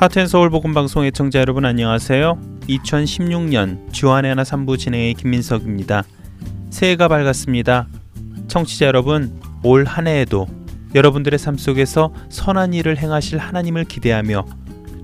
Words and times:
하트앤서울 0.00 0.48
복음방송의 0.48 1.12
청자 1.12 1.40
여러분 1.40 1.66
안녕하세요. 1.66 2.40
2016년 2.70 3.92
주안의 3.92 4.30
하나 4.30 4.44
3부 4.44 4.78
진행의 4.78 5.12
김민석입니다. 5.12 6.04
새해가 6.70 7.06
밝았습니다. 7.08 7.86
청취자 8.48 8.86
여러분, 8.86 9.38
올 9.62 9.84
한 9.84 10.06
해에도 10.06 10.48
여러분들의 10.94 11.38
삶 11.38 11.58
속에서 11.58 12.14
선한 12.30 12.72
일을 12.72 12.96
행하실 12.96 13.36
하나님을 13.36 13.84
기대하며 13.84 14.46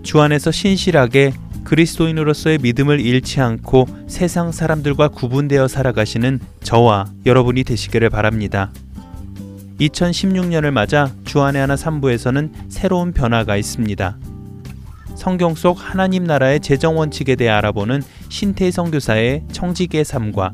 주 0.02 0.22
안에서 0.22 0.50
신실하게 0.50 1.34
그리스도인으로서의 1.64 2.56
믿음을 2.62 2.98
잃지 2.98 3.42
않고 3.42 3.86
세상 4.06 4.50
사람들과 4.50 5.08
구분되어 5.08 5.68
살아가시는 5.68 6.40
저와 6.62 7.04
여러분이 7.26 7.64
되시기를 7.64 8.08
바랍니다. 8.08 8.72
2016년을 9.78 10.70
맞아 10.70 11.12
주안의 11.26 11.60
하나 11.60 11.74
3부에서는 11.74 12.50
새로운 12.70 13.12
변화가 13.12 13.58
있습니다. 13.58 14.16
성경 15.16 15.54
속 15.54 15.78
하나님 15.80 16.24
나라의 16.24 16.60
재정 16.60 16.98
원칙에 16.98 17.34
대해 17.34 17.50
알아보는 17.50 18.02
신태 18.28 18.70
성교사의 18.70 19.44
청지기의 19.50 20.04
삶과 20.04 20.52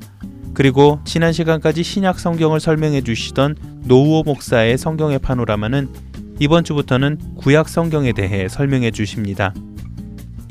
그리고 0.54 1.00
지난 1.04 1.32
시간까지 1.32 1.82
신약 1.82 2.18
성경을 2.18 2.60
설명해 2.60 3.02
주시던 3.02 3.56
노우호 3.84 4.22
목사의 4.24 4.78
성경의 4.78 5.18
파노라마는 5.18 5.88
이번 6.38 6.64
주부터는 6.64 7.18
구약 7.36 7.68
성경에 7.68 8.12
대해 8.12 8.48
설명해 8.48 8.90
주십니다. 8.90 9.52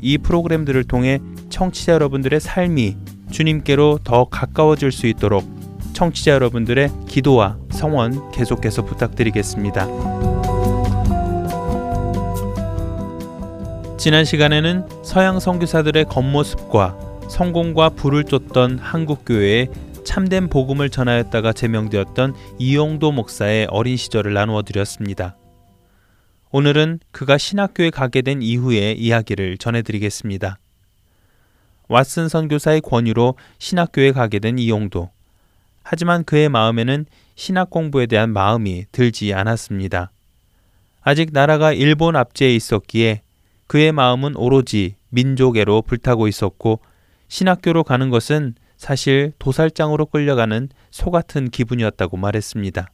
이 0.00 0.18
프로그램들을 0.18 0.84
통해 0.84 1.20
청취자 1.50 1.92
여러분들의 1.94 2.40
삶이 2.40 2.96
주님께로 3.30 4.00
더 4.04 4.24
가까워질 4.24 4.92
수 4.92 5.06
있도록 5.06 5.44
청취자 5.92 6.32
여러분들의 6.32 6.90
기도와 7.06 7.56
성원 7.70 8.30
계속해서 8.32 8.84
부탁드리겠습니다. 8.84 10.21
지난 14.02 14.24
시간에는 14.24 15.04
서양 15.04 15.38
선교사들의 15.38 16.06
겉모습과 16.06 17.20
성공과 17.30 17.90
부를 17.90 18.24
쫓던 18.24 18.80
한국 18.80 19.24
교회에 19.24 19.68
참된 20.04 20.48
복음을 20.48 20.90
전하였다가 20.90 21.52
제명되었던 21.52 22.34
이용도 22.58 23.12
목사의 23.12 23.68
어린 23.70 23.96
시절을 23.96 24.34
나누어 24.34 24.62
드렸습니다. 24.62 25.36
오늘은 26.50 26.98
그가 27.12 27.38
신학교에 27.38 27.90
가게 27.90 28.22
된 28.22 28.42
이후의 28.42 28.98
이야기를 28.98 29.58
전해드리겠습니다. 29.58 30.58
왓슨 31.88 32.28
선교사의 32.28 32.80
권유로 32.80 33.36
신학교에 33.60 34.10
가게 34.10 34.40
된 34.40 34.58
이용도. 34.58 35.10
하지만 35.84 36.24
그의 36.24 36.48
마음에는 36.48 37.06
신학 37.36 37.70
공부에 37.70 38.06
대한 38.06 38.32
마음이 38.32 38.86
들지 38.90 39.32
않았습니다. 39.32 40.10
아직 41.02 41.28
나라가 41.32 41.72
일본 41.72 42.16
압제에 42.16 42.52
있었기에 42.56 43.22
그의 43.72 43.90
마음은 43.90 44.36
오로지 44.36 44.96
민족애로 45.08 45.80
불타고 45.80 46.28
있었고 46.28 46.80
신학교로 47.28 47.84
가는 47.84 48.10
것은 48.10 48.54
사실 48.76 49.32
도살장으로 49.38 50.04
끌려가는 50.04 50.68
소 50.90 51.10
같은 51.10 51.48
기분이었다고 51.48 52.18
말했습니다. 52.18 52.92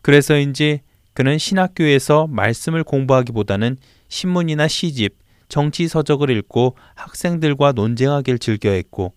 그래서인지 0.00 0.80
그는 1.12 1.36
신학교에서 1.36 2.26
말씀을 2.28 2.82
공부하기보다는 2.82 3.76
신문이나 4.08 4.68
시집, 4.68 5.18
정치 5.50 5.86
서적을 5.86 6.30
읽고 6.30 6.78
학생들과 6.94 7.72
논쟁하길 7.72 8.38
즐겨했고 8.38 9.12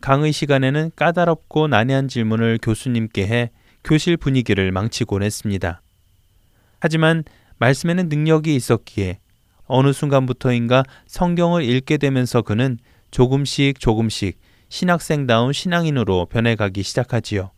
강의 0.00 0.30
시간에는 0.30 0.92
까다롭고 0.94 1.66
난해한 1.66 2.06
질문을 2.06 2.60
교수님께 2.62 3.26
해 3.26 3.50
교실 3.82 4.16
분위기를 4.16 4.70
망치곤 4.70 5.24
했습니다. 5.24 5.82
하지만 6.78 7.24
말씀에는 7.58 8.08
능력이 8.08 8.54
있었기에 8.54 9.18
어느 9.66 9.92
순간부터인가 9.92 10.84
성경을 11.06 11.64
읽게 11.64 11.96
되면서 11.96 12.42
그는 12.42 12.78
조금씩 13.10 13.80
조금씩 13.80 14.38
신학생다운 14.68 15.52
신앙인으로 15.52 16.26
변해가기 16.26 16.82
시작하지요. 16.82 17.50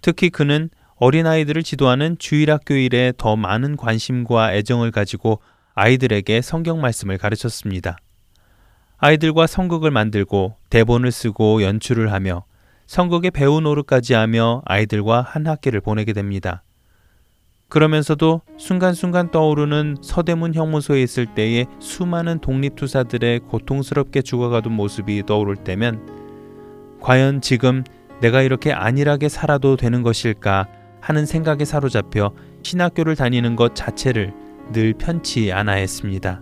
특히 0.00 0.30
그는 0.30 0.70
어린아이들을 0.96 1.62
지도하는 1.62 2.16
주일학교 2.18 2.74
일에 2.74 3.12
더 3.16 3.36
많은 3.36 3.76
관심과 3.76 4.54
애정을 4.54 4.90
가지고 4.90 5.40
아이들에게 5.74 6.40
성경 6.42 6.80
말씀을 6.80 7.18
가르쳤습니다. 7.18 7.98
아이들과 8.96 9.46
성극을 9.46 9.92
만들고 9.92 10.56
대본을 10.70 11.12
쓰고 11.12 11.62
연출을 11.62 12.12
하며 12.12 12.44
성극의 12.86 13.30
배우 13.30 13.60
노릇까지 13.60 14.14
하며 14.14 14.62
아이들과 14.64 15.20
한 15.20 15.46
학기를 15.46 15.80
보내게 15.80 16.12
됩니다. 16.12 16.64
그러면서도 17.68 18.40
순간순간 18.56 19.30
떠오르는 19.30 19.98
서대문 20.00 20.54
형무소에 20.54 21.02
있을 21.02 21.26
때의 21.26 21.66
수많은 21.80 22.38
독립투사들의 22.40 23.40
고통스럽게 23.40 24.22
죽어가던 24.22 24.72
모습이 24.72 25.24
떠오를 25.26 25.56
때면 25.56 26.98
과연 27.00 27.42
지금 27.42 27.84
내가 28.20 28.42
이렇게 28.42 28.72
안일하게 28.72 29.28
살아도 29.28 29.76
되는 29.76 30.02
것일까 30.02 30.66
하는 31.00 31.26
생각에 31.26 31.64
사로잡혀 31.64 32.32
신학교를 32.62 33.16
다니는 33.16 33.54
것 33.54 33.74
자체를 33.74 34.32
늘 34.72 34.94
편치 34.94 35.52
않아 35.52 35.72
했습니다. 35.72 36.40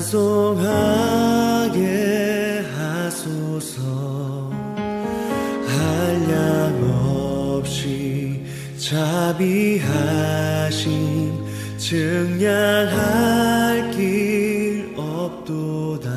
찬송하게 0.00 1.84
하소서. 2.74 4.50
한량 5.66 6.80
없이 7.58 8.42
자비하심 8.78 9.84
증량할 11.76 12.90
길 13.90 14.94
없도다. 14.96 16.08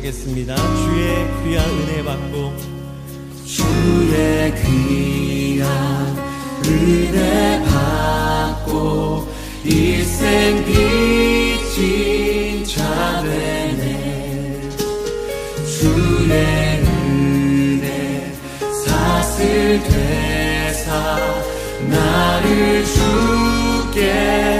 하겠습니다. 0.06 0.54
주의 0.54 1.26
귀한 1.42 1.68
은혜 1.68 2.04
받고 2.04 2.54
주의 3.44 4.54
귀한 4.62 5.66
은혜 6.64 7.60
받고 7.64 9.26
일생 9.64 10.64
빚진 10.64 12.64
자 12.64 13.20
되네 13.22 14.70
주의 15.78 16.84
은혜 16.84 18.32
사슬 18.84 19.82
되사 19.82 21.18
나를 21.88 22.84
주께 22.84 24.55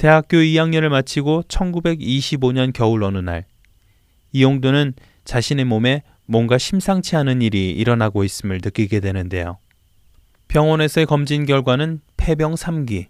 대학교 0.00 0.38
2학년을 0.38 0.88
마치고 0.88 1.42
1925년 1.42 2.72
겨울 2.72 3.02
어느 3.02 3.18
날 3.18 3.44
이용도는 4.32 4.94
자신의 5.26 5.66
몸에 5.66 6.04
뭔가 6.24 6.56
심상치 6.56 7.16
않은 7.16 7.42
일이 7.42 7.70
일어나고 7.72 8.24
있음을 8.24 8.60
느끼게 8.64 9.00
되는데요. 9.00 9.58
병원에서의 10.48 11.04
검진 11.04 11.44
결과는 11.44 12.00
폐병 12.16 12.54
3기. 12.54 13.08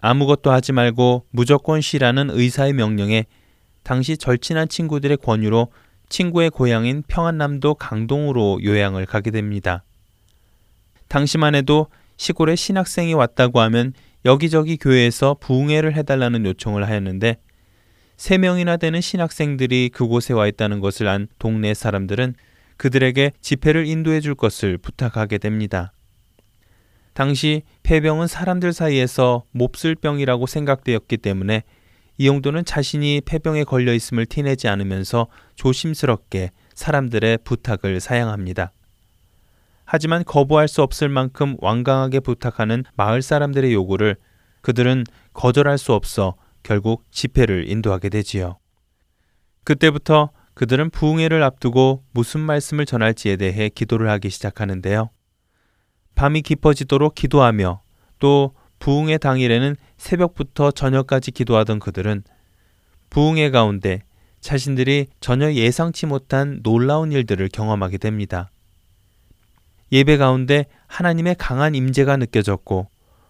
아무것도 0.00 0.50
하지 0.50 0.72
말고 0.72 1.26
무조건 1.28 1.82
쉬라는 1.82 2.30
의사의 2.30 2.72
명령에 2.72 3.26
당시 3.82 4.16
절친한 4.16 4.68
친구들의 4.68 5.18
권유로 5.18 5.70
친구의 6.08 6.48
고향인 6.48 7.02
평안남도 7.06 7.74
강동으로 7.74 8.60
요양을 8.64 9.04
가게 9.04 9.30
됩니다. 9.30 9.84
당시만 11.08 11.54
해도 11.54 11.88
시골에 12.16 12.56
신학생이 12.56 13.12
왔다고 13.12 13.60
하면 13.60 13.92
여기저기 14.24 14.76
교회에서 14.76 15.36
부흥회를 15.40 15.94
해달라는 15.94 16.44
요청을 16.46 16.86
하였는데 16.86 17.36
세 18.16 18.36
명이나 18.36 18.76
되는 18.76 19.00
신학생들이 19.00 19.90
그곳에 19.90 20.34
와 20.34 20.48
있다는 20.48 20.80
것을 20.80 21.06
안 21.06 21.28
동네 21.38 21.72
사람들은 21.72 22.34
그들에게 22.76 23.32
집회를 23.40 23.86
인도해 23.86 24.20
줄 24.20 24.34
것을 24.34 24.78
부탁하게 24.78 25.38
됩니다. 25.38 25.92
당시 27.12 27.62
폐병은 27.82 28.26
사람들 28.28 28.72
사이에서 28.72 29.44
몹쓸 29.50 29.96
병이라고 29.96 30.46
생각되었기 30.46 31.16
때문에 31.16 31.62
이용도는 32.16 32.64
자신이 32.64 33.22
폐병에 33.24 33.64
걸려 33.64 33.92
있음을 33.94 34.26
티내지 34.26 34.68
않으면서 34.68 35.28
조심스럽게 35.54 36.50
사람들의 36.74 37.38
부탁을 37.44 38.00
사양합니다. 38.00 38.72
하지만 39.90 40.22
거부할 40.22 40.68
수 40.68 40.82
없을 40.82 41.08
만큼 41.08 41.56
완강하게 41.60 42.20
부탁하는 42.20 42.84
마을 42.94 43.22
사람들의 43.22 43.72
요구를 43.72 44.16
그들은 44.60 45.04
거절할 45.32 45.78
수 45.78 45.94
없어 45.94 46.34
결국 46.62 47.06
집회를 47.10 47.70
인도하게 47.70 48.10
되지요. 48.10 48.58
그때부터 49.64 50.28
그들은 50.52 50.90
부흥회를 50.90 51.42
앞두고 51.42 52.04
무슨 52.12 52.40
말씀을 52.40 52.84
전할지에 52.84 53.36
대해 53.36 53.70
기도를 53.70 54.10
하기 54.10 54.28
시작하는데요. 54.28 55.08
밤이 56.14 56.42
깊어지도록 56.42 57.14
기도하며 57.14 57.80
또 58.18 58.54
부흥회 58.80 59.16
당일에는 59.16 59.74
새벽부터 59.96 60.70
저녁까지 60.70 61.30
기도하던 61.30 61.78
그들은 61.78 62.24
부흥회 63.08 63.50
가운데 63.50 64.02
자신들이 64.42 65.06
전혀 65.20 65.50
예상치 65.50 66.04
못한 66.04 66.60
놀라운 66.62 67.10
일들을 67.10 67.48
경험하게 67.48 67.96
됩니다. 67.96 68.50
예배 69.92 70.16
가운데 70.16 70.66
하나님의 70.86 71.36
강한 71.38 71.74
임재가 71.74 72.16
느껴졌고 72.16 72.88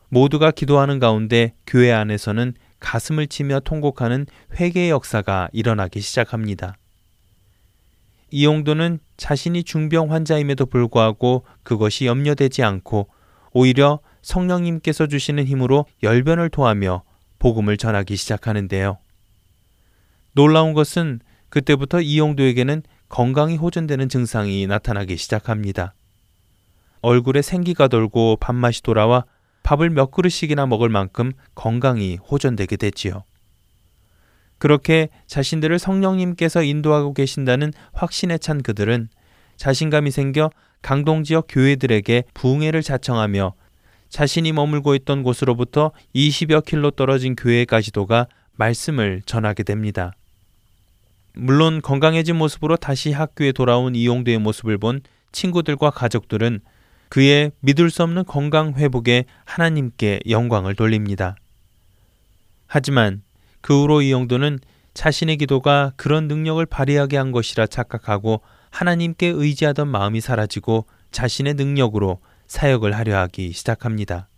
모두가 0.08 0.50
기도하는 0.50 0.98
가운데 0.98 1.54
교회 1.66 1.92
안에서는 1.92 2.54
가슴을 2.80 3.26
치며 3.26 3.60
통곡하는 3.60 4.26
회개의 4.58 4.90
역사가 4.90 5.48
일어나기 5.52 6.00
시작합니다. 6.00 6.76
이용도는 8.30 8.98
자신이 9.16 9.64
중병 9.64 10.12
환자임에도 10.12 10.66
불구하고 10.66 11.44
그것이 11.62 12.06
염려되지 12.06 12.62
않고 12.62 13.08
오히려 13.52 14.00
성령님께서 14.22 15.06
주시는 15.06 15.44
힘으로 15.44 15.86
열변을 16.02 16.50
토하며 16.50 17.02
복음을 17.38 17.76
전하기 17.76 18.16
시작하는데요. 18.16 18.98
놀라운 20.32 20.74
것은 20.74 21.20
그때부터 21.48 22.00
이용도에게는 22.00 22.82
건강이 23.08 23.56
호전되는 23.56 24.08
증상이 24.08 24.66
나타나기 24.66 25.16
시작합니다. 25.16 25.94
얼굴에 27.00 27.42
생기가 27.42 27.88
돌고 27.88 28.36
밥맛이 28.40 28.82
돌아와 28.82 29.24
밥을 29.62 29.90
몇 29.90 30.10
그릇씩이나 30.10 30.66
먹을 30.66 30.88
만큼 30.88 31.32
건강이 31.54 32.16
호전되게 32.16 32.76
됐지요. 32.76 33.24
그렇게 34.58 35.08
자신들을 35.26 35.78
성령님께서 35.78 36.62
인도하고 36.62 37.14
계신다는 37.14 37.72
확신에 37.92 38.38
찬 38.38 38.62
그들은 38.62 39.08
자신감이 39.56 40.10
생겨 40.10 40.50
강동 40.82 41.24
지역 41.24 41.46
교회들에게 41.48 42.24
부흥회를 42.34 42.82
자청하며 42.82 43.54
자신이 44.08 44.52
머물고 44.52 44.94
있던 44.94 45.22
곳으로부터 45.22 45.92
20여 46.14 46.64
킬로 46.64 46.90
떨어진 46.90 47.36
교회까지도 47.36 48.06
가 48.06 48.26
말씀을 48.52 49.22
전하게 49.26 49.62
됩니다. 49.62 50.12
물론 51.34 51.80
건강해진 51.80 52.36
모습으로 52.36 52.76
다시 52.76 53.12
학교에 53.12 53.52
돌아온 53.52 53.94
이용도의 53.94 54.38
모습을 54.38 54.78
본 54.78 55.00
친구들과 55.30 55.90
가족들은 55.90 56.60
그의 57.08 57.52
믿을 57.60 57.90
수 57.90 58.02
없는 58.02 58.24
건강 58.24 58.74
회복에 58.74 59.24
하나님께 59.44 60.20
영광을 60.28 60.74
돌립니다. 60.74 61.36
하지만 62.66 63.22
그 63.60 63.82
후로 63.82 64.02
이용도는 64.02 64.58
자신의 64.94 65.38
기도가 65.38 65.92
그런 65.96 66.28
능력을 66.28 66.64
발휘하게 66.66 67.16
한 67.16 67.32
것이라 67.32 67.66
착각하고 67.66 68.40
하나님께 68.70 69.28
의지하던 69.28 69.88
마음이 69.88 70.20
사라지고 70.20 70.86
자신의 71.10 71.54
능력으로 71.54 72.20
사역을 72.46 72.96
하려 72.96 73.16
하기 73.20 73.52
시작합니다. 73.52 74.28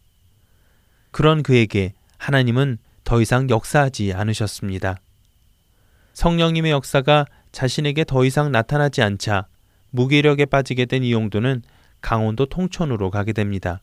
그런 1.11 1.43
그에게 1.43 1.95
하나님은 2.19 2.79
더 3.05 3.21
이상 3.21 3.49
역사하지 3.51 4.13
않으셨습니다. 4.13 5.01
성령님의 6.13 6.71
역사가 6.73 7.25
자신에게 7.51 8.05
더 8.05 8.25
이상 8.25 8.53
나타나지 8.53 9.03
않자 9.03 9.47
무기력에 9.91 10.45
빠지게 10.45 10.85
된 10.85 11.03
이용도는 11.03 11.63
강원도 12.01 12.47
통촌으로 12.47 13.11
가게 13.11 13.33
됩니다. 13.33 13.81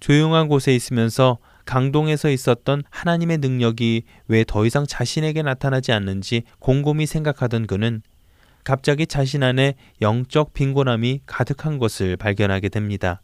조용한 0.00 0.48
곳에 0.48 0.74
있으면서 0.74 1.38
강동에서 1.64 2.30
있었던 2.30 2.82
하나님의 2.90 3.38
능력이 3.38 4.04
왜 4.28 4.44
더 4.44 4.64
이상 4.66 4.86
자신에게 4.86 5.42
나타나지 5.42 5.92
않는지 5.92 6.42
곰곰이 6.60 7.06
생각하던 7.06 7.66
그는 7.66 8.02
갑자기 8.62 9.06
자신 9.06 9.42
안에 9.42 9.74
영적 10.02 10.52
빈곤함이 10.52 11.22
가득한 11.26 11.78
것을 11.78 12.16
발견하게 12.16 12.68
됩니다. 12.68 13.22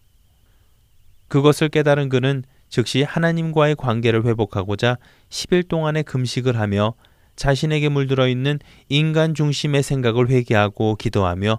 그것을 1.28 1.68
깨달은 1.68 2.08
그는 2.08 2.44
즉시 2.68 3.02
하나님과의 3.02 3.76
관계를 3.76 4.24
회복하고자 4.24 4.98
10일 5.28 5.68
동안의 5.68 6.04
금식을 6.04 6.58
하며 6.58 6.94
자신에게 7.36 7.88
물들어 7.88 8.28
있는 8.28 8.58
인간 8.88 9.34
중심의 9.34 9.82
생각을 9.82 10.28
회개하고 10.28 10.96
기도하며 10.96 11.58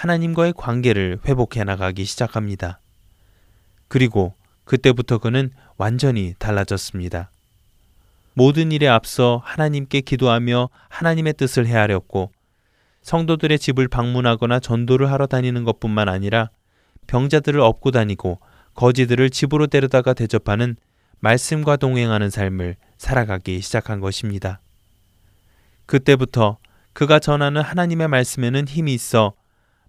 하나님과의 0.00 0.54
관계를 0.56 1.18
회복해 1.26 1.62
나가기 1.62 2.06
시작합니다. 2.06 2.80
그리고 3.86 4.32
그때부터 4.64 5.18
그는 5.18 5.50
완전히 5.76 6.34
달라졌습니다. 6.38 7.30
모든 8.32 8.72
일에 8.72 8.88
앞서 8.88 9.42
하나님께 9.44 10.00
기도하며 10.00 10.70
하나님의 10.88 11.34
뜻을 11.34 11.66
헤아렸고 11.66 12.32
성도들의 13.02 13.58
집을 13.58 13.88
방문하거나 13.88 14.60
전도를 14.60 15.12
하러 15.12 15.26
다니는 15.26 15.64
것뿐만 15.64 16.08
아니라 16.08 16.48
병자들을 17.06 17.60
업고 17.60 17.90
다니고 17.90 18.40
거지들을 18.76 19.28
집으로 19.28 19.66
데려다가 19.66 20.14
대접하는 20.14 20.76
말씀과 21.18 21.76
동행하는 21.76 22.30
삶을 22.30 22.76
살아가기 22.96 23.60
시작한 23.60 24.00
것입니다. 24.00 24.62
그때부터 25.84 26.56
그가 26.94 27.18
전하는 27.18 27.60
하나님의 27.60 28.08
말씀에는 28.08 28.66
힘이 28.66 28.94
있어 28.94 29.34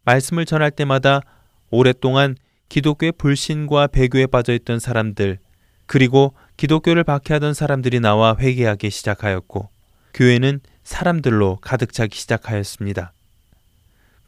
말씀을 0.03 0.45
전할 0.45 0.71
때마다 0.71 1.21
오랫동안 1.69 2.35
기독교의 2.69 3.13
불신과 3.13 3.87
배교에 3.87 4.27
빠져 4.27 4.53
있던 4.53 4.79
사람들, 4.79 5.39
그리고 5.85 6.33
기독교를 6.57 7.03
박해하던 7.03 7.53
사람들이 7.53 7.99
나와 7.99 8.35
회개하기 8.39 8.89
시작하였고, 8.89 9.69
교회는 10.13 10.61
사람들로 10.83 11.57
가득 11.61 11.93
차기 11.93 12.17
시작하였습니다. 12.17 13.13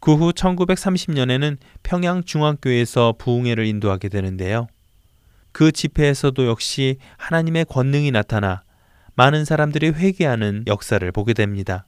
그 0.00 0.14
후 0.16 0.32
1930년에는 0.32 1.56
평양 1.82 2.22
중앙교회에서 2.22 3.14
부흥회를 3.16 3.64
인도하게 3.64 4.10
되는데요. 4.10 4.66
그 5.50 5.72
집회에서도 5.72 6.46
역시 6.46 6.98
하나님의 7.16 7.64
권능이 7.64 8.10
나타나 8.10 8.64
많은 9.14 9.46
사람들이 9.46 9.90
회개하는 9.90 10.64
역사를 10.66 11.10
보게 11.10 11.32
됩니다. 11.32 11.86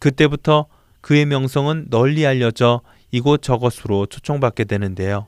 그때부터 0.00 0.66
그의 1.00 1.26
명성은 1.26 1.86
널리 1.90 2.26
알려져 2.26 2.80
이곳 3.10 3.42
저곳으로 3.42 4.06
초청받게 4.06 4.64
되는데요. 4.64 5.26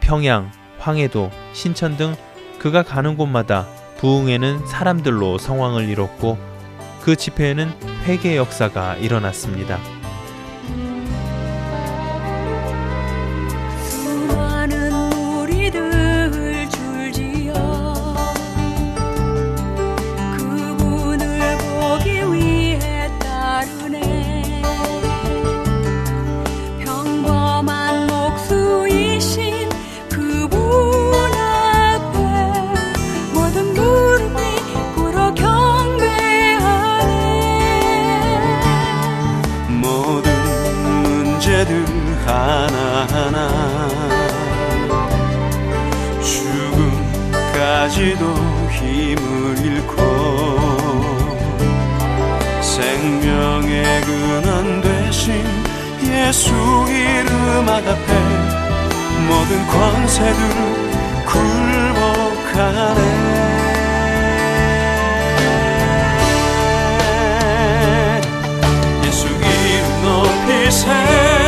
평양, 0.00 0.50
황해도, 0.78 1.30
신천 1.52 1.96
등 1.96 2.14
그가 2.58 2.82
가는 2.82 3.16
곳마다 3.16 3.66
부흥회는 3.98 4.66
사람들로 4.66 5.38
성황을 5.38 5.88
이뤘고 5.88 6.38
그 7.02 7.16
집회에는 7.16 7.68
회개 8.04 8.36
역사가 8.36 8.96
일어났습니다. 8.96 9.97
죽음까지도 47.48 48.22
힘을 48.70 49.58
잃고 49.64 49.96
생명의 52.60 54.02
근원 54.02 54.82
되신 54.82 55.42
예수 56.04 56.52
이름 56.88 57.66
앞에 57.66 58.12
모든 59.26 59.66
권세들 59.66 60.40
굴복하네. 61.24 63.00
예수 69.06 69.26
이름 69.28 70.02
높이 70.02 70.70
세 70.70 71.47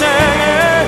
높 0.00 0.81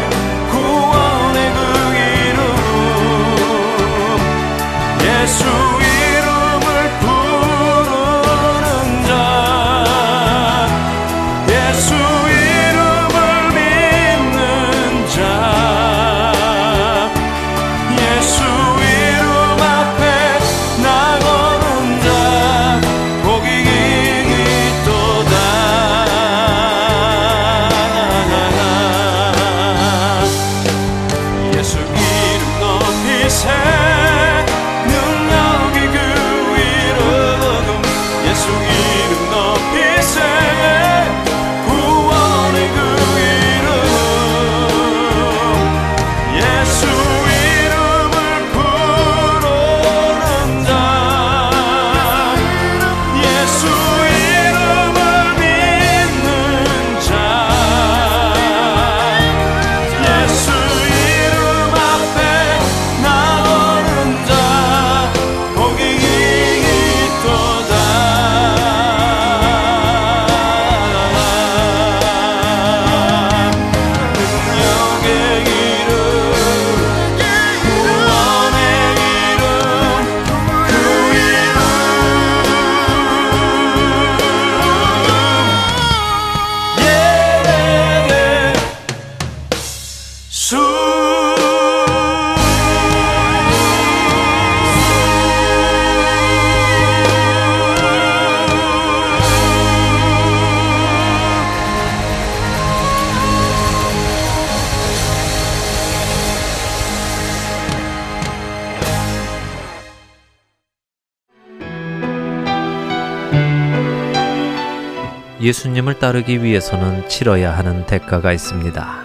예수님을 115.44 115.98
따르기 115.98 116.42
위해서는 116.42 117.06
치러야 117.06 117.54
하는 117.54 117.84
대가가 117.84 118.32
있습니다. 118.32 119.04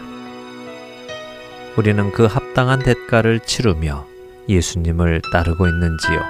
우리는 1.75 2.13
그 2.13 2.27
합당한 2.27 2.79
대가를 2.79 3.41
치르며 3.41 4.07
예수님을 4.47 5.21
따르고 5.33 5.67
있는지요? 5.67 6.21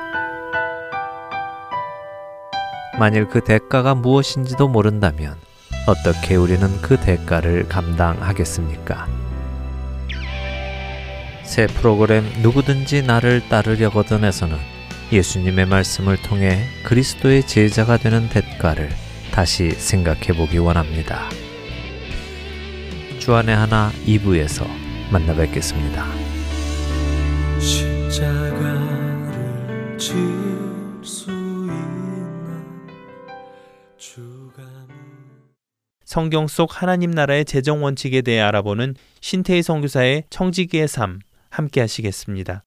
만일 2.97 3.27
그 3.27 3.43
대가가 3.43 3.93
무엇인지도 3.93 4.67
모른다면 4.67 5.35
어떻게 5.85 6.35
우리는 6.35 6.67
그 6.81 6.97
대가를 6.97 7.69
감당하겠습니까? 7.69 9.07
새 11.43 11.67
프로그램 11.67 12.25
누구든지 12.41 13.03
나를 13.03 13.47
따르려거든에서는 13.47 14.57
예수님의 15.11 15.67
말씀을 15.67 16.17
통해 16.23 16.65
그리스도의 16.83 17.45
제자가 17.45 17.97
되는 17.97 18.27
대가를 18.29 18.89
다시 19.39 19.71
생각해 19.71 20.33
보기 20.37 20.57
원합니다. 20.57 21.29
주안의 23.19 23.55
하나 23.55 23.89
2부에서 24.05 24.67
만나 25.13 25.33
뵙겠습니다. 25.33 26.05
십자가를 27.61 29.37
질수 29.97 31.31
있나 31.31 32.65
주가 33.95 34.61
성경 36.03 36.47
속 36.49 36.81
하나님 36.81 37.11
나라의 37.11 37.45
재정 37.45 37.81
원칙에 37.81 38.21
대해 38.21 38.41
알아보는 38.41 38.95
신태희 39.21 39.61
선교사의 39.61 40.25
청지기의 40.29 40.89
삶 40.89 41.19
함께 41.49 41.79
하시겠습니다. 41.79 42.65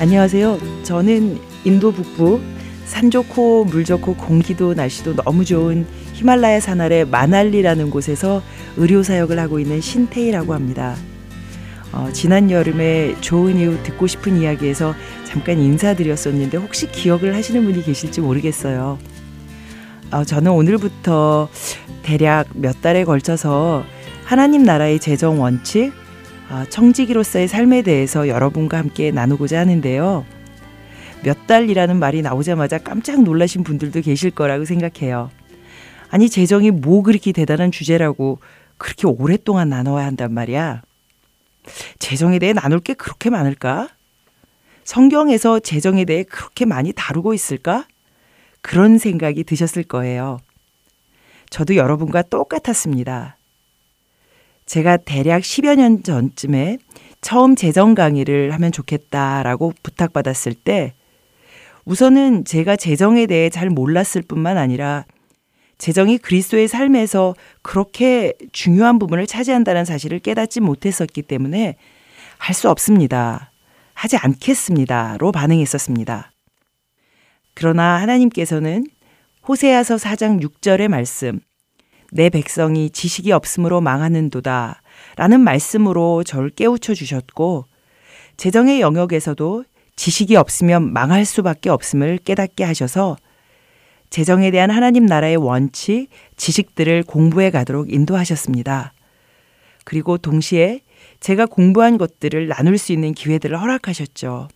안녕하세요. 0.00 0.82
저는 0.82 1.38
인도 1.64 1.92
북부 1.92 2.40
산 2.84 3.10
좋고 3.10 3.66
물 3.66 3.84
좋고 3.84 4.16
공기도 4.16 4.74
날씨도 4.74 5.14
너무 5.14 5.44
좋은 5.44 5.86
히말라야 6.14 6.58
산 6.58 6.80
아래 6.80 7.04
마날리라는 7.04 7.90
곳에서 7.90 8.42
의료 8.76 9.04
사역을 9.04 9.38
하고 9.38 9.60
있는 9.60 9.80
신태희라고 9.80 10.52
합니다. 10.52 10.96
어, 11.92 12.08
지난 12.12 12.50
여름에 12.50 13.14
좋은 13.20 13.56
이유 13.56 13.80
듣고 13.84 14.08
싶은 14.08 14.36
이야기에서 14.40 14.94
잠깐 15.24 15.60
인사드렸었는데 15.60 16.58
혹시 16.58 16.90
기억을 16.90 17.36
하시는 17.36 17.64
분이 17.64 17.84
계실지 17.84 18.20
모르겠어요. 18.20 18.98
어, 20.10 20.24
저는 20.24 20.50
오늘부터 20.50 21.48
대략 22.02 22.48
몇 22.54 22.82
달에 22.82 23.04
걸쳐서 23.04 23.84
하나님 24.24 24.64
나라의 24.64 24.98
재정 24.98 25.40
원칙, 25.40 25.92
어, 25.92 26.03
청지기로서의 26.70 27.48
삶에 27.48 27.82
대해서 27.82 28.28
여러분과 28.28 28.78
함께 28.78 29.10
나누고자 29.10 29.58
하는데요. 29.60 30.24
몇 31.22 31.46
달이라는 31.46 31.98
말이 31.98 32.22
나오자마자 32.22 32.78
깜짝 32.78 33.22
놀라신 33.22 33.64
분들도 33.64 34.02
계실 34.02 34.30
거라고 34.30 34.64
생각해요. 34.64 35.30
아니, 36.10 36.28
재정이 36.28 36.70
뭐 36.70 37.02
그렇게 37.02 37.32
대단한 37.32 37.72
주제라고 37.72 38.38
그렇게 38.76 39.06
오랫동안 39.06 39.70
나눠야 39.70 40.04
한단 40.06 40.32
말이야. 40.32 40.82
재정에 41.98 42.38
대해 42.38 42.52
나눌 42.52 42.80
게 42.80 42.94
그렇게 42.94 43.30
많을까? 43.30 43.88
성경에서 44.84 45.60
재정에 45.60 46.04
대해 46.04 46.22
그렇게 46.24 46.66
많이 46.66 46.92
다루고 46.92 47.32
있을까? 47.34 47.86
그런 48.60 48.98
생각이 48.98 49.44
드셨을 49.44 49.82
거예요. 49.82 50.38
저도 51.50 51.76
여러분과 51.76 52.22
똑같았습니다. 52.22 53.36
제가 54.66 54.96
대략 54.98 55.42
10여 55.42 55.76
년 55.76 56.02
전쯤에 56.02 56.78
처음 57.20 57.56
재정 57.56 57.94
강의를 57.94 58.52
하면 58.52 58.72
좋겠다라고 58.72 59.72
부탁받았을 59.82 60.54
때 60.54 60.94
우선은 61.84 62.44
제가 62.44 62.76
재정에 62.76 63.26
대해 63.26 63.50
잘 63.50 63.68
몰랐을 63.70 64.22
뿐만 64.26 64.56
아니라 64.58 65.04
재정이 65.78 66.18
그리스도의 66.18 66.68
삶에서 66.68 67.34
그렇게 67.62 68.32
중요한 68.52 68.98
부분을 68.98 69.26
차지한다는 69.26 69.84
사실을 69.84 70.18
깨닫지 70.18 70.60
못했었기 70.60 71.22
때문에 71.22 71.76
할 72.38 72.54
수 72.54 72.68
없습니다. 72.70 73.50
하지 73.94 74.16
않겠습니다로 74.16 75.32
반응했었습니다. 75.32 76.32
그러나 77.54 78.00
하나님께서는 78.00 78.86
호세아서 79.46 79.96
4장 79.96 80.42
6절의 80.42 80.88
말씀 80.88 81.40
내 82.14 82.30
백성이 82.30 82.90
지식이 82.90 83.32
없으므로 83.32 83.80
망하는도다 83.80 84.80
라는 85.16 85.40
말씀으로 85.40 86.22
저를 86.22 86.50
깨우쳐 86.50 86.94
주셨고 86.94 87.66
재정의 88.36 88.80
영역에서도 88.80 89.64
지식이 89.96 90.36
없으면 90.36 90.92
망할 90.92 91.24
수밖에 91.24 91.70
없음을 91.70 92.18
깨닫게 92.18 92.62
하셔서 92.62 93.16
재정에 94.10 94.52
대한 94.52 94.70
하나님 94.70 95.06
나라의 95.06 95.36
원칙, 95.36 96.06
지식들을 96.36 97.02
공부해 97.02 97.50
가도록 97.50 97.92
인도하셨습니다. 97.92 98.92
그리고 99.84 100.16
동시에 100.16 100.82
제가 101.18 101.46
공부한 101.46 101.98
것들을 101.98 102.46
나눌 102.46 102.78
수 102.78 102.92
있는 102.92 103.12
기회들을 103.12 103.60
허락하셨죠. 103.60 104.46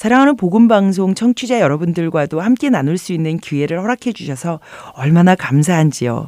사랑하는 0.00 0.36
복음방송 0.36 1.14
청취자 1.14 1.60
여러분들과도 1.60 2.40
함께 2.40 2.70
나눌 2.70 2.96
수 2.96 3.12
있는 3.12 3.36
기회를 3.36 3.82
허락해 3.82 4.14
주셔서 4.14 4.58
얼마나 4.94 5.34
감사한지요. 5.34 6.26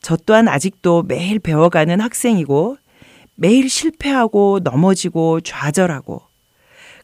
저 0.00 0.16
또한 0.16 0.46
아직도 0.46 1.02
매일 1.08 1.40
배워가는 1.40 2.00
학생이고 2.00 2.76
매일 3.34 3.68
실패하고 3.68 4.60
넘어지고 4.62 5.40
좌절하고 5.40 6.22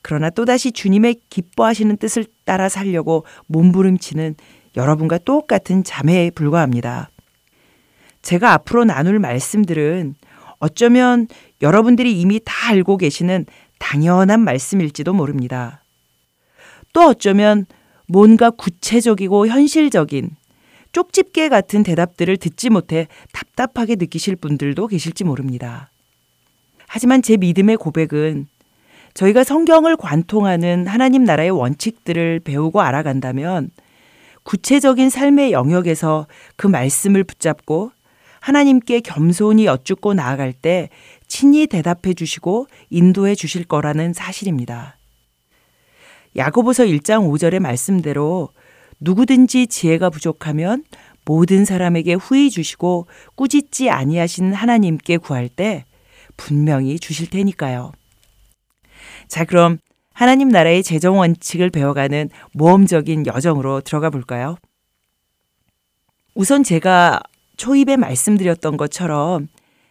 그러나 0.00 0.30
또다시 0.30 0.70
주님의 0.70 1.22
기뻐하시는 1.28 1.96
뜻을 1.96 2.26
따라 2.44 2.68
살려고 2.68 3.26
몸부림치는 3.48 4.36
여러분과 4.76 5.18
똑같은 5.18 5.82
자매에 5.82 6.30
불과합니다. 6.30 7.10
제가 8.22 8.52
앞으로 8.52 8.84
나눌 8.84 9.18
말씀들은 9.18 10.14
어쩌면 10.58 11.26
여러분들이 11.62 12.20
이미 12.20 12.40
다 12.44 12.70
알고 12.70 12.96
계시는 12.98 13.46
당연한 13.78 14.40
말씀일지도 14.40 15.12
모릅니다. 15.12 15.82
또 16.92 17.08
어쩌면 17.08 17.66
뭔가 18.08 18.50
구체적이고 18.50 19.48
현실적인 19.48 20.30
쪽집게 20.92 21.48
같은 21.48 21.82
대답들을 21.82 22.36
듣지 22.38 22.70
못해 22.70 23.06
답답하게 23.32 23.96
느끼실 23.96 24.36
분들도 24.36 24.86
계실지 24.86 25.24
모릅니다. 25.24 25.90
하지만 26.86 27.20
제 27.20 27.36
믿음의 27.36 27.76
고백은 27.76 28.48
저희가 29.12 29.44
성경을 29.44 29.96
관통하는 29.96 30.86
하나님 30.86 31.24
나라의 31.24 31.50
원칙들을 31.50 32.40
배우고 32.40 32.80
알아간다면 32.80 33.70
구체적인 34.42 35.10
삶의 35.10 35.52
영역에서 35.52 36.26
그 36.56 36.66
말씀을 36.66 37.24
붙잡고 37.24 37.90
하나님께 38.40 39.00
겸손히 39.00 39.66
여쭙고 39.66 40.14
나아갈 40.14 40.52
때 40.52 40.88
친히 41.28 41.66
대답해 41.66 42.14
주시고 42.14 42.66
인도해 42.90 43.34
주실 43.34 43.64
거라는 43.64 44.12
사실입니다. 44.12 44.96
야고보서 46.36 46.84
1장 46.84 47.28
5절의 47.30 47.60
말씀대로 47.60 48.50
누구든지 49.00 49.66
지혜가 49.66 50.10
부족하면 50.10 50.84
모든 51.24 51.64
사람에게 51.64 52.14
후히 52.14 52.50
주시고 52.50 53.06
꾸짖지 53.34 53.90
아니하신 53.90 54.52
하나님께 54.54 55.16
구할 55.16 55.48
때 55.48 55.84
분명히 56.36 56.98
주실 56.98 57.28
테니까요. 57.28 57.92
자, 59.28 59.44
그럼 59.44 59.78
하나님 60.12 60.48
나라의 60.48 60.82
재정 60.82 61.18
원칙을 61.18 61.70
배워가는 61.70 62.30
모험적인 62.52 63.26
여정으로 63.26 63.80
들어가 63.80 64.08
볼까요? 64.08 64.56
우선 66.34 66.62
제가 66.62 67.20
초입에 67.56 67.96
말씀드렸던 67.96 68.76
것처럼 68.76 69.48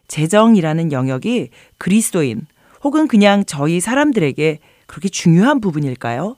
재정이라는 0.07 0.91
영역이 0.91 1.49
그리스도인 1.77 2.45
혹은 2.83 3.07
그냥 3.07 3.43
저희 3.45 3.79
사람들에게 3.79 4.59
그렇게 4.87 5.09
중요한 5.09 5.59
부분일까요? 5.59 6.35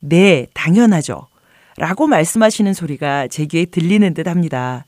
네, 0.00 0.46
당연하죠. 0.54 1.28
라고 1.76 2.06
말씀하시는 2.06 2.72
소리가 2.74 3.28
제 3.28 3.46
귀에 3.46 3.64
들리는 3.64 4.12
듯 4.14 4.26
합니다. 4.26 4.84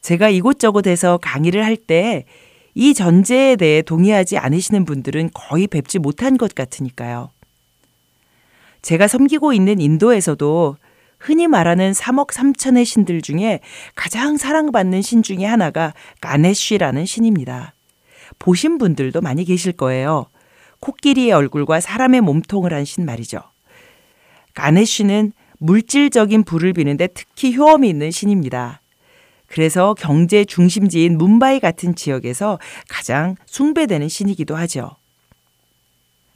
제가 0.00 0.28
이곳저곳에서 0.28 1.18
강의를 1.18 1.64
할 1.64 1.76
때 1.76 2.24
이 2.80 2.94
전제에 2.94 3.56
대해 3.56 3.82
동의하지 3.82 4.38
않으시는 4.38 4.84
분들은 4.84 5.30
거의 5.34 5.66
뵙지 5.66 5.98
못한 5.98 6.38
것 6.38 6.54
같으니까요. 6.54 7.32
제가 8.82 9.08
섬기고 9.08 9.52
있는 9.52 9.80
인도에서도 9.80 10.76
흔히 11.18 11.46
말하는 11.48 11.92
3억 11.92 12.28
3천의 12.28 12.84
신들 12.84 13.22
중에 13.22 13.60
가장 13.94 14.36
사랑받는 14.36 15.02
신 15.02 15.22
중에 15.22 15.44
하나가 15.44 15.92
가네쉬라는 16.20 17.06
신입니다. 17.06 17.74
보신 18.38 18.78
분들도 18.78 19.20
많이 19.20 19.44
계실 19.44 19.72
거예요. 19.72 20.26
코끼리의 20.80 21.32
얼굴과 21.32 21.80
사람의 21.80 22.20
몸통을 22.20 22.72
한 22.72 22.84
신 22.84 23.04
말이죠. 23.04 23.40
가네쉬는 24.54 25.32
물질적인 25.58 26.44
부를 26.44 26.72
비는데 26.72 27.08
특히 27.08 27.56
효험이 27.56 27.88
있는 27.88 28.10
신입니다. 28.10 28.80
그래서 29.46 29.94
경제 29.94 30.44
중심지인 30.44 31.18
뭄바이 31.18 31.58
같은 31.58 31.94
지역에서 31.94 32.58
가장 32.88 33.34
숭배되는 33.46 34.08
신이기도 34.08 34.54
하죠. 34.56 34.97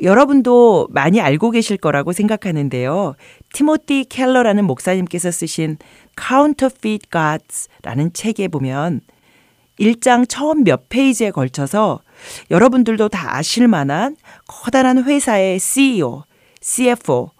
여러분도 0.02 0.88
많이 0.90 1.20
알고 1.20 1.52
계실 1.52 1.76
거라고 1.76 2.12
생각하는데요. 2.12 3.14
티모티 3.54 4.06
켈러라는 4.08 4.64
목사님께서 4.64 5.30
쓰신 5.30 5.78
Counterfeit 6.20 7.08
Gods라는 7.10 8.12
책에 8.12 8.48
보면 8.48 9.00
1장 9.78 10.28
처음 10.28 10.64
몇 10.64 10.88
페이지에 10.88 11.30
걸쳐서 11.30 12.00
여러분들도 12.50 13.08
다 13.08 13.36
아실 13.36 13.68
만한 13.68 14.16
커다란 14.46 15.04
회사의 15.04 15.58
CEO, 15.58 16.24
CFO 16.60 17.30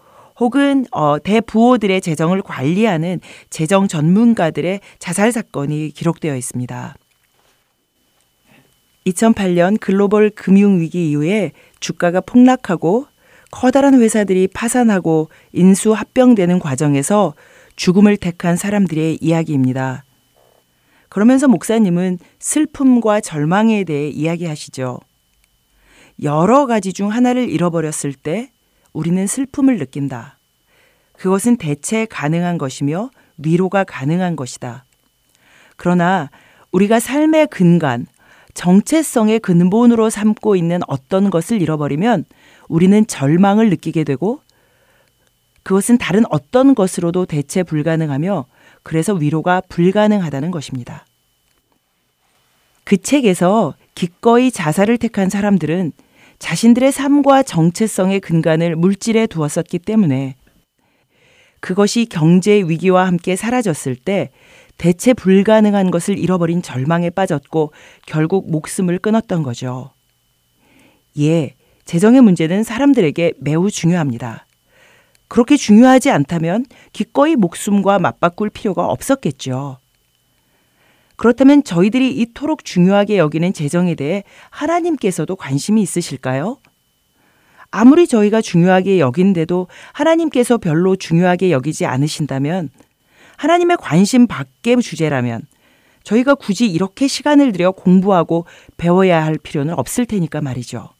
혹은 0.41 0.87
어, 0.93 1.19
대부호들의 1.19 2.01
재정을 2.01 2.43
관리하는 2.43 3.21
재정 3.51 3.87
전문가들의 3.87 4.81
자살 4.99 5.31
사건이 5.31 5.91
기록되어 5.91 6.37
있습니다. 6.37 6.97
2008년 9.07 9.81
글로벌 9.81 10.31
금융위기 10.31 11.11
이후에 11.11 11.53
주가가 11.81 12.21
폭락하고 12.21 13.07
커다란 13.51 14.01
회사들이 14.01 14.49
파산하고 14.49 15.29
인수 15.53 15.93
합병되는 15.93 16.59
과정에서 16.59 17.35
죽음을 17.77 18.17
택한 18.17 18.57
사람들의 18.57 19.19
이야기입니다. 19.21 20.05
그러면서 21.09 21.49
목사님은 21.49 22.19
슬픔과 22.39 23.21
절망에 23.21 23.85
대해 23.85 24.09
이야기하시죠. 24.09 25.01
여러 26.23 26.67
가지 26.67 26.93
중 26.93 27.13
하나를 27.13 27.51
잃어버렸을 27.51 28.15
때 28.15 28.51
우리는 28.93 29.27
슬픔을 29.27 29.79
느낀다. 29.79 30.39
그것은 31.15 31.57
대체 31.57 32.07
가능한 32.07 32.57
것이며 32.57 33.11
위로가 33.39 33.85
가능한 33.85 34.37
것이다. 34.37 34.85
그러나 35.77 36.31
우리가 36.71 37.01
삶의 37.01 37.49
근간, 37.49 38.07
정체성의 38.55 39.41
근본으로 39.41 40.11
삼고 40.11 40.57
있는 40.57 40.81
어떤 40.87 41.31
것을 41.31 41.63
잃어버리면 41.63 42.25
우리는 42.69 43.07
절망을 43.07 43.71
느끼게 43.71 44.05
되고 44.05 44.41
그것은 45.63 45.99
다른 45.99 46.25
어떤 46.31 46.75
것으로도 46.75 47.27
대체 47.27 47.63
불가능하며 47.63 48.47
그래서 48.83 49.15
위로가 49.15 49.63
불가능하다는 49.69 50.51
것입니다. 50.51 51.07
그 52.85 52.97
책에서 52.97 53.75
기꺼이 53.95 54.51
자살을 54.51 54.99
택한 54.99 55.29
사람들은 55.29 55.93
자신들의 56.39 56.91
삶과 56.91 57.45
정체성의 57.45 58.21
근간을 58.21 58.75
물질에 58.75 59.29
두었었기 59.29 59.79
때문에 59.79 60.35
그것이 61.61 62.07
경제 62.07 62.55
위기와 62.55 63.07
함께 63.07 63.37
사라졌을 63.37 63.95
때 63.95 64.31
대체 64.79 65.13
불가능한 65.13 65.91
것을 65.91 66.19
잃어버린 66.19 66.63
절망에 66.63 67.11
빠졌고 67.11 67.73
결국 68.07 68.51
목숨을 68.51 68.99
끊었던 68.99 69.43
거죠. 69.43 69.91
예, 71.19 71.55
재정의 71.85 72.21
문제는 72.21 72.63
사람들에게 72.63 73.35
매우 73.39 73.71
중요합니다. 73.71 74.47
그렇게 75.29 75.57
중요하지 75.57 76.11
않다면 76.11 76.67
기꺼이 76.93 77.37
목숨과 77.37 77.99
맞바꿀 77.99 78.51
필요가 78.51 78.87
없었겠죠. 78.87 79.79
그렇다면 81.17 81.63
저희들이 81.63 82.11
이토록 82.21 82.65
중요하게 82.65 83.19
여기는 83.19 83.53
재정에 83.53 83.95
대해 83.95 84.25
하나님께서도 84.51 85.37
관심이 85.37 85.81
있으실까요? 85.81 86.59
아무리 87.71 88.07
저희가 88.07 88.43
중요하게 88.43 88.99
여긴데도 88.99 89.69
하나님께서 89.93 90.59
별로 90.59 90.97
중요하게 90.97 91.51
여기지 91.51 91.87
않으신다면 91.87 92.69
하나님의 93.43 93.77
관심 93.81 94.29
밖의 94.29 94.81
주제라면 94.81 95.43
저희가 96.05 96.37
굳이 96.37 96.67
이렇게 96.67 97.09
시간을 97.09 97.51
들여 97.51 97.73
공부하고 97.73 98.47
배워야 98.77 99.25
할 99.25 99.37
필요는 99.37 99.75
없을 99.75 100.07
테니까 100.07 100.41
말이죠. 100.41 100.91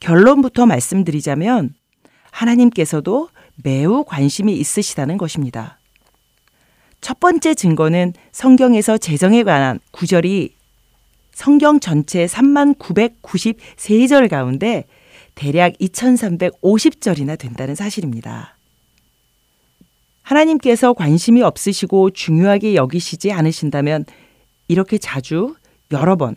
결론부터 0.00 0.66
말씀드리자면 0.66 1.72
하나님께서도 2.30 3.30
매우 3.64 4.04
관심이 4.04 4.54
있으시다는 4.56 5.16
것입니다. 5.16 5.78
첫 7.00 7.18
번째 7.18 7.54
증거는 7.54 8.12
성경에서 8.32 8.98
재정에 8.98 9.42
관한 9.42 9.80
구절이 9.92 10.54
성경 11.32 11.80
전체 11.80 12.26
3만 12.26 12.76
993절 12.78 14.28
가운데 14.28 14.84
대략 15.34 15.72
2350절이나 15.80 17.38
된다는 17.38 17.74
사실입니다. 17.74 18.55
하나님께서 20.26 20.92
관심이 20.92 21.40
없으시고 21.42 22.10
중요하게 22.10 22.74
여기시지 22.74 23.30
않으신다면 23.30 24.04
이렇게 24.66 24.98
자주 24.98 25.54
여러 25.92 26.16
번 26.16 26.34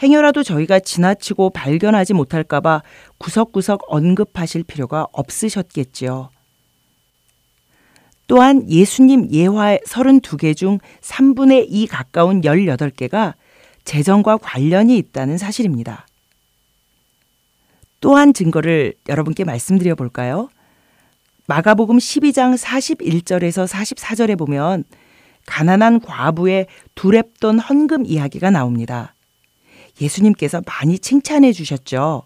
행여라도 0.00 0.44
저희가 0.44 0.78
지나치고 0.78 1.50
발견하지 1.50 2.14
못할까봐 2.14 2.82
구석구석 3.18 3.82
언급하실 3.88 4.62
필요가 4.62 5.06
없으셨겠지요. 5.12 6.30
또한 8.28 8.70
예수님 8.70 9.28
예화 9.32 9.76
32개 9.78 10.56
중 10.56 10.78
3분의 11.00 11.66
2 11.68 11.88
가까운 11.88 12.42
18개가 12.42 13.34
재정과 13.82 14.36
관련이 14.36 14.96
있다는 14.96 15.36
사실입니다. 15.36 16.06
또한 18.00 18.32
증거를 18.32 18.94
여러분께 19.08 19.42
말씀드려 19.42 19.96
볼까요? 19.96 20.48
마가복음 21.50 21.98
12장 21.98 22.56
41절에서 22.56 23.66
44절에 23.66 24.38
보면 24.38 24.84
가난한 25.46 25.98
과부의 25.98 26.68
두랩돈 26.94 27.58
헌금 27.68 28.06
이야기가 28.06 28.52
나옵니다. 28.52 29.16
예수님께서 30.00 30.62
많이 30.64 31.00
칭찬해 31.00 31.52
주셨죠. 31.52 32.22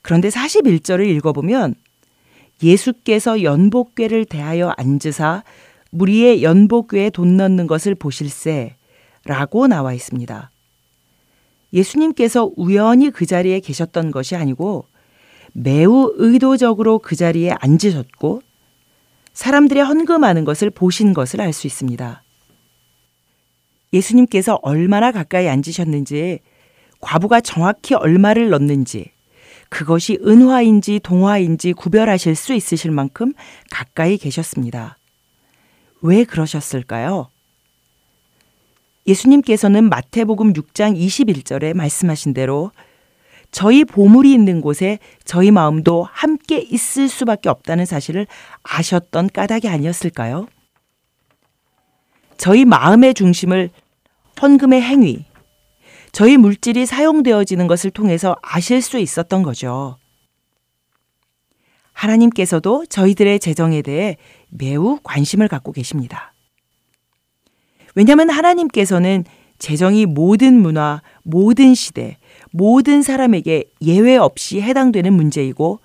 그런데 0.00 0.30
41절을 0.30 1.06
읽어보면 1.16 1.74
예수께서 2.62 3.42
연복궤를 3.42 4.24
대하여 4.24 4.72
앉으사 4.78 5.44
무리의 5.90 6.42
연복궤에 6.42 7.10
돈 7.10 7.36
넣는 7.36 7.66
것을 7.66 7.94
보실세 7.94 8.76
라고 9.26 9.66
나와 9.66 9.92
있습니다. 9.92 10.50
예수님께서 11.74 12.50
우연히 12.56 13.10
그 13.10 13.26
자리에 13.26 13.60
계셨던 13.60 14.10
것이 14.10 14.36
아니고 14.36 14.86
매우 15.54 16.12
의도적으로 16.16 16.98
그 16.98 17.14
자리에 17.14 17.52
앉으셨고 17.60 18.42
사람들의 19.32 19.82
헌금하는 19.84 20.44
것을 20.44 20.70
보신 20.70 21.14
것을 21.14 21.40
알 21.40 21.52
수 21.52 21.66
있습니다. 21.66 22.22
예수님께서 23.92 24.58
얼마나 24.62 25.12
가까이 25.12 25.48
앉으셨는지 25.48 26.40
과부가 27.00 27.40
정확히 27.40 27.94
얼마를 27.94 28.50
넣는지 28.50 29.12
그것이 29.68 30.18
은화인지 30.24 31.00
동화인지 31.00 31.72
구별하실 31.74 32.34
수 32.34 32.52
있으실 32.54 32.90
만큼 32.90 33.32
가까이 33.70 34.18
계셨습니다. 34.18 34.98
왜 36.02 36.24
그러셨을까요? 36.24 37.28
예수님께서는 39.06 39.88
마태복음 39.88 40.54
6장 40.54 40.98
21절에 40.98 41.74
말씀하신 41.74 42.34
대로 42.34 42.72
저희 43.54 43.84
보물이 43.84 44.32
있는 44.32 44.60
곳에 44.60 44.98
저희 45.24 45.52
마음도 45.52 46.08
함께 46.10 46.58
있을 46.58 47.08
수밖에 47.08 47.48
없다는 47.48 47.86
사실을 47.86 48.26
아셨던 48.64 49.30
까닭이 49.32 49.68
아니었을까요? 49.68 50.48
저희 52.36 52.64
마음의 52.64 53.14
중심을 53.14 53.70
헌금의 54.42 54.82
행위, 54.82 55.24
저희 56.10 56.36
물질이 56.36 56.84
사용되어지는 56.84 57.68
것을 57.68 57.92
통해서 57.92 58.34
아실 58.42 58.82
수 58.82 58.98
있었던 58.98 59.44
거죠. 59.44 59.98
하나님께서도 61.92 62.86
저희들의 62.86 63.38
재정에 63.38 63.82
대해 63.82 64.16
매우 64.48 64.98
관심을 65.04 65.46
갖고 65.46 65.70
계십니다. 65.70 66.34
왜냐하면 67.94 68.30
하나님께서는 68.30 69.22
재정이 69.58 70.06
모든 70.06 70.60
문화, 70.60 71.02
모든 71.22 71.76
시대, 71.76 72.18
모든 72.56 73.02
사람에게 73.02 73.64
예외 73.82 74.16
없이 74.16 74.60
해당되는 74.62 75.12
문제이고 75.12 75.80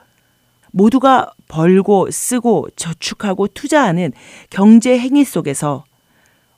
모두가 0.71 1.31
벌고 1.47 2.11
쓰고 2.11 2.67
저축하고 2.75 3.47
투자하는 3.47 4.11
경제 4.51 4.99
행위 4.99 5.23
속에서 5.23 5.83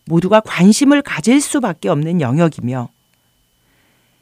모두가 0.05 0.41
관심을 0.41 1.01
가질 1.01 1.39
수밖에 1.39 1.87
없는 1.87 2.19
영역이며 2.19 2.89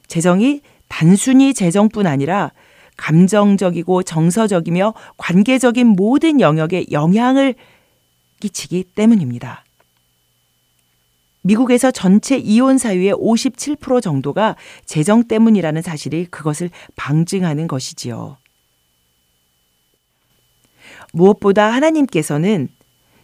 재정이 0.06 0.62
단순히 0.88 1.56
재정뿐 1.56 2.06
아니라 2.06 2.52
감정적이고 2.96 4.04
정서적이며 4.04 4.94
관계적인 5.18 5.88
모든 5.88 6.40
영역에 6.40 6.86
영향을 6.92 7.56
끼치기 8.40 8.84
때문입니다. 8.94 9.64
미국에서 11.50 11.90
전체 11.90 12.38
이혼 12.38 12.78
사유의 12.78 13.14
57% 13.16 14.04
정도가 14.04 14.56
재정 14.86 15.24
때문이라는 15.24 15.82
사실이 15.82 16.28
그것을 16.28 16.70
방증하는 16.96 17.68
것이지요. 17.68 18.38
무엇보다 21.12 21.72
하나님께서는 21.74 22.70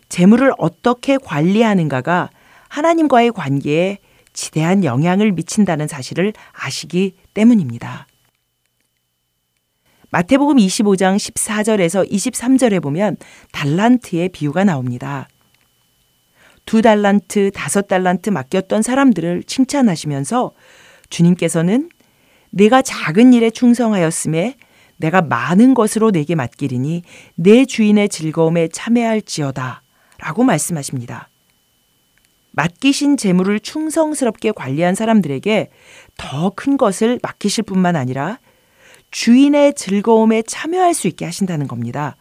재물을 0.09 0.51
어떻게 0.57 1.17
관리하는가가 1.17 2.31
하나님과의 2.67 3.31
관계에 3.31 3.99
지대한 4.33 4.83
영향을 4.83 5.31
미친다는 5.31 5.87
사실을 5.87 6.33
아시기 6.51 7.13
때문입니다. 7.35 8.07
마태복음 10.09 10.57
25장 10.57 11.17
14절에서 11.17 12.09
23절에 12.09 12.81
보면 12.81 13.17
달란트의 13.51 14.29
비유가 14.29 14.63
나옵니다. 14.63 15.27
두 16.65 16.81
달란트, 16.81 17.51
다섯 17.51 17.87
달란트 17.87 18.29
맡겼던 18.31 18.81
사람들을 18.81 19.43
칭찬하시면서 19.43 20.51
주님께서는 21.09 21.89
내가 22.49 22.81
작은 22.81 23.33
일에 23.33 23.49
충성하였음에 23.49 24.55
내가 24.97 25.21
많은 25.21 25.73
것으로 25.73 26.11
내게 26.11 26.35
맡기리니 26.35 27.03
내 27.35 27.65
주인의 27.65 28.09
즐거움에 28.09 28.69
참여할지어다 28.69 29.83
라고 30.19 30.43
말씀하십니다. 30.43 31.29
맡기신 32.51 33.17
재물을 33.17 33.59
충성스럽게 33.59 34.53
관리한 34.53 34.95
사람들에게 34.95 35.69
더 36.17 36.49
큰 36.55 36.77
것을 36.77 37.19
맡기실 37.21 37.65
뿐만 37.65 37.97
아니라 37.97 38.39
주인의 39.11 39.73
즐거움에 39.75 40.41
참여할 40.41 40.93
수 40.93 41.07
있게 41.07 41.25
하신다는 41.25 41.67
겁니다. 41.67 42.15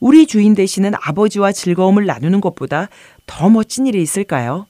우리 0.00 0.26
주인 0.26 0.54
되시는 0.54 0.92
아버지와 1.00 1.50
즐거움을 1.50 2.06
나누는 2.06 2.40
것보다 2.40 2.88
더 3.28 3.48
멋진 3.48 3.86
일이 3.86 4.02
있을까요? 4.02 4.66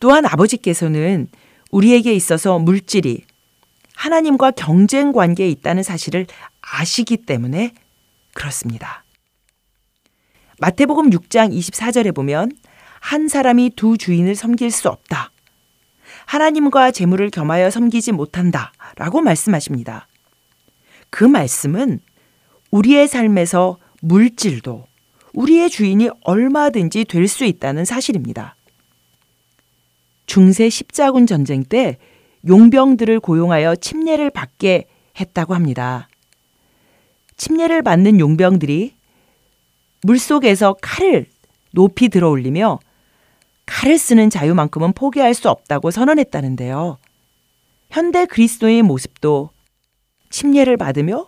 또한 0.00 0.24
아버지께서는 0.24 1.28
우리에게 1.70 2.14
있어서 2.14 2.58
물질이 2.58 3.24
하나님과 3.94 4.52
경쟁 4.52 5.12
관계에 5.12 5.50
있다는 5.50 5.82
사실을 5.82 6.26
아시기 6.62 7.18
때문에 7.18 7.72
그렇습니다. 8.32 9.04
마태복음 10.60 11.10
6장 11.10 11.52
24절에 11.52 12.14
보면 12.14 12.52
한 13.00 13.28
사람이 13.28 13.72
두 13.76 13.98
주인을 13.98 14.34
섬길 14.34 14.70
수 14.70 14.88
없다. 14.88 15.32
하나님과 16.26 16.90
재물을 16.90 17.28
겸하여 17.30 17.70
섬기지 17.70 18.12
못한다. 18.12 18.72
라고 18.96 19.20
말씀하십니다. 19.20 20.06
그 21.10 21.24
말씀은 21.24 22.00
우리의 22.70 23.08
삶에서 23.08 23.78
물질도 24.00 24.87
우리의 25.38 25.70
주인이 25.70 26.10
얼마든지 26.22 27.04
될 27.04 27.28
수 27.28 27.44
있다는 27.44 27.84
사실입니다. 27.84 28.56
중세 30.26 30.68
십자군 30.68 31.26
전쟁 31.26 31.62
때 31.62 31.98
용병들을 32.46 33.20
고용하여 33.20 33.76
침례를 33.76 34.30
받게 34.30 34.86
했다고 35.18 35.54
합니다. 35.54 36.08
침례를 37.36 37.82
받는 37.82 38.18
용병들이 38.18 38.94
물속에서 40.02 40.74
칼을 40.82 41.26
높이 41.72 42.08
들어 42.08 42.30
올리며 42.30 42.80
칼을 43.66 43.96
쓰는 43.96 44.30
자유만큼은 44.30 44.92
포기할 44.92 45.34
수 45.34 45.48
없다고 45.50 45.92
선언했다는데요. 45.92 46.98
현대 47.90 48.26
그리스도의 48.26 48.82
모습도 48.82 49.50
침례를 50.30 50.76
받으며 50.76 51.26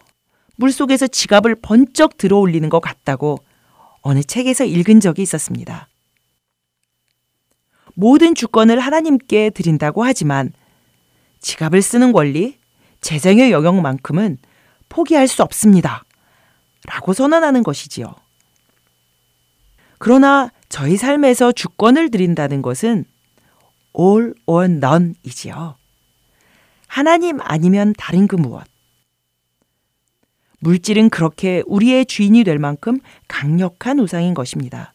물속에서 0.56 1.06
지갑을 1.06 1.54
번쩍 1.62 2.18
들어 2.18 2.38
올리는 2.38 2.68
것 2.68 2.80
같다고 2.80 3.38
어느 4.02 4.22
책에서 4.22 4.64
읽은 4.64 5.00
적이 5.00 5.22
있었습니다. 5.22 5.88
모든 7.94 8.34
주권을 8.34 8.80
하나님께 8.80 9.50
드린다고 9.50 10.04
하지만 10.04 10.52
지갑을 11.40 11.82
쓰는 11.82 12.12
권리, 12.12 12.58
재정의 13.00 13.50
영역만큼은 13.52 14.38
포기할 14.88 15.28
수 15.28 15.42
없습니다. 15.42 16.04
라고 16.86 17.12
선언하는 17.12 17.62
것이지요. 17.62 18.14
그러나 19.98 20.50
저희 20.68 20.96
삶에서 20.96 21.52
주권을 21.52 22.10
드린다는 22.10 22.62
것은 22.62 23.04
all 23.98 24.34
or 24.46 24.64
none이지요. 24.64 25.76
하나님 26.86 27.38
아니면 27.42 27.92
다른 27.98 28.26
그 28.26 28.36
무엇. 28.36 28.66
물질은 30.60 31.10
그렇게 31.10 31.62
우리의 31.66 32.06
주인이 32.06 32.44
될 32.44 32.58
만큼 32.58 33.00
강력한 33.28 33.98
우상인 33.98 34.34
것입니다. 34.34 34.94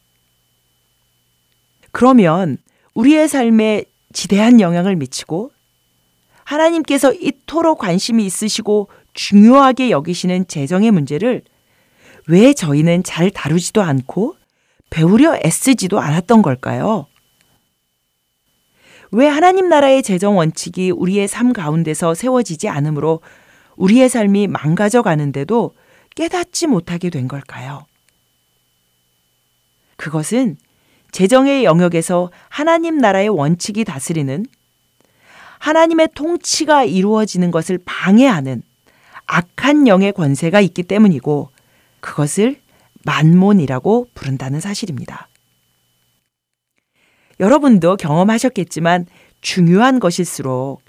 그러면 1.92 2.58
우리의 2.94 3.28
삶에 3.28 3.84
지대한 4.12 4.60
영향을 4.60 4.96
미치고 4.96 5.50
하나님께서 6.44 7.12
이토록 7.12 7.78
관심이 7.78 8.24
있으시고 8.24 8.88
중요하게 9.12 9.90
여기시는 9.90 10.46
재정의 10.46 10.90
문제를 10.90 11.42
왜 12.28 12.52
저희는 12.52 13.02
잘 13.02 13.30
다루지도 13.30 13.82
않고 13.82 14.36
배우려 14.90 15.36
애쓰지도 15.44 16.00
않았던 16.00 16.42
걸까요? 16.42 17.06
왜 19.10 19.26
하나님 19.26 19.68
나라의 19.68 20.02
재정 20.02 20.36
원칙이 20.36 20.90
우리의 20.90 21.28
삶 21.28 21.52
가운데서 21.52 22.14
세워지지 22.14 22.68
않으므로 22.68 23.20
우리의 23.76 24.08
삶이 24.08 24.48
망가져 24.48 25.02
가는데도 25.02 25.74
깨닫지 26.14 26.66
못하게 26.66 27.10
된 27.10 27.28
걸까요? 27.28 27.86
그것은 29.96 30.56
재정의 31.12 31.64
영역에서 31.64 32.30
하나님 32.48 32.98
나라의 32.98 33.28
원칙이 33.28 33.84
다스리는 33.84 34.44
하나님의 35.58 36.10
통치가 36.14 36.84
이루어지는 36.84 37.50
것을 37.50 37.78
방해하는 37.84 38.62
악한 39.26 39.88
영의 39.88 40.12
권세가 40.12 40.60
있기 40.60 40.82
때문이고 40.82 41.50
그것을 42.00 42.60
만몬이라고 43.04 44.08
부른다는 44.14 44.60
사실입니다. 44.60 45.28
여러분도 47.40 47.96
경험하셨겠지만 47.96 49.06
중요한 49.40 50.00
것일수록 50.00 50.82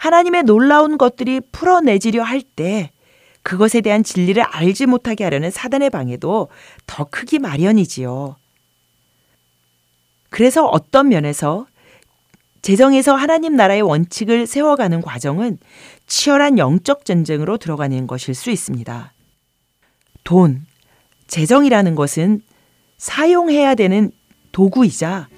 하나님의 0.00 0.44
놀라운 0.44 0.96
것들이 0.96 1.40
풀어내지려 1.52 2.22
할 2.22 2.40
때 2.42 2.90
그것에 3.42 3.80
대한 3.80 4.02
진리를 4.02 4.42
알지 4.42 4.86
못하게 4.86 5.24
하려는 5.24 5.50
사단의 5.50 5.90
방해도 5.90 6.48
더 6.86 7.04
크기 7.04 7.38
마련이지요. 7.38 8.36
그래서 10.30 10.66
어떤 10.66 11.08
면에서 11.08 11.66
재정에서 12.62 13.14
하나님 13.14 13.56
나라의 13.56 13.82
원칙을 13.82 14.46
세워가는 14.46 15.00
과정은 15.00 15.58
치열한 16.06 16.58
영적 16.58 17.04
전쟁으로 17.04 17.56
들어가는 17.56 18.06
것일 18.06 18.34
수 18.34 18.50
있습니다. 18.50 19.12
돈, 20.24 20.66
재정이라는 21.26 21.94
것은 21.94 22.42
사용해야 22.98 23.74
되는 23.74 24.10
도구이자 24.52 25.28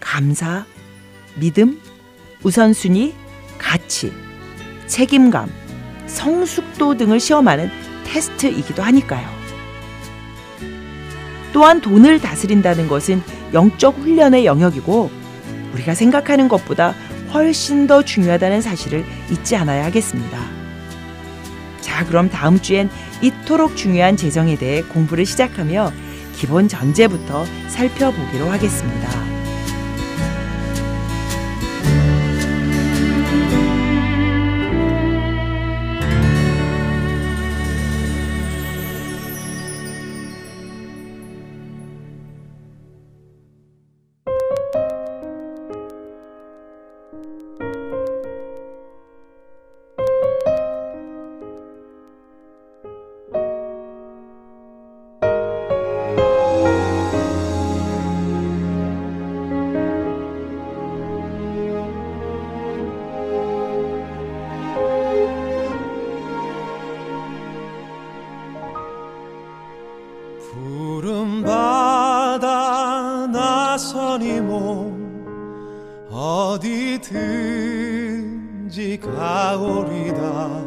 감사, 0.00 0.64
믿음, 1.38 1.80
우선순위, 2.42 3.14
가치, 3.60 4.12
책임감, 4.86 5.48
성숙도 6.06 6.96
등을 6.96 7.20
시험하는 7.20 7.70
테스트이기도 8.04 8.82
하니까요. 8.82 9.28
또한 11.52 11.80
돈을 11.80 12.20
다스린다는 12.20 12.88
것은 12.88 13.22
영적 13.52 13.98
훈련의 13.98 14.46
영역이고 14.46 15.10
우리가 15.74 15.94
생각하는 15.94 16.48
것보다 16.48 16.94
훨씬 17.32 17.86
더 17.86 18.02
중요하다는 18.02 18.60
사실을 18.60 19.04
잊지 19.30 19.54
않아야 19.56 19.84
하겠습니다. 19.84 20.38
자, 21.80 22.04
그럼 22.06 22.28
다음 22.28 22.60
주엔 22.60 22.90
이토록 23.22 23.76
중요한 23.76 24.16
재정에 24.16 24.56
대해 24.56 24.82
공부를 24.82 25.26
시작하며 25.26 25.92
기본 26.34 26.66
전제부터 26.66 27.44
살펴보기로 27.68 28.48
하겠습니다. 28.48 29.39
어디든지 77.00 78.98
가오리다 79.00 80.59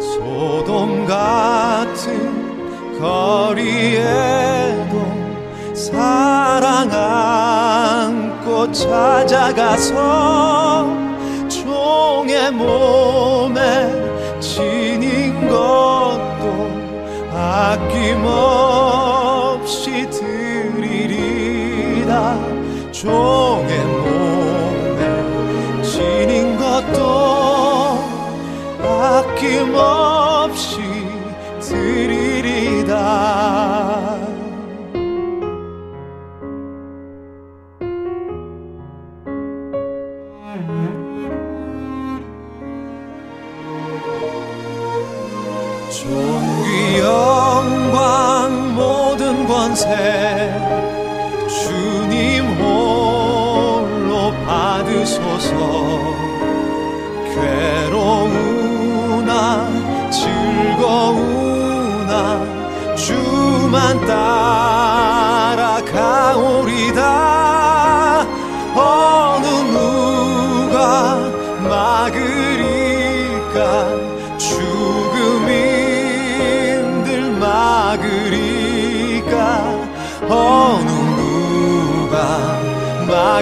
소돔 0.00 1.06
같은 1.06 2.98
거리에도 3.00 4.94
사랑 5.74 6.90
안고 6.92 7.33
찾아가서 8.74 9.94
종의 11.48 12.50
몸에 12.50 13.60
지닌 14.40 15.48
것도 15.48 16.68
아낌없이 17.32 18.50
드리리다 20.10 21.54
종 22.90 23.33
모 49.86 50.23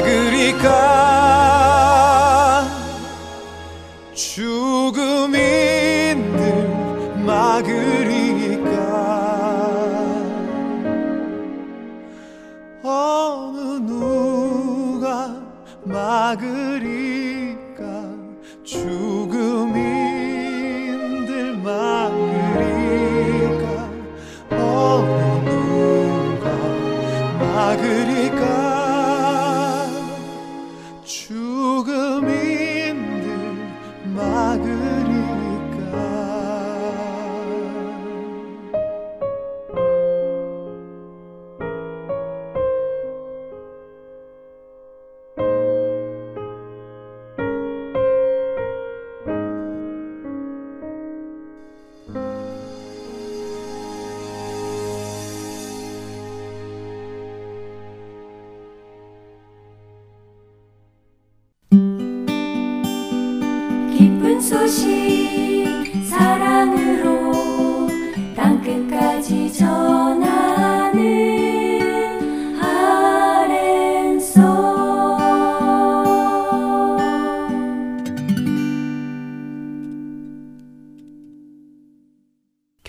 막으리 0.03 0.59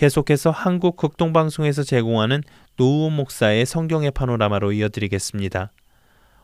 계속해서 0.04 0.50
한국 0.50 0.98
극동방송에서 0.98 1.82
제공하는 1.82 2.42
노우 2.76 3.10
목사의 3.10 3.64
성경의 3.64 4.10
파노라마로 4.10 4.72
이어드리겠습니다. 4.72 5.72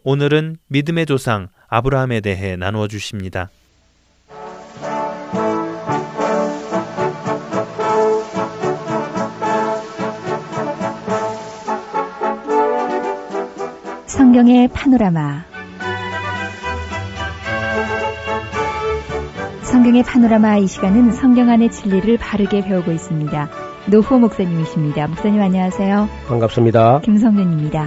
오늘은 0.02 0.56
믿음의 0.68 1.04
조상 1.04 1.48
아브라함에 1.68 2.22
대해 2.22 2.56
나누어 2.56 2.88
주십니다. 2.88 3.50
성경의 14.06 14.68
파노라마 14.68 15.49
성경의 19.70 20.02
파노라마 20.02 20.56
이 20.56 20.66
시간은 20.66 21.12
성경 21.12 21.48
안의 21.48 21.70
진리를 21.70 22.18
바르게 22.18 22.62
배우고 22.62 22.90
있습니다. 22.90 23.48
노호 23.88 24.18
목사님이십니다. 24.18 25.06
목사님 25.06 25.40
안녕하세요. 25.40 26.08
반갑습니다. 26.26 27.02
김성윤입니다. 27.02 27.86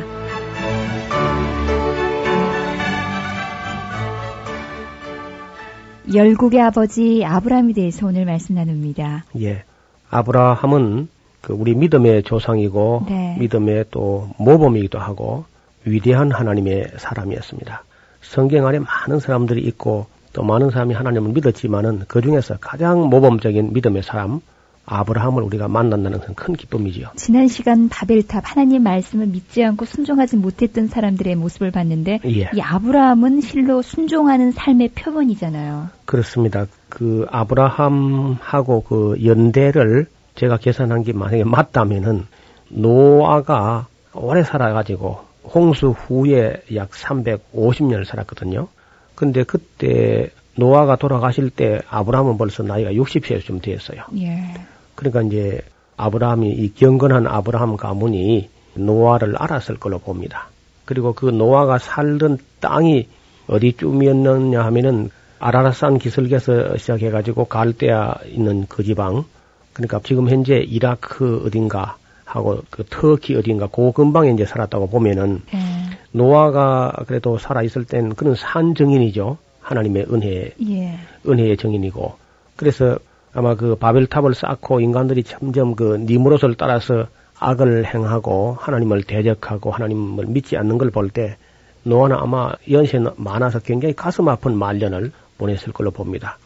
열국의 6.14 6.62
아버지 6.62 7.26
아브라함에 7.26 7.74
대해서 7.74 8.08
오늘 8.08 8.24
말씀 8.24 8.56
나눕니다. 8.56 9.26
예. 9.42 9.64
아브라함은 10.10 11.10
그 11.42 11.52
우리 11.52 11.76
믿음의 11.76 12.24
조상이고 12.24 13.08
네. 13.10 13.36
믿음의 13.40 13.86
또 13.92 14.30
모범이기도 14.38 15.00
하고 15.00 15.44
위대한 15.84 16.32
하나님의 16.32 16.94
사람이었습니다. 16.96 17.84
성경 18.22 18.68
안에 18.68 18.80
많은 18.80 19.20
사람들이 19.20 19.62
있고 19.64 20.13
또 20.34 20.44
많은 20.44 20.72
사람이 20.72 20.94
하나님을 20.94 21.32
믿었지만은 21.32 22.04
그 22.08 22.22
중에서 22.22 22.58
가장 22.60 23.10
모범적인 23.10 23.74
믿음의 23.74 24.04
사람 24.04 24.42
아브라함을 24.86 25.44
우리가 25.44 25.70
만난다는 25.70 26.20
것은 26.20 26.34
큰 26.34 26.56
기쁨이지요. 26.56 27.12
지난 27.16 27.48
시간 27.48 27.88
바벨탑 27.88 28.44
하나님 28.46 28.84
말씀을 28.84 29.28
믿지 29.28 29.64
않고 29.64 29.86
순종하지 29.86 30.36
못했던 30.38 30.88
사람들의 30.88 31.36
모습을 31.36 31.72
봤는데 31.72 32.20
예. 32.26 32.50
이 32.54 32.62
아브라함은 32.62 33.42
실로 33.42 33.82
순종하는 33.82 34.52
삶의 34.52 34.90
표본이잖아요. 34.90 35.90
그렇습니다. 36.06 36.66
그 36.90 37.26
아브라함하고 37.30 38.84
그 38.84 39.18
연대를 39.24 40.08
제가 40.36 40.58
계산한 40.58 41.04
게 41.04 41.14
만약에 41.14 41.44
맞다면은 41.46 42.26
노아가 42.70 43.88
오래 44.14 44.44
살아가지고 44.44 45.20
홍수 45.44 45.90
후에 45.90 46.62
약 46.76 46.92
350년을 46.92 48.06
살았거든요. 48.06 48.68
근데 49.16 49.44
그때 49.44 50.30
노아가 50.56 50.96
돌아가실 50.96 51.50
때 51.50 51.82
아브라함은 51.90 52.38
벌써 52.38 52.64
나이가 52.64 52.92
60세쯤 52.92 53.62
되었어요. 53.62 54.04
예. 54.18 54.54
그러니까 54.96 55.22
이제 55.24 55.62
아브라함이 55.98 56.50
이 56.52 56.74
경건한 56.74 57.28
아브라함 57.28 57.78
가문이 57.78 58.50
노아를 58.76 59.36
알았을 59.38 59.78
걸로 59.78 60.00
봅니다. 60.00 60.48
그리고 60.86 61.14
그 61.14 61.28
노아가 61.28 61.78
살던 61.78 62.40
땅이 62.60 63.08
어디쯤이었느냐 63.48 64.64
하면은 64.66 65.10
아라라산 65.40 65.98
기슭에서 65.98 66.78
시작해가지고 66.78 67.46
갈대아 67.46 68.16
있는 68.26 68.66
그 68.68 68.84
지방, 68.84 69.26
그러니까 69.74 70.00
지금 70.04 70.30
현재 70.30 70.56
이라크 70.56 71.44
어딘가 71.46 71.98
하고 72.26 72.62
그 72.70 72.84
터키 72.90 73.36
어딘가 73.36 73.68
그 73.68 73.92
근방에 73.92 74.32
이제 74.32 74.46
살았다고 74.46 74.88
보면은 74.88 75.42
예. 75.54 75.83
노아가 76.14 76.94
그래도 77.08 77.38
살아 77.38 77.62
있을 77.64 77.84
땐 77.86 78.16
그는 78.16 78.36
산 78.36 78.76
증인이죠. 78.76 79.38
하나님의 79.60 80.06
은혜 80.12 80.54
예. 80.70 81.00
은혜의 81.28 81.58
증인이고 81.58 82.16
그래서 82.56 82.98
아마 83.34 83.56
그 83.56 83.76
바벨탑을 83.76 84.34
쌓고 84.36 84.80
인간들이 84.80 85.24
점점 85.24 85.76
그 85.76 85.98
니무롯을 85.98 86.56
따라서 86.56 87.08
악을 87.40 87.86
행하고 87.94 88.56
하나님을 88.60 89.04
대적하고 89.04 89.72
하나님을 89.72 90.28
믿지 90.28 90.56
않는 90.58 90.78
걸 90.78 90.90
볼 90.92 91.10
때 91.10 91.36
노아는 91.84 92.16
아마 92.16 92.52
연세 92.72 93.00
많아서 93.18 93.60
굉장히 93.60 93.94
가슴 93.94 94.30
아픈 94.30 94.56
말년을 94.56 95.12
보냈을 95.38 95.74
걸로 95.74 95.92
봅니다. 95.92 96.38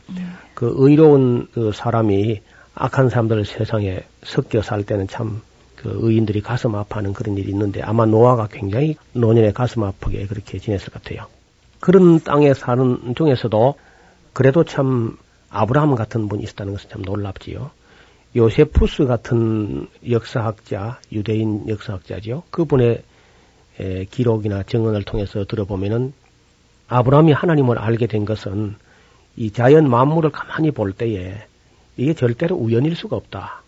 그 0.56 0.74
의로운 0.78 1.48
그 1.54 1.72
사람이 1.74 2.42
악한 2.74 3.10
사람들 3.10 3.46
세상에 3.46 4.00
섞여 4.24 4.62
살 4.62 4.84
때는 4.84 5.08
참 5.08 5.42
그 5.78 5.96
의인들이 6.02 6.42
가슴 6.42 6.76
아파하는 6.76 7.14
그런 7.14 7.38
일이 7.38 7.50
있는데 7.52 7.82
아마 7.82 8.06
노아가 8.06 8.48
굉장히 8.48 8.98
노년에 9.14 9.54
가슴 9.54 9.84
아프게 9.84 10.26
그렇게 10.26 10.58
지냈을 10.60 10.92
것 10.92 11.02
같아요. 11.02 11.28
그런 11.80 12.20
땅에 12.20 12.54
사는 12.54 13.14
중에서도 13.16 13.76
그래도 14.34 14.64
참 14.64 15.18
아브라함 15.50 15.96
같은 15.96 16.28
분이 16.28 16.44
있었다는 16.44 16.74
것은 16.74 16.90
참 16.90 17.02
놀랍지요. 17.04 17.72
요세푸스 18.36 19.06
같은 19.06 19.88
역사학자, 20.10 21.00
유대인 21.12 21.70
역사학자지요. 21.70 22.44
그분의 22.50 23.04
에, 23.80 24.06
기록이나 24.06 24.64
증언을 24.64 25.04
통해서 25.04 25.46
들어보면은 25.46 26.14
아브라함이 26.88 27.32
하나님을 27.32 27.78
알게 27.78 28.08
된 28.08 28.26
것은 28.26 28.76
이 29.36 29.52
자연 29.52 29.90
만물을 29.90 30.32
가만히 30.32 30.72
볼 30.72 30.94
때에 30.94 31.38
이게 31.96 32.14
절대로 32.16 32.56
우연일 32.56 32.96
수가 32.96 33.16
없다. 33.16 33.62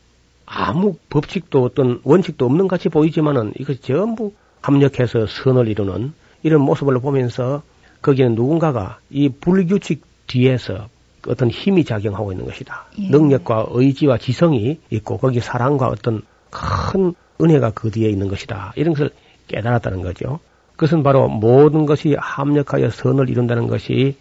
아무 0.52 0.95
법칙도 1.10 1.64
어떤 1.64 2.02
원칙도 2.04 2.45
없는 2.45 2.68
같이 2.68 2.89
보이지만은 2.89 3.54
이것이 3.60 3.82
전부 3.82 4.34
합력해서 4.62 5.28
선을 5.28 5.68
이루는 5.68 6.14
이런 6.41 6.62
모습을 6.62 7.00
보면서 7.00 7.62
거기는 8.02 8.34
누군가가 8.34 8.97
이 9.12 9.30
불규칙 9.30 10.04
뒤에서 10.26 10.88
어떤 11.28 11.50
힘이 11.50 11.84
작용하고 11.84 12.32
있는 12.32 12.45
것이다. 12.45 12.86
예. 13.00 13.10
능력과 13.10 13.68
의지와 13.70 14.18
지성이 14.18 14.80
있고 14.89 15.18
거기 15.18 15.39
사랑과 15.39 15.88
어떤 15.88 16.24
큰 16.50 17.14
은혜가 17.39 17.72
그 17.72 17.91
뒤에 17.91 18.10
있는 18.10 18.28
것이다. 18.28 18.74
이런 18.76 18.93
것을 18.93 19.12
깨달았다는 19.47 20.02
거죠. 20.02 20.39
그것은 20.72 21.04
바로 21.04 21.28
모든 21.28 21.86
것이 21.86 22.16
합력하여 22.18 22.89
선을 22.89 23.30
이룬다는 23.30 23.68
것이 23.68 24.16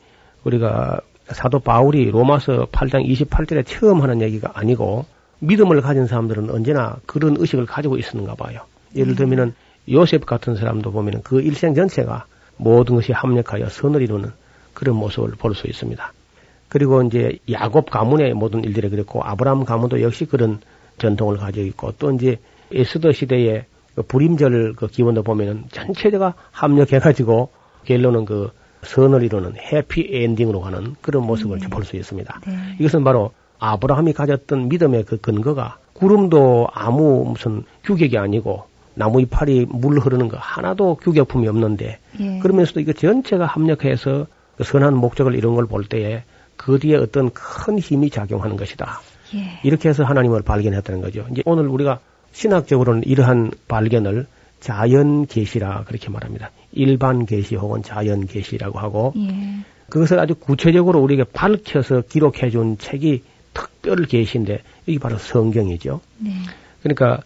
우리가 0.45 1.01
사도 1.29 1.61
바울이 1.61 2.11
로마서 2.11 2.67
8장 2.67 3.07
28절에 3.07 3.65
처음 3.67 4.03
하는 4.03 4.21
얘기가 4.21 4.53
아니고 4.55 5.07
믿음을 5.41 5.81
가진 5.81 6.07
사람들은 6.07 6.51
언제나 6.51 6.97
그런 7.07 7.37
의식을 7.39 7.67
가지고 7.67 7.97
있었는가 7.97 8.35
봐요. 8.35 8.61
예를 8.97 9.15
들면은 9.15 9.55
요셉 9.91 10.27
같은 10.27 10.57
사람도 10.57 10.91
보면은 10.93 11.23
그 11.23 11.41
일생 11.41 11.75
전체가 11.75 12.27
모든 12.57 12.97
것이 12.97 13.13
합력하여 13.13 13.69
선을 13.69 14.03
이루는 14.03 14.31
그런 14.75 14.97
모습을 14.97 15.33
볼 15.39 15.55
수 15.55 15.67
있습니다. 15.67 16.13
그리고 16.69 17.03
이제 17.03 17.39
야곱 17.51 17.91
가문의 17.91 18.35
모든 18.35 18.63
일들이 18.65 18.91
그랬고 18.91 19.23
아브라함 19.23 19.65
가문도 19.65 20.03
역시 20.03 20.27
그런 20.27 20.61
전통을 20.99 21.39
가지고 21.39 21.67
있고 21.67 21.93
또 21.99 22.11
이제 22.13 22.37
에스더 22.73 23.13
시대의 23.13 23.65
그 23.95 24.03
불임절 24.03 24.75
그 24.77 24.87
기원도 24.87 25.23
보면은 25.23 25.65
전체가 25.73 26.35
합력해가지고 26.53 27.51
결론은 27.85 28.25
그 28.27 28.51
선을 28.83 29.23
이루는 29.23 29.55
해피 29.57 30.09
엔딩으로 30.13 30.61
가는 30.61 30.95
그런 31.01 31.27
모습을 31.27 31.59
볼수 31.71 31.97
있습니다. 31.97 32.41
네. 32.47 32.53
이것은 32.79 33.03
바로 33.03 33.33
아브라함이 33.59 34.13
가졌던 34.13 34.69
믿음의 34.69 35.05
그 35.05 35.19
근거가 35.21 35.79
구름도 35.93 36.69
아무 36.73 37.25
무슨 37.25 37.65
규격이 37.85 38.17
아니고 38.19 38.65
나무 38.95 39.21
이파리 39.21 39.67
물 39.69 39.99
흐르는 39.99 40.29
거 40.29 40.37
하나도 40.39 40.97
규격품이 40.97 41.47
없는데 41.49 41.99
예. 42.21 42.39
그러면서도 42.41 42.81
이거 42.81 42.93
전체가 42.93 43.47
합력해서 43.47 44.27
그 44.57 44.65
선한 44.65 44.97
목적을 44.97 45.35
이룬 45.35 45.55
걸 45.55 45.67
볼 45.67 45.85
때에 45.85 46.25
그 46.57 46.79
뒤에 46.79 46.97
어떤 46.97 47.31
큰 47.31 47.79
힘이 47.79 48.11
작용하는 48.11 48.57
것이다. 48.57 49.01
예. 49.35 49.61
이렇게 49.63 49.89
해서 49.89 50.05
하나님을 50.05 50.43
발견했다는 50.43 51.01
거죠. 51.01 51.25
이제 51.31 51.43
오늘 51.47 51.69
우리가 51.69 52.01
신학적으로는 52.33 53.05
이러한 53.05 53.53
발견을 53.69 54.27
자연 54.61 55.27
계시라 55.27 55.85
그렇게 55.87 56.11
말합니다. 56.11 56.51
일반 56.73 57.25
계시 57.27 57.55
혹은 57.55 57.83
자연 57.83 58.27
계시라고 58.27 58.79
하고 58.81 59.13
예. 59.17 59.65
그것을 59.89 60.19
아주 60.19 60.35
구체적으로 60.35 61.01
우리에게 61.01 61.25
밝혀서 61.33 62.03
기록해 62.09 62.51
준 62.51 62.77
책이 62.79 63.23
특별 63.59 64.05
계시인데 64.05 64.63
이게 64.87 64.99
바로 64.99 65.19
성경이죠. 65.19 66.01
네. 66.19 66.31
그러니까 66.83 67.23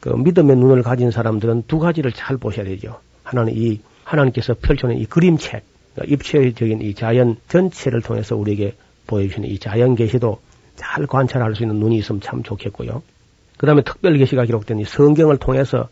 그 0.00 0.08
믿음의 0.10 0.56
눈을 0.56 0.82
가진 0.82 1.10
사람들은 1.10 1.64
두 1.68 1.78
가지를 1.78 2.12
잘 2.12 2.36
보셔야 2.36 2.64
되죠. 2.64 3.00
하나는 3.22 3.54
이 3.56 3.80
하나님께서 4.04 4.54
펼쳐낸 4.54 4.98
이 4.98 5.06
그림책, 5.06 5.62
그러니까 5.94 6.14
입체적인 6.14 6.82
이 6.82 6.94
자연 6.94 7.36
전체를 7.48 8.02
통해서 8.02 8.36
우리에게 8.36 8.74
보여주시는 9.06 9.48
이 9.48 9.58
자연 9.58 9.94
계시도 9.94 10.40
잘 10.76 11.06
관찰할 11.06 11.54
수 11.54 11.62
있는 11.62 11.76
눈이 11.76 11.96
있으면 11.98 12.20
참 12.20 12.42
좋겠고요. 12.42 13.02
그 13.56 13.66
다음에 13.66 13.82
특별 13.82 14.16
계시가 14.18 14.44
기록된 14.44 14.80
이 14.80 14.84
성경을 14.84 15.38
통해서 15.38 15.88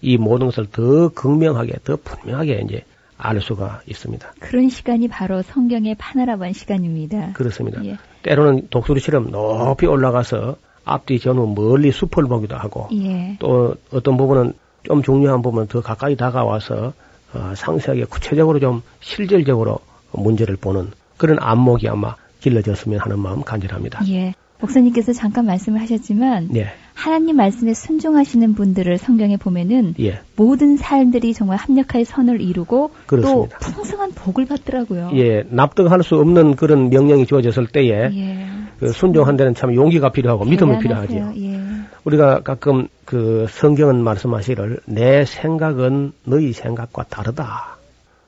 이 0.00 0.16
모든 0.16 0.46
것을 0.46 0.66
더 0.70 1.08
극명하게, 1.08 1.78
더 1.84 1.96
분명하게 1.96 2.62
이제 2.64 2.84
알 3.18 3.40
수가 3.40 3.82
있습니다. 3.86 4.32
그런 4.38 4.68
시간이 4.68 5.08
바로 5.08 5.42
성경의 5.42 5.96
파노라마 5.96 6.52
시간입니다. 6.52 7.32
그렇습니다. 7.32 7.84
예. 7.84 7.98
때로는 8.22 8.68
독수리처럼 8.70 9.30
높이 9.30 9.86
올라가서 9.86 10.56
앞뒤 10.84 11.18
전후 11.18 11.52
멀리 11.54 11.90
숲을 11.90 12.24
보기도 12.28 12.56
하고 12.56 12.88
예. 12.92 13.36
또 13.40 13.74
어떤 13.92 14.16
부분은 14.16 14.54
좀 14.84 15.02
중요한 15.02 15.42
부분은 15.42 15.66
더 15.66 15.82
가까이 15.82 16.16
다가와서 16.16 16.94
어, 17.34 17.52
상세하게 17.54 18.04
구체적으로 18.04 18.58
좀 18.58 18.82
실질적으로 19.00 19.80
문제를 20.12 20.56
보는 20.56 20.92
그런 21.18 21.36
안목이 21.40 21.88
아마 21.88 22.14
길러졌으면 22.40 23.00
하는 23.00 23.18
마음 23.18 23.42
간절합니다. 23.42 24.08
예. 24.08 24.34
목사님께서 24.60 25.12
잠깐 25.12 25.46
말씀을 25.46 25.80
하셨지만 25.80 26.54
예, 26.56 26.72
하나님 26.98 27.36
말씀에 27.36 27.74
순종하시는 27.74 28.54
분들을 28.54 28.98
성경에 28.98 29.36
보면은 29.36 29.94
예, 30.00 30.18
모든 30.34 30.76
삶들이 30.76 31.32
정말 31.32 31.56
합력하여 31.56 32.02
선을 32.02 32.40
이루고 32.40 32.90
그렇습니다. 33.06 33.58
또 33.60 33.72
풍성한 33.72 34.10
복을 34.16 34.46
받더라고요. 34.46 35.12
예, 35.14 35.44
납득할 35.48 36.02
수 36.02 36.16
없는 36.16 36.56
그런 36.56 36.90
명령이 36.90 37.26
주어졌을 37.26 37.68
때에 37.68 38.10
예. 38.12 38.46
그 38.80 38.88
순종한 38.88 39.36
데는 39.36 39.54
참 39.54 39.76
용기가 39.76 40.10
필요하고 40.10 40.44
믿음이 40.44 40.80
대단하세요. 40.80 41.32
필요하죠. 41.34 41.40
예. 41.40 41.60
우리가 42.02 42.40
가끔 42.40 42.88
그 43.04 43.46
성경은 43.48 44.02
말씀하시기를 44.02 44.80
내 44.86 45.24
생각은 45.24 46.12
너희 46.24 46.52
생각과 46.52 47.04
다르다. 47.04 47.76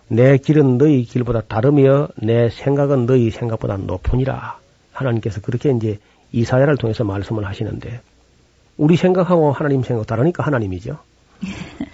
내 0.07 0.39
길은 0.39 0.79
너희 0.79 1.03
길보다 1.03 1.41
다르며 1.41 2.07
내 2.15 2.49
생각은 2.51 3.07
너희 3.07 3.31
생각보다 3.31 3.79
높으니라. 3.79 4.59
하나님께서 4.93 5.41
그렇게 5.41 5.73
이제 5.73 5.99
이사야를 6.31 6.77
통해서 6.77 7.03
말씀을 7.03 7.47
하시는데 7.47 8.01
우리 8.81 8.97
생각하고 8.97 9.53
하나님 9.53 9.83
생각 9.83 10.07
다르니까 10.07 10.43
하나님이죠. 10.43 10.97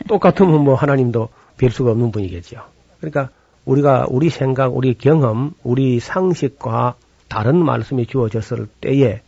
똑같으면 0.06 0.62
뭐 0.62 0.76
하나님도 0.76 1.28
별 1.56 1.70
수가 1.70 1.90
없는 1.90 2.12
분이겠죠. 2.12 2.60
그러니까 3.00 3.30
우리가 3.64 4.06
우리 4.08 4.30
생각, 4.30 4.76
우리 4.76 4.94
경험, 4.94 5.52
우리 5.64 5.98
상식과 5.98 6.94
다른 7.26 7.56
말씀이 7.56 8.06
주어졌을 8.06 8.68
때에 8.80 9.20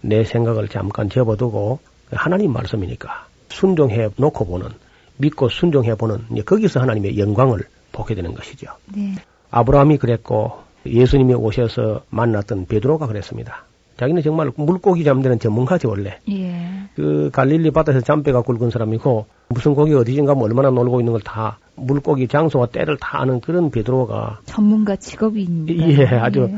내 0.00 0.24
생각을 0.24 0.66
잠깐 0.66 1.08
접어두고 1.08 1.78
하나님 2.10 2.52
말씀이니까 2.52 3.28
순종해 3.48 4.10
놓고 4.16 4.46
보는 4.46 4.70
믿고 5.18 5.50
순종해 5.50 5.94
보는 5.94 6.26
이제 6.32 6.42
거기서 6.42 6.80
하나님의 6.80 7.16
영광을 7.16 7.60
보게 7.92 8.16
되는 8.16 8.34
것이죠. 8.34 8.72
네. 8.92 9.14
아브라함이 9.52 9.98
그랬고 9.98 10.64
예수님이 10.84 11.34
오셔서 11.34 12.02
만났던 12.10 12.66
베드로가 12.66 13.06
그랬습니다. 13.06 13.66
자기는 13.96 14.22
정말 14.22 14.50
물고기 14.56 15.04
잠드는 15.04 15.38
전문가지 15.38 15.86
원래. 15.86 16.18
예. 16.30 16.88
그 16.94 17.30
갈릴리 17.32 17.70
바다에서 17.70 18.00
잠배가 18.00 18.42
굵은 18.42 18.70
사람이고 18.70 19.26
무슨 19.48 19.74
고기 19.74 19.94
어디진가 19.94 20.34
뭐 20.34 20.44
얼마나 20.44 20.70
놀고 20.70 21.00
있는 21.00 21.12
걸 21.12 21.20
다 21.24 21.58
물고기 21.76 22.28
장소와 22.28 22.66
때를 22.66 22.96
다 22.98 23.20
아는 23.20 23.40
그런 23.40 23.70
베드로가 23.70 24.40
전문가 24.44 24.96
직업입니다. 24.96 25.88
예, 25.88 26.04
아주 26.06 26.48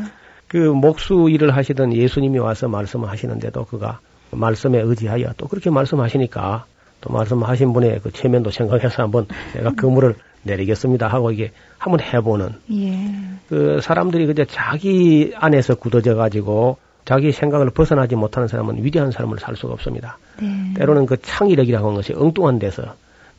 그 0.49 0.57
목수 0.59 1.29
일을 1.31 1.57
하시던 1.57 1.93
예수님이 1.93 2.39
와서 2.39 2.69
말씀을 2.69 3.09
하시는데도 3.09 3.65
그가 3.65 4.01
말씀에 4.31 4.81
의지하여 4.81 5.33
또 5.37 5.49
그렇게 5.49 5.71
말씀하시니까 5.71 6.67
또 7.01 7.13
말씀하신 7.13 7.73
분의 7.73 8.01
그 8.03 8.11
체면도 8.11 8.51
생각해서 8.51 9.03
한번 9.03 9.27
내가 9.55 9.71
그물을 9.73 10.15
내리겠습니다 10.43 11.09
하고 11.09 11.31
이게 11.33 11.53
한번 11.79 12.01
해보는 12.01 12.51
예. 12.73 13.09
그 13.49 13.81
사람들이 13.83 14.27
그저 14.27 14.45
자기 14.45 15.33
안에서 15.37 15.75
굳어져 15.75 16.15
가지고 16.15 16.79
자기 17.07 17.33
생각을 17.33 17.71
벗어나지 17.71 18.17
못하는 18.17 18.49
사람은 18.49 18.85
위대한 18.85 19.11
삶을 19.13 19.39
살 19.39 19.57
수가 19.57 19.73
없습니다. 19.75 20.19
네. 20.43 20.75
때로는 20.75 21.07
그 21.07 21.17
창의력이라고 21.17 21.87
하는 21.87 21.97
것이 21.97 22.13
엉뚱한 22.13 22.59
데서 22.59 22.83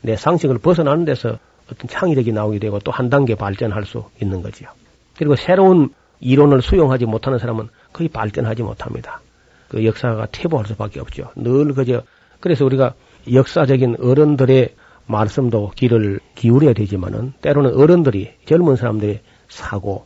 내 0.01 0.15
상식을 0.15 0.57
벗어나는 0.57 1.05
데서 1.05 1.37
어떤 1.71 1.87
창의력이 1.89 2.31
나오게 2.31 2.59
되고 2.59 2.79
또 2.79 2.91
한 2.91 3.09
단계 3.09 3.35
발전할 3.35 3.85
수 3.85 4.05
있는 4.21 4.41
거지요. 4.41 4.69
그리고 5.17 5.35
새로운 5.35 5.89
이론을 6.21 6.61
수용하지 6.61 7.05
못하는 7.05 7.39
사람은 7.39 7.67
거의 7.93 8.07
발전하지 8.07 8.63
못합니다. 8.63 9.21
그 9.67 9.85
역사가 9.85 10.27
퇴보할 10.31 10.65
수밖에 10.65 10.99
없죠. 11.01 11.31
늘 11.35 11.73
그저 11.73 12.03
그래서 12.39 12.63
우리가 12.65 12.93
역사적인 13.31 13.97
어른들의 14.01 14.75
말씀도 15.07 15.71
귀를 15.75 16.21
기울여야 16.35 16.73
되지만은 16.73 17.33
때로는 17.41 17.75
어른들이 17.75 18.31
젊은 18.45 18.77
사람들의 18.77 19.19
사고 19.49 20.05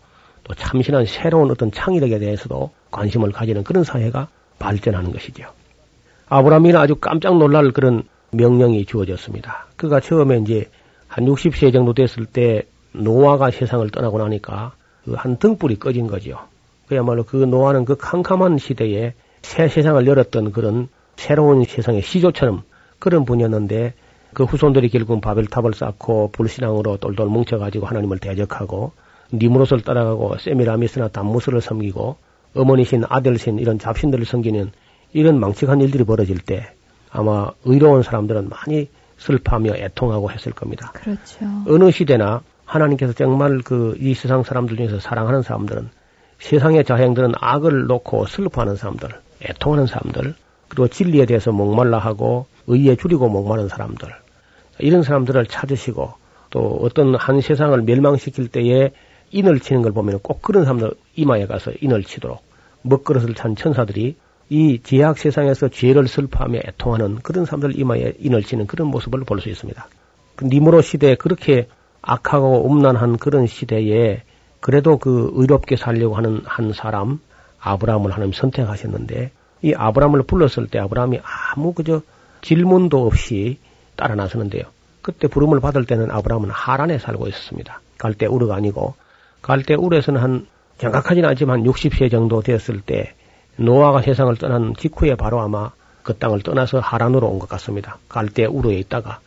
또 0.52 0.56
참신한 0.56 1.06
새로운 1.06 1.50
어떤 1.50 1.72
창의력에 1.72 2.20
대해서도 2.20 2.72
관심을 2.92 3.32
가지는 3.32 3.64
그런 3.64 3.86
사회가 3.86 4.28
발전하는 4.60 5.14
것이죠. 5.14 5.46
아브라함이는 6.28 6.78
아주 6.78 6.96
깜짝 6.96 7.38
놀랄 7.38 7.72
그런 7.72 8.04
명령이 8.32 8.86
주어졌습니다. 8.86 9.68
그가 9.78 10.02
처음에 10.02 10.40
이제 10.40 10.70
한 11.08 11.26
60세 11.26 11.72
정도 11.72 11.94
됐을 11.94 12.26
때 12.26 12.64
노아가 12.92 13.50
세상을 13.50 13.90
떠나고 13.92 14.18
나니까 14.18 14.74
그 15.06 15.14
한 15.16 15.38
등불이 15.38 15.80
꺼진 15.80 16.08
거죠. 16.08 16.38
그야말로 16.88 17.24
그 17.24 17.38
노아는 17.38 17.86
그 17.86 17.96
캄캄한 17.96 18.58
시대에 18.58 19.14
새 19.42 19.70
세상을 19.70 20.06
열었던 20.06 20.52
그런 20.52 20.90
새로운 21.16 21.64
세상의 21.64 22.02
시조처럼 22.02 22.64
그런 23.00 23.24
분이었는데 23.24 23.94
그 24.34 24.44
후손들이 24.44 24.90
결국은 24.90 25.22
바벨탑을 25.22 25.74
쌓고 25.74 26.32
불신앙으로 26.34 26.98
똘똘 26.98 27.28
뭉쳐가지고 27.28 27.88
하나님을 27.88 28.20
대적하고 28.20 28.92
니무롯을 29.34 29.82
따라가고 29.84 30.38
세미라미스나 30.38 31.10
담무스를 31.10 31.62
섬기고 31.62 32.18
어머니신 32.56 33.04
아들신 33.08 33.60
이런 33.60 33.80
잡신들을 33.80 34.26
섬기는 34.26 34.72
이런 35.14 35.40
망측한 35.40 35.82
일들이 35.82 36.04
벌어질 36.04 36.40
때 36.40 36.72
아마 37.10 37.52
의로운 37.66 38.04
사람들은 38.04 38.50
많이 38.50 38.90
슬퍼하며 39.18 39.76
애통하고 39.76 40.32
했을 40.32 40.52
겁니다. 40.52 40.92
그렇죠. 40.94 41.46
어느 41.68 41.92
시대나 41.92 42.42
하나님께서 42.66 43.14
정말 43.14 43.60
그 43.60 43.96
이 44.00 44.14
세상 44.14 44.44
사람들 44.44 44.78
중에서 44.78 45.00
사랑하는 45.00 45.42
사람들은 45.42 45.90
세상의 46.40 46.86
자행들은 46.86 47.34
악을 47.40 47.86
놓고 47.86 48.26
슬퍼하는 48.26 48.76
사람들, 48.76 49.10
애통하는 49.44 49.86
사람들, 49.86 50.34
그리고 50.70 50.88
진리에 50.88 51.26
대해서 51.26 51.52
목말라 51.52 52.00
하고 52.00 52.48
의에 52.68 52.96
줄이고 52.96 53.30
목마른 53.30 53.68
사람들, 53.68 54.10
이런 54.80 55.04
사람들을 55.04 55.46
찾으시고 55.46 56.14
또 56.50 56.80
어떤 56.82 57.16
한 57.16 57.42
세상을 57.42 57.80
멸망시킬 57.84 58.48
때에 58.48 58.92
인을 59.32 59.60
치는 59.60 59.82
걸 59.82 59.92
보면 59.92 60.20
꼭 60.22 60.42
그런 60.42 60.64
사람들 60.66 60.92
이마에 61.16 61.48
가서 61.48 61.72
인을 61.82 62.04
치도록 62.04 62.44
먹그릇을 62.84 63.34
찬 63.36 63.56
천사들이 63.56 64.16
이 64.50 64.80
제약 64.84 65.18
세상에서 65.18 65.70
죄를 65.70 66.08
슬퍼하며 66.08 66.60
애통하는 66.68 67.20
그런 67.24 67.46
사람들 67.46 67.80
이마에 67.80 68.14
인을 68.20 68.44
치는 68.44 68.68
그런 68.68 68.88
모습을 68.90 69.22
볼 69.22 69.40
수 69.40 69.50
있습니다. 69.50 69.88
그 70.36 70.46
니무로 70.46 70.82
시대에 70.82 71.16
그렇게 71.16 71.68
악하고 72.02 72.70
음란한 72.70 73.18
그런 73.18 73.48
시대에 73.48 74.24
그래도 74.60 74.98
그 74.98 75.32
의롭게 75.36 75.76
살려고 75.76 76.16
하는 76.16 76.42
한 76.46 76.74
사람 76.74 77.20
아브라함을 77.60 78.12
하나님 78.12 78.34
선택하셨는데 78.34 79.32
이 79.62 79.74
아브라함을 79.74 80.24
불렀을 80.24 80.68
때 80.68 80.80
아브라함이 80.80 81.20
아무 81.24 81.74
그저 81.74 82.02
질문도 82.42 83.06
없이 83.06 83.60
따라 83.96 84.16
나서는데요. 84.16 84.64
그때 85.02 85.28
부름을 85.28 85.60
받을 85.60 85.86
때는 85.86 86.12
아브라함은 86.12 86.50
하란에 86.50 86.98
살고 86.98 87.28
있었습니다. 87.28 87.82
갈대 87.98 88.26
우르가 88.26 88.56
아니고 88.56 88.96
갈대 89.42 89.74
우르에서는 89.74 90.22
한 90.22 90.48
정확하지는 90.78 91.28
않지만 91.30 91.64
60세 91.64 92.10
정도 92.10 92.42
되었을 92.42 92.82
때 92.82 93.14
노아가 93.58 94.02
세상을 94.02 94.36
떠난 94.38 94.74
직후에 94.76 95.16
바로 95.16 95.42
아마 95.42 95.72
그 96.04 96.18
땅을 96.18 96.42
떠나서 96.42 96.80
하란으로 96.80 97.28
온 97.28 97.40
것 97.40 97.48
같습니다. 97.50 97.98
갈대 98.10 98.46
우르에 98.46 98.76
있다가 98.76 99.20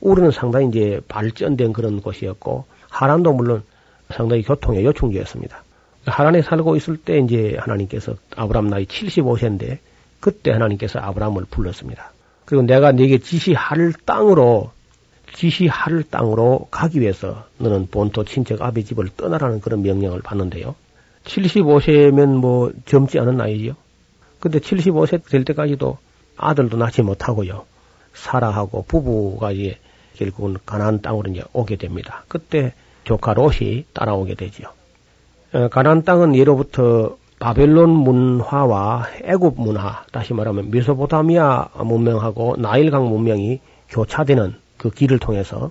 우르는 0.00 0.30
상당히 0.30 0.68
이제 0.68 1.00
발전된 1.08 1.72
그런 1.72 2.00
곳이었고 2.00 2.64
하란도 2.90 3.32
물론 3.32 3.62
상당히 4.10 4.42
교통의 4.42 4.84
요충지였습니다. 4.84 5.62
하란에 6.06 6.42
살고 6.42 6.76
있을 6.76 6.96
때 6.96 7.18
이제 7.18 7.56
하나님께서 7.58 8.16
아브라함 8.36 8.68
나이 8.68 8.84
75세인데 8.84 9.78
그때 10.20 10.50
하나님께서 10.52 10.98
아브라함을 10.98 11.46
불렀습니다. 11.50 12.12
그리고 12.44 12.62
내가 12.64 12.92
네게 12.92 13.18
지시할 13.18 13.92
땅으로 14.04 14.72
지시할 15.34 16.04
땅으로 16.04 16.68
가기 16.70 17.00
위해서 17.00 17.44
너는 17.58 17.88
본토 17.90 18.24
친척 18.24 18.62
아비 18.62 18.84
집을 18.84 19.08
떠나라는 19.16 19.60
그런 19.60 19.82
명령을 19.82 20.20
받는데요. 20.22 20.74
75세면 21.24 22.36
뭐 22.36 22.72
젊지 22.84 23.18
않은 23.18 23.36
나이지요. 23.36 23.74
근데 24.40 24.58
75세 24.58 25.24
될 25.28 25.44
때까지도 25.44 25.98
아들도 26.36 26.76
낳지 26.76 27.02
못하고요. 27.02 27.64
사라하고 28.14 28.84
부부가 28.86 29.52
이제 29.52 29.78
결국은 30.14 30.56
가나안 30.66 31.00
땅으로 31.00 31.30
이제 31.30 31.44
오게 31.52 31.76
됩니다. 31.76 32.24
그때 32.28 32.74
조카 33.04 33.34
롯이 33.34 33.84
따라오게 33.92 34.34
되지요. 34.34 34.68
어, 35.54 35.68
가나안 35.68 36.02
땅은 36.02 36.34
예로부터 36.34 37.16
바벨론 37.38 37.90
문화와 37.90 39.06
애굽 39.24 39.60
문화, 39.60 40.04
다시 40.12 40.32
말하면 40.32 40.70
메소포타미아 40.70 41.70
문명하고 41.82 42.56
나일강 42.58 43.08
문명이 43.08 43.60
교차되는 43.88 44.61
그 44.82 44.90
길을 44.90 45.20
통해서 45.20 45.70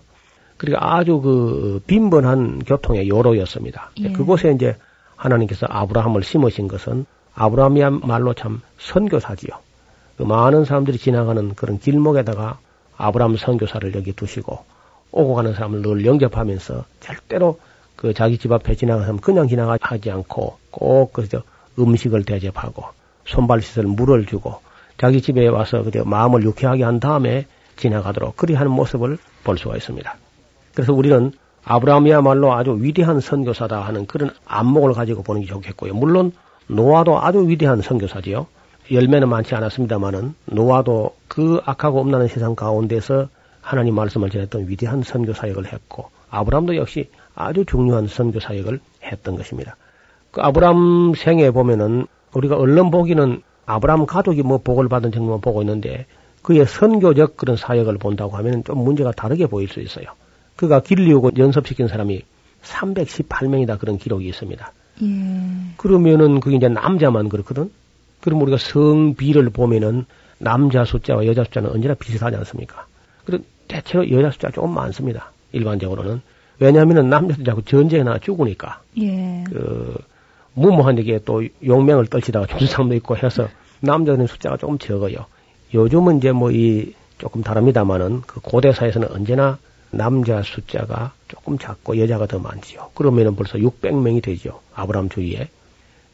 그리고 0.56 0.78
아주 0.80 1.20
그 1.20 1.82
빈번한 1.86 2.60
교통의 2.60 3.10
요로였습니다. 3.10 3.92
예. 4.00 4.12
그곳에 4.14 4.52
이제 4.52 4.78
하나님께서 5.18 5.66
아브라함을 5.70 6.24
심으신 6.24 6.70
것은 6.70 7.06
아브라함이야말로 7.36 8.34
참 8.36 8.62
선교사지요. 8.80 9.52
그 10.18 10.24
많은 10.24 10.64
사람들이 10.64 10.98
지나가는 10.98 11.54
그런 11.56 11.78
길목에다가 11.78 12.60
아브라함 12.96 13.36
선교사를 13.36 13.94
여기 13.96 14.14
두시고 14.14 14.64
오고 15.12 15.36
가는 15.36 15.54
사람을 15.54 15.82
늘 15.82 16.06
영접하면서 16.06 16.86
절대로 17.02 17.60
그 17.98 18.14
자기 18.14 18.38
집 18.38 18.54
앞에 18.54 18.76
지나가면 18.76 19.20
그냥 19.20 19.50
지나가지 19.50 20.10
않고 20.10 20.58
꼭 20.70 21.12
그저 21.12 21.42
음식을 21.78 22.24
대접하고 22.24 22.86
손발 23.26 23.62
씻을 23.62 23.84
물을 23.84 24.26
주고 24.26 24.62
자기 24.98 25.22
집에 25.22 25.48
와서 25.48 25.84
그저 25.84 26.06
마음을 26.06 26.44
유쾌하게 26.44 26.84
한 26.84 27.02
다음에 27.02 27.46
지나가도록 27.82 28.38
그리하는 28.38 28.72
모습을 28.72 29.18
볼 29.44 29.58
수가 29.58 29.76
있습니다. 29.76 30.16
그래서 30.74 30.94
우리는 30.94 31.32
아브라함이야말로 31.64 32.54
아주 32.54 32.78
위대한 32.80 33.20
선교사다 33.20 33.82
하는 33.82 34.06
그런 34.06 34.32
안목을 34.46 34.94
가지고 34.94 35.24
보는 35.24 35.42
게 35.42 35.48
좋겠고요. 35.48 35.94
물론 35.94 36.32
노아도 36.68 37.22
아주 37.22 37.48
위대한 37.48 37.82
선교사지요. 37.82 38.48
열매는 38.92 39.30
많지 39.30 39.56
않았습니다만은 39.56 40.36
노아도 40.46 41.16
그 41.28 41.62
악하고 41.66 42.02
음란한 42.02 42.28
세상 42.28 42.56
가운데서 42.56 43.28
하나님 43.62 43.96
말씀을 43.96 44.30
전했던 44.30 44.68
위대한 44.68 45.04
선교 45.04 45.34
사역을 45.34 45.72
했고 45.72 46.10
아브라함도 46.30 46.76
역시 46.76 47.10
아주 47.36 47.66
중요한 47.66 48.08
선교 48.08 48.40
사역을 48.40 48.80
했던 49.04 49.36
것입니다. 49.36 49.76
그 50.32 50.42
아브라함 50.42 51.14
생에 51.16 51.52
보면은 51.52 52.08
우리가 52.34 52.56
얼른 52.58 52.90
보기는 52.92 53.42
아브라함 53.66 54.06
가족이 54.06 54.42
뭐 54.44 54.58
복을 54.58 54.90
받은 54.90 55.12
정도만 55.12 55.42
보고 55.42 55.62
있는데 55.62 56.06
그의 56.42 56.66
선교적 56.66 57.38
그런 57.38 57.56
사역을 57.56 57.98
본다고 57.98 58.36
하면 58.38 58.64
좀 58.64 58.80
문제가 58.80 59.12
다르게 59.12 59.46
보일 59.46 59.68
수 59.68 59.80
있어요. 59.80 60.06
그가 60.56 60.82
길리우고 60.82 61.32
연습시킨 61.38 61.88
사람이 61.88 62.22
318명이다 62.64 63.80
그런 63.80 63.98
기록이 63.98 64.28
있습니다. 64.28 64.72
예. 65.04 65.08
그러면은 65.78 66.40
그게 66.40 66.58
이제 66.58 66.68
남자만 66.68 67.30
그렇거든. 67.30 67.72
그럼 68.20 68.42
우리가 68.42 68.58
성비를 68.58 69.50
보면은 69.50 70.06
남자 70.38 70.86
숫자와 70.86 71.26
여자 71.26 71.44
숫자는 71.44 71.70
언제나 71.70 71.94
비슷하지 71.96 72.36
않습니까? 72.38 72.86
그리고 73.26 73.44
대체로 73.68 74.10
여자 74.12 74.32
숫자가 74.32 74.54
조금 74.54 74.74
많습니다. 74.74 75.32
일반적으로는. 75.52 76.22
왜냐하면은 76.60 77.10
남자들 77.10 77.44
자꾸 77.44 77.64
전쟁에 77.64 78.04
나 78.04 78.20
죽으니까. 78.20 78.82
예. 79.02 79.44
그, 79.50 79.96
무모한 80.54 80.98
얘기에 81.00 81.20
또 81.26 81.44
용맹을 81.66 82.08
떨치다가 82.08 82.46
죽은 82.46 82.68
사람도 82.68 82.96
있고 82.96 83.18
해서 83.18 83.48
남자들은 83.80 84.28
숫자가 84.28 84.58
조금 84.58 84.78
적어요. 84.78 85.26
요즘은 85.74 86.18
이제 86.18 86.32
뭐 86.32 86.52
이 86.52 86.94
조금 87.22 87.44
다릅니다만은 87.44 88.22
그 88.26 88.40
고대사에서는 88.42 89.12
언제나 89.12 89.60
남자 89.92 90.42
숫자가 90.42 91.14
조금 91.28 91.60
작고 91.60 92.00
여자가 92.00 92.26
더 92.26 92.40
많지요. 92.40 92.90
그러면은 92.96 93.36
벌써 93.36 93.60
600명이 93.60 94.24
되죠. 94.24 94.60
아브라함 94.74 95.10
주위에. 95.10 95.48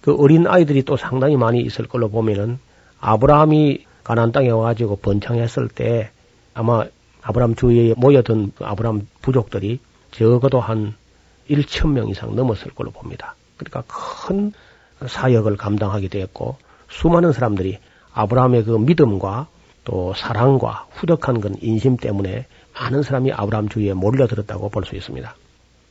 그 0.01 0.14
어린 0.16 0.47
아이들이 0.47 0.84
또 0.84 0.97
상당히 0.97 1.38
많이 1.38 1.62
있을 1.62 1.88
걸로 1.88 2.10
보면은 2.10 2.60
아브라함이 2.99 3.86
가나안 4.03 4.34
땅에 4.34 4.49
와가지고 4.49 4.97
번창했을 4.97 5.70
때 5.70 6.12
아마 6.53 6.86
아브라함 7.22 7.55
주위에 7.55 7.93
모여든 7.95 8.51
그 8.58 8.66
아브라함 8.66 9.08
부족들이 9.22 9.80
적어도 10.12 10.60
한 10.60 10.93
1천 11.49 11.91
명 11.91 12.10
이상 12.10 12.36
넘었을 12.36 12.72
걸로 12.72 12.91
봅니다. 12.91 13.36
그러니까 13.55 13.84
큰 13.88 14.51
사역을 15.05 15.55
감당하게 15.55 16.10
되었고 16.10 16.58
수많은 16.89 17.32
사람들이 17.32 17.80
아브라함의 18.18 18.65
그 18.65 18.72
믿음과 18.72 19.47
또 19.84 20.13
사랑과 20.15 20.88
후덕한 20.91 21.39
건 21.39 21.55
인심 21.61 21.97
때문에 21.97 22.45
많은 22.74 23.03
사람이 23.03 23.32
아브라함 23.32 23.70
주위에 23.70 23.93
몰려들었다고 23.93 24.70
볼 24.70 24.86
수 24.86 24.95
있습니다. 24.95 25.36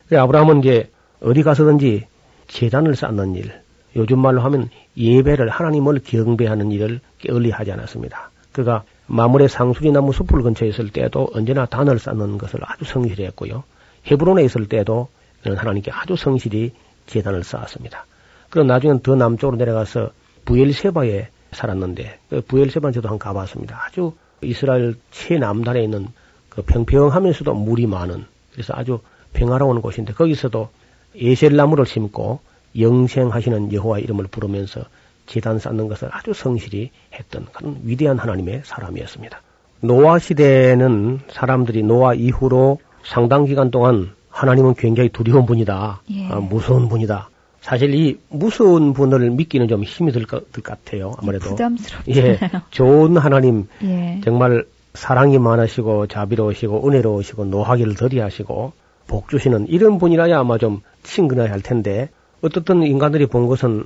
그래서 0.09 0.23
아브라함은 0.25 0.61
이제 0.61 0.91
어디 1.21 1.43
가서든지 1.43 2.07
재단을 2.49 2.97
쌓는 2.97 3.37
일, 3.37 3.53
요즘 3.95 4.19
말로 4.19 4.41
하면 4.43 4.69
예배를 4.97 5.49
하나님을 5.49 6.01
경배하는 6.05 6.73
일을 6.73 7.01
게을리 7.19 7.51
하지 7.51 7.73
않았습니다. 7.73 8.31
그가 8.53 8.83
마물의 9.07 9.49
상수리 9.49 9.93
나무 9.93 10.13
숲을 10.13 10.43
근처에 10.43 10.69
있을 10.69 10.91
때도 10.91 11.31
언제나 11.33 11.65
단을 11.67 11.99
쌓는 11.99 12.39
것을 12.39 12.61
아주 12.63 12.85
성실히 12.85 13.25
했고요. 13.27 13.63
헤브론에 14.11 14.45
있을 14.45 14.67
때도 14.69 15.09
하나님께 15.45 15.93
아주 15.93 16.17
성실히 16.17 16.73
재단을 17.07 17.45
쌓았습니다. 17.45 18.05
그럼 18.51 18.67
나중엔 18.67 19.01
더 19.01 19.15
남쪽으로 19.15 19.57
내려가서 19.57 20.11
부엘세바에 20.45 21.29
살았는데 21.57 22.19
그 22.29 22.41
부엘세바는 22.43 22.93
저도 22.93 23.09
한 23.09 23.19
가봤습니다. 23.19 23.83
아주 23.87 24.13
이스라엘 24.43 24.95
최남단에 25.11 25.83
있는 25.83 26.09
그 26.49 26.63
평평하면서도 26.63 27.55
물이 27.55 27.87
많은 27.87 28.25
그래서 28.53 28.73
아주 28.77 29.01
평화로운 29.33 29.81
곳인데 29.81 30.13
거기서도 30.13 30.69
예셀나무를 31.17 31.87
심고 31.87 32.41
영생하시는 32.79 33.73
여호와 33.73 33.99
이름을 34.01 34.27
부르면서 34.27 34.83
재단 35.27 35.59
쌓는 35.59 35.89
것을 35.89 36.09
아주 36.13 36.33
성실히 36.33 36.91
했던 37.13 37.47
그런 37.53 37.79
위대한 37.83 38.19
하나님의 38.19 38.63
사람이었습니다. 38.65 39.41
노아 39.81 40.19
시대에는 40.19 41.21
사람들이 41.29 41.83
노아 41.83 42.15
이후로 42.15 42.79
상당 43.03 43.45
기간 43.45 43.71
동안 43.71 44.15
하나님은 44.31 44.75
굉장히 44.75 45.09
두려운 45.09 45.47
분이다. 45.47 46.03
예. 46.11 46.29
아, 46.29 46.37
무서운 46.37 46.89
분이다. 46.89 47.31
사실 47.67 47.93
이 47.97 48.17
무서운 48.29 48.93
분을 48.93 49.29
믿기는 49.31 49.67
좀 49.67 49.83
힘이 49.83 50.13
들 50.13 50.25
것 50.25 50.53
같아요. 50.63 51.15
아무래도. 51.19 51.49
부담스럽잖아요. 51.51 52.25
예, 52.25 52.39
좋은 52.71 53.17
하나님, 53.17 53.67
예. 53.83 54.21
정말 54.23 54.65
사랑이 54.95 55.41
많으시고 55.41 56.07
자비로우시고 56.07 56.87
은혜로우시고 56.87 57.47
노하기를 57.47 57.97
더디하시고 57.97 58.73
복 59.09 59.29
주시는 59.29 59.67
이런 59.69 59.99
분이라야 59.99 60.39
아마 60.39 60.59
좀 60.59 60.81
친근해야 61.03 61.51
할 61.51 61.61
텐데 61.61 62.09
어떻든 62.41 62.85
인간들이 62.85 63.27
본 63.27 63.49
것은 63.49 63.83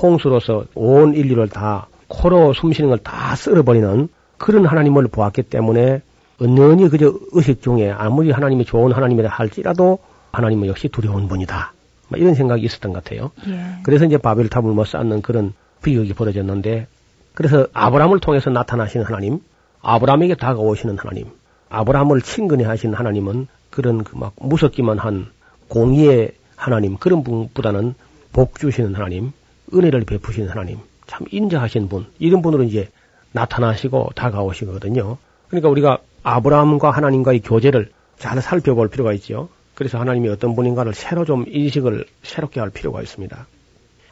홍수로서 0.00 0.66
온 0.76 1.14
인류를 1.14 1.48
다 1.48 1.88
코로 2.06 2.52
숨쉬는 2.52 2.88
걸다 2.90 3.34
썰어버리는 3.34 4.08
그런 4.38 4.64
하나님을 4.64 5.08
보았기 5.08 5.42
때문에 5.42 6.02
은연히 6.40 6.88
그저 6.88 7.12
의식 7.32 7.62
중에 7.62 7.90
아무리 7.90 8.30
하나님이 8.30 8.64
좋은 8.64 8.92
하나님이라 8.92 9.28
할지라도 9.28 9.98
하나님은 10.30 10.68
역시 10.68 10.88
두려운 10.88 11.26
분이다. 11.28 11.73
뭐 12.08 12.18
이런 12.18 12.34
생각이 12.34 12.64
있었던 12.64 12.92
것 12.92 13.02
같아요. 13.02 13.30
예. 13.48 13.78
그래서 13.82 14.04
이제 14.04 14.18
바벨탑을 14.18 14.72
못 14.72 14.86
쌓는 14.86 15.22
그런 15.22 15.52
비극이 15.82 16.14
벌어졌는데 16.14 16.86
그래서 17.34 17.66
아브라함을 17.72 18.20
통해서 18.20 18.50
나타나시는 18.50 19.06
하나님, 19.06 19.40
아브라함에게 19.82 20.36
다가오시는 20.36 20.98
하나님, 20.98 21.26
아브라함을 21.68 22.22
친근히 22.22 22.64
하시는 22.64 22.94
하나님은 22.94 23.48
그런 23.70 24.04
그 24.04 24.16
막 24.16 24.32
무섭기만 24.40 24.98
한 24.98 25.26
공의의 25.68 26.32
하나님 26.56 26.96
그런 26.96 27.24
분보다는 27.24 27.94
복 28.32 28.58
주시는 28.58 28.94
하나님, 28.94 29.32
은혜를 29.74 30.04
베푸시는 30.04 30.48
하나님, 30.48 30.78
참 31.06 31.26
인자하신 31.30 31.88
분 31.88 32.06
이런 32.18 32.42
분으로 32.42 32.62
이제 32.62 32.88
나타나시고 33.32 34.10
다가오시거든요. 34.14 35.16
그러니까 35.48 35.68
우리가 35.68 35.98
아브라함과 36.22 36.90
하나님과의 36.90 37.40
교제를 37.40 37.90
잘 38.18 38.40
살펴볼 38.40 38.88
필요가 38.88 39.12
있죠. 39.14 39.48
그래서 39.74 39.98
하나님이 39.98 40.28
어떤 40.28 40.54
분인가를 40.54 40.94
새로 40.94 41.24
좀 41.24 41.44
인식을 41.48 42.06
새롭게 42.22 42.60
할 42.60 42.70
필요가 42.70 43.02
있습니다. 43.02 43.46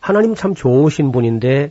하나님 0.01 0.35
참 0.35 0.55
좋으신 0.55 1.13
분인데 1.13 1.71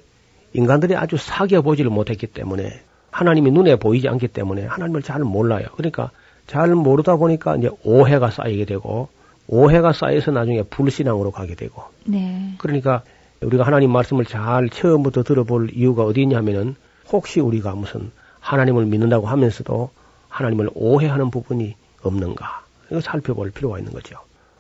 인간들이 0.54 0.96
아주 0.96 1.18
사귀어 1.18 1.62
보지를 1.62 1.92
못했기 1.92 2.28
때문에 2.28 2.82
하나님이 3.12 3.52
눈에 3.52 3.76
보이지 3.76 4.08
않기 4.08 4.30
때문에 4.30 4.66
하나님을 4.66 5.02
잘 5.02 5.20
몰라요. 5.20 5.68
그러니까 5.76 6.12
잘 6.48 6.74
모르다 6.74 7.18
보니까 7.18 7.58
이제 7.58 7.70
오해가 7.84 8.32
쌓이게 8.32 8.66
되고 8.66 9.10
오해가 9.48 9.92
쌓여서 9.92 10.32
나중에 10.32 10.64
불신앙으로 10.64 11.32
가게 11.32 11.56
되고 11.56 11.84
네. 12.06 12.54
그러니까 12.58 13.04
우리가 13.42 13.66
하나님 13.66 13.92
말씀을 13.92 14.26
잘 14.26 14.70
처음부터 14.70 15.24
들어볼 15.24 15.72
이유가 15.74 16.04
어디 16.04 16.22
있냐면은 16.22 16.76
혹시 17.12 17.40
우리가 17.42 17.74
무슨 17.74 18.12
하나님을 18.40 18.86
믿는다고 18.86 19.28
하면서도 19.28 19.90
하나님을 20.30 20.70
오해하는 20.74 21.32
부분이 21.32 21.76
없는가 22.02 22.64
이거 22.92 23.00
살펴볼 23.02 23.52
필요가 23.52 23.80
있는 23.80 23.94
거죠. 23.94 24.18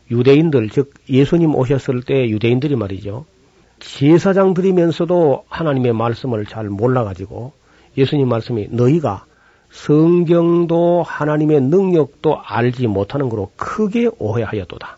유대인들 0.09 0.69
즉 0.69 0.93
예수님 1.09 1.53
오셨을 1.55 2.01
때 2.03 2.29
유대인들이 2.29 2.75
말이죠. 2.75 3.25
제사장 3.79 4.53
드리면서도 4.53 5.45
하나님의 5.49 5.93
말씀을 5.93 6.45
잘 6.45 6.69
몰라가지고 6.69 7.53
예수님 7.97 8.27
말씀이 8.29 8.67
너희가 8.71 9.25
성경도 9.71 11.03
하나님의 11.03 11.61
능력도 11.61 12.41
알지 12.41 12.87
못하는 12.87 13.29
거로 13.29 13.51
크게 13.55 14.09
오해하였도다. 14.19 14.97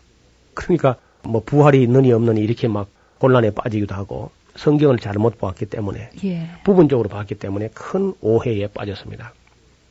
그러니까 0.54 0.96
뭐 1.22 1.42
부활이 1.44 1.82
있느니 1.82 2.12
없느니 2.12 2.40
이렇게 2.40 2.68
막 2.68 2.88
혼란에 3.20 3.50
빠지기도 3.50 3.94
하고 3.94 4.30
성경을 4.56 4.98
잘못 4.98 5.38
보았기 5.38 5.66
때문에 5.66 6.10
예. 6.24 6.48
부분적으로 6.64 7.08
봤기 7.08 7.36
때문에 7.36 7.70
큰 7.74 8.14
오해에 8.20 8.66
빠졌습니다. 8.68 9.32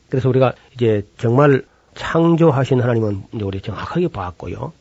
그래서 0.08 0.28
우리가 0.28 0.54
이제 0.74 1.06
정말 1.18 1.64
창조하신 1.94 2.80
하나님은 2.80 3.24
이제 3.32 3.44
우리 3.44 3.60
정확하게 3.60 4.08
봤고요. 4.08 4.72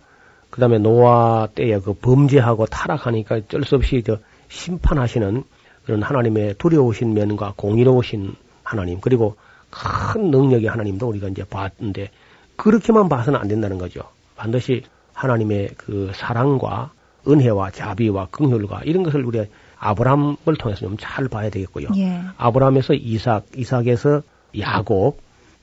그 0.50 0.60
다음에 0.60 0.78
노아 0.78 1.48
때에 1.48 1.80
그 1.80 1.94
범죄하고 1.94 2.68
타락하니까 2.68 3.36
어쩔 3.36 3.64
수 3.64 3.76
없이 3.76 4.04
저 4.06 4.20
심판하시는 4.50 5.44
그런 5.86 6.04
하나님의 6.04 6.56
두려우신 6.58 7.14
면과 7.14 7.54
공의로우신 7.56 8.36
하나님, 8.64 9.02
그리고 9.02 9.36
큰 9.70 10.30
능력의 10.32 10.68
하나님도 10.70 11.08
우리가 11.08 11.28
이제 11.28 11.44
봤는데, 11.44 12.10
그렇게만 12.56 13.10
봐서는 13.10 13.40
안 13.40 13.48
된다는 13.48 13.78
거죠. 13.78 14.02
반드시 14.36 14.84
하나님의 15.14 15.72
그 15.78 16.12
사랑과 16.14 16.92
은혜와 17.28 17.72
자비와 17.72 18.28
긍휼과 18.32 18.82
이런 18.84 19.04
것을 19.04 19.26
우리가 19.26 19.46
아브라함을 19.80 20.56
통해서 20.60 20.82
좀 20.82 20.98
잘 21.00 21.28
봐야 21.28 21.50
되겠고요. 21.50 21.90
예. 21.98 22.22
아브라함에서 22.38 22.94
이삭, 22.94 23.48
이삭에서 23.58 24.22
야곱, 24.60 25.20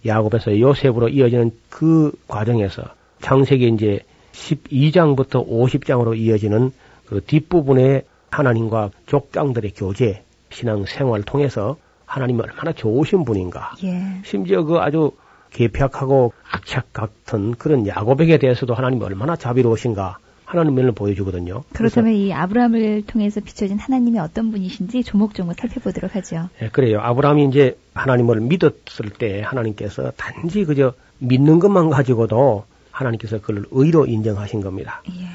야곱에서 0.07 0.59
요셉으로 0.59 1.09
이어지는 1.09 1.53
그 1.69 2.13
과정에서 2.27 2.83
창세기 3.21 3.69
이제 3.69 4.01
12장부터 4.33 5.47
50장으로 5.47 6.17
이어지는 6.17 6.73
그 7.07 7.21
뒷부분에 7.21 8.03
하나님과 8.31 8.91
족장들의 9.07 9.73
교제, 9.75 10.23
신앙 10.51 10.85
생활을 10.85 11.25
통해서 11.25 11.77
하나님이 12.07 12.41
얼마나 12.41 12.73
좋으신 12.73 13.25
분인가. 13.25 13.75
예. 13.85 14.21
심지어 14.25 14.63
그 14.65 14.79
아주 14.79 15.13
개벽하고 15.51 16.33
악착 16.51 16.93
같은 16.93 17.55
그런 17.55 17.87
야곱에게 17.87 18.39
대해서도 18.39 18.75
하나님이 18.75 19.05
얼마나 19.05 19.37
자비로우신가 19.37 20.19
하나님 20.51 20.75
면을 20.75 20.91
보여주거든요. 20.91 21.63
그렇다면 21.73 22.13
이 22.15 22.33
아브라함을 22.33 23.03
통해서 23.07 23.41
비춰진 23.41 23.79
하나님이 23.79 24.19
어떤 24.19 24.51
분이신지 24.51 25.05
조목조목 25.05 25.55
살펴보도록 25.57 26.17
하죠. 26.17 26.49
예, 26.61 26.69
그래요. 26.69 26.99
아브라함이 27.01 27.45
이제 27.47 27.79
하나님을 27.95 28.41
믿었을 28.41 29.11
때 29.17 29.43
하나님께서 29.43 30.11
단지 30.17 30.65
그저 30.65 30.95
믿는 31.19 31.61
것만 31.61 31.91
가지고도 31.91 32.65
하나님께서 32.91 33.41
그를 33.41 33.65
의로 33.71 34.07
인정하신 34.07 34.61
겁니다. 34.61 35.03
예. 35.09 35.27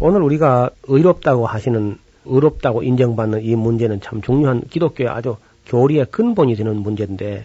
오늘 0.00 0.22
우리가 0.22 0.70
의롭다고 0.84 1.46
하시는 1.46 1.98
의롭다고 2.24 2.82
인정받는 2.82 3.42
이 3.42 3.54
문제는 3.54 4.00
참 4.00 4.22
중요한 4.22 4.62
기독교의 4.62 5.10
아주 5.10 5.36
교리의 5.66 6.06
근본이 6.10 6.56
되는 6.56 6.76
문제인데 6.76 7.44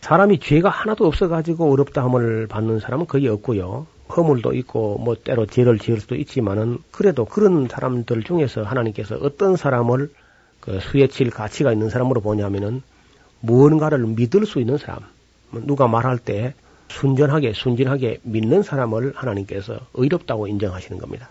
사람이 0.00 0.38
죄가 0.38 0.68
하나도 0.68 1.08
없어가지고 1.08 1.70
의롭다 1.70 2.04
함을 2.04 2.46
받는 2.46 2.78
사람은 2.78 3.06
거의 3.06 3.26
없고요. 3.26 3.88
허물도 4.14 4.54
있고 4.54 4.98
뭐 4.98 5.14
때로 5.14 5.46
죄를 5.46 5.78
지을 5.78 6.00
수도 6.00 6.14
있지만은 6.14 6.78
그래도 6.90 7.24
그런 7.24 7.68
사람들 7.68 8.22
중에서 8.22 8.62
하나님께서 8.62 9.16
어떤 9.16 9.56
사람을 9.56 10.10
그 10.60 10.80
수혜칠 10.80 11.30
가치가 11.30 11.72
있는 11.72 11.88
사람으로 11.88 12.20
보냐면은 12.20 12.82
무언가를 13.40 13.98
믿을 14.06 14.46
수 14.46 14.60
있는 14.60 14.78
사람 14.78 15.00
뭐 15.50 15.62
누가 15.64 15.86
말할 15.86 16.18
때 16.18 16.54
순전하게 16.88 17.52
순진하게 17.52 18.20
믿는 18.22 18.62
사람을 18.62 19.12
하나님께서 19.14 19.78
의롭다고 19.94 20.46
인정하시는 20.48 20.98
겁니다. 20.98 21.28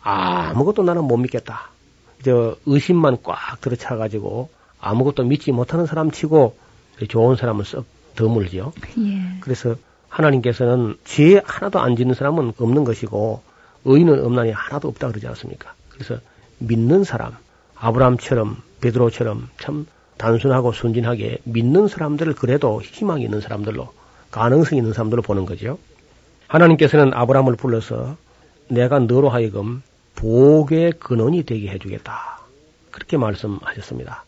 아무것도 0.00 0.82
나는 0.82 1.04
못 1.04 1.16
믿겠다. 1.16 1.70
저 2.24 2.56
의심만 2.66 3.18
꽉 3.22 3.60
들어차 3.60 3.96
가지고 3.96 4.48
아무것도 4.80 5.24
믿지 5.24 5.52
못하는 5.52 5.86
사람 5.86 6.10
치고 6.10 6.56
좋은 7.08 7.36
사람은 7.36 7.64
썩 7.64 7.84
드물지요. 8.14 8.72
예. 8.98 9.40
그래서 9.40 9.76
하나님께서는 10.12 10.96
죄 11.04 11.40
하나도 11.44 11.80
안 11.80 11.96
짓는 11.96 12.14
사람은 12.14 12.52
없는 12.58 12.84
것이고 12.84 13.42
의인은 13.86 14.24
없나니 14.24 14.52
하나도 14.52 14.88
없다 14.88 15.08
그러지 15.08 15.26
않습니까? 15.28 15.72
그래서 15.88 16.18
믿는 16.58 17.02
사람, 17.02 17.32
아브라함처럼 17.76 18.58
베드로처럼 18.80 19.48
참 19.58 19.86
단순하고 20.18 20.72
순진하게 20.72 21.38
믿는 21.44 21.88
사람들을 21.88 22.34
그래도 22.34 22.80
희망이 22.82 23.24
있는 23.24 23.40
사람들로 23.40 23.88
가능성이 24.30 24.78
있는 24.78 24.92
사람들로 24.92 25.22
보는 25.22 25.46
거죠. 25.46 25.78
하나님께서는 26.46 27.14
아브라함을 27.14 27.56
불러서 27.56 28.16
내가 28.68 28.98
너로 28.98 29.30
하여금 29.30 29.82
복의 30.14 30.92
근원이 31.00 31.44
되게 31.44 31.68
해주겠다. 31.70 32.40
그렇게 32.90 33.16
말씀하셨습니다. 33.16 34.24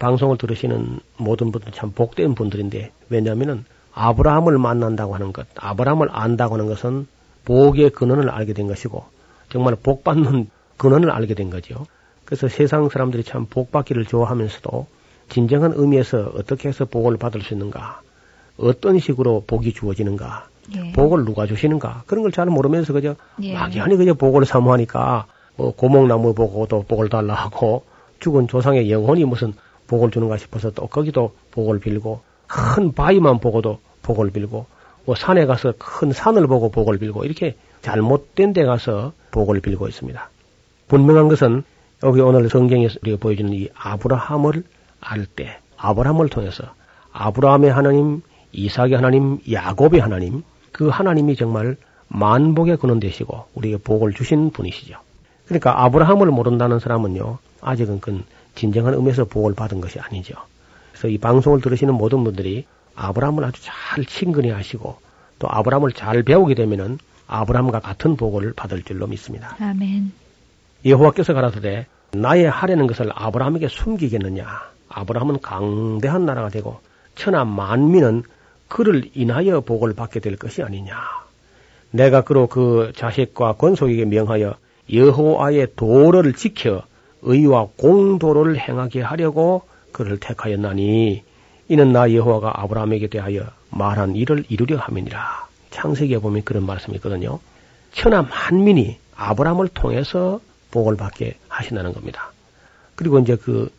방송을 0.00 0.36
들으시는 0.36 0.98
모든 1.16 1.52
분들 1.52 1.72
참 1.72 1.92
복된 1.92 2.34
분들인데 2.34 2.90
왜냐하면은 3.08 3.64
아브라함을 3.98 4.58
만난다고 4.58 5.14
하는 5.14 5.32
것, 5.32 5.46
아브라함을 5.56 6.08
안다고 6.12 6.54
하는 6.54 6.66
것은 6.66 7.06
복의 7.44 7.90
근원을 7.90 8.30
알게 8.30 8.52
된 8.52 8.68
것이고 8.68 9.04
정말 9.50 9.74
복 9.82 10.04
받는 10.04 10.48
근원을 10.78 11.10
알게 11.10 11.34
된 11.34 11.50
거죠. 11.50 11.84
그래서 12.24 12.46
세상 12.48 12.88
사람들이 12.88 13.24
참 13.24 13.46
복 13.46 13.72
받기를 13.72 14.04
좋아하면서도 14.04 14.86
진정한 15.30 15.72
의미에서 15.74 16.32
어떻게 16.36 16.68
해서 16.68 16.84
복을 16.84 17.16
받을 17.16 17.42
수 17.42 17.54
있는가, 17.54 18.00
어떤 18.58 18.98
식으로 18.98 19.44
복이 19.46 19.72
주어지는가, 19.74 20.46
예. 20.76 20.92
복을 20.92 21.24
누가 21.24 21.46
주시는가 21.46 22.04
그런 22.06 22.22
걸 22.22 22.30
잘 22.30 22.46
모르면서 22.46 22.92
그저 22.92 23.16
예. 23.42 23.54
막연히 23.54 23.96
그저 23.96 24.14
복을 24.14 24.44
사모하니까 24.46 25.26
뭐 25.56 25.72
고목나무 25.74 26.34
보고도 26.34 26.84
복을 26.86 27.08
달라 27.08 27.34
하고 27.34 27.84
죽은 28.20 28.46
조상의 28.48 28.90
영혼이 28.90 29.24
무슨 29.24 29.54
복을 29.88 30.10
주는가 30.10 30.36
싶어서 30.36 30.70
또 30.70 30.86
거기도 30.86 31.32
복을 31.50 31.80
빌고 31.80 32.20
큰 32.46 32.92
바위만 32.92 33.40
보고도 33.40 33.80
복을 34.08 34.30
빌고 34.30 34.64
뭐 35.04 35.14
산에 35.14 35.44
가서 35.44 35.74
큰 35.78 36.12
산을 36.12 36.46
보고 36.46 36.70
복을 36.70 36.96
빌고 36.98 37.24
이렇게 37.24 37.56
잘못된 37.82 38.54
데 38.54 38.64
가서 38.64 39.12
복을 39.32 39.60
빌고 39.60 39.86
있습니다. 39.86 40.30
분명한 40.88 41.28
것은 41.28 41.62
여기 42.02 42.20
오늘 42.20 42.48
성경에서 42.48 43.00
우리가 43.02 43.18
보여주는 43.20 43.52
이 43.52 43.68
아브라함을 43.74 44.64
알 45.00 45.26
때 45.26 45.58
아브라함을 45.76 46.30
통해서 46.30 46.64
아브라함의 47.12 47.70
하나님, 47.70 48.22
이삭의 48.52 48.94
하나님, 48.94 49.38
야곱의 49.50 50.00
하나님 50.00 50.42
그 50.72 50.88
하나님이 50.88 51.36
정말 51.36 51.76
만복의 52.08 52.78
근원 52.78 52.98
되시고 52.98 53.44
우리에게 53.54 53.82
복을 53.82 54.14
주신 54.14 54.50
분이시죠. 54.50 54.98
그러니까 55.46 55.84
아브라함을 55.84 56.28
모른다는 56.28 56.78
사람은요 56.78 57.38
아직은 57.60 58.00
그 58.00 58.22
진정한 58.54 58.94
의미에서 58.94 59.26
복을 59.26 59.54
받은 59.54 59.82
것이 59.82 60.00
아니죠. 60.00 60.34
그래서 60.92 61.08
이 61.08 61.18
방송을 61.18 61.60
들으시는 61.60 61.94
모든 61.94 62.24
분들이 62.24 62.64
아브라함을 62.98 63.44
아주 63.44 63.62
잘 63.62 64.04
친근히 64.04 64.50
하시고 64.50 64.98
또 65.38 65.48
아브라함을 65.48 65.92
잘 65.92 66.22
배우게 66.24 66.54
되면은 66.54 66.98
아브라함과 67.28 67.80
같은 67.80 68.16
복을 68.16 68.54
받을 68.54 68.82
줄로 68.82 69.06
믿습니다. 69.06 69.56
아멘. 69.60 70.12
여호와께서 70.84 71.32
가라사대 71.32 71.86
나의 72.12 72.50
하려는 72.50 72.86
것을 72.86 73.10
아브라함에게 73.14 73.68
숨기겠느냐? 73.68 74.46
아브라함은 74.88 75.40
강대한 75.40 76.26
나라가 76.26 76.48
되고 76.48 76.80
천하 77.14 77.44
만민은 77.44 78.24
그를 78.68 79.10
인하여 79.14 79.60
복을 79.60 79.94
받게 79.94 80.20
될 80.20 80.36
것이 80.36 80.62
아니냐? 80.62 80.96
내가 81.90 82.22
그로 82.22 82.48
그 82.48 82.92
자식과 82.96 83.54
권속에게 83.54 84.06
명하여 84.06 84.54
여호와의 84.92 85.68
도를 85.76 86.32
지켜 86.32 86.82
의와 87.22 87.68
공도를 87.76 88.58
행하게 88.58 89.02
하려고 89.02 89.62
그를 89.92 90.18
택하였나니 90.18 91.27
이는 91.68 91.92
나 91.92 92.12
여호와가 92.12 92.62
아브라함에게 92.62 93.08
대하여 93.08 93.46
말한 93.70 94.16
일을 94.16 94.44
이루려 94.48 94.78
함이니라. 94.78 95.46
창세기에 95.70 96.18
보면 96.18 96.42
그런 96.44 96.64
말씀이 96.64 96.96
있거든요. 96.96 97.40
천하 97.92 98.22
만민이 98.22 98.98
아브라함을 99.16 99.68
통해서 99.68 100.40
복을 100.70 100.96
받게 100.96 101.36
하신다는 101.48 101.92
겁니다. 101.92 102.32
그리고 102.94 103.18
이제 103.18 103.36
그 103.36 103.70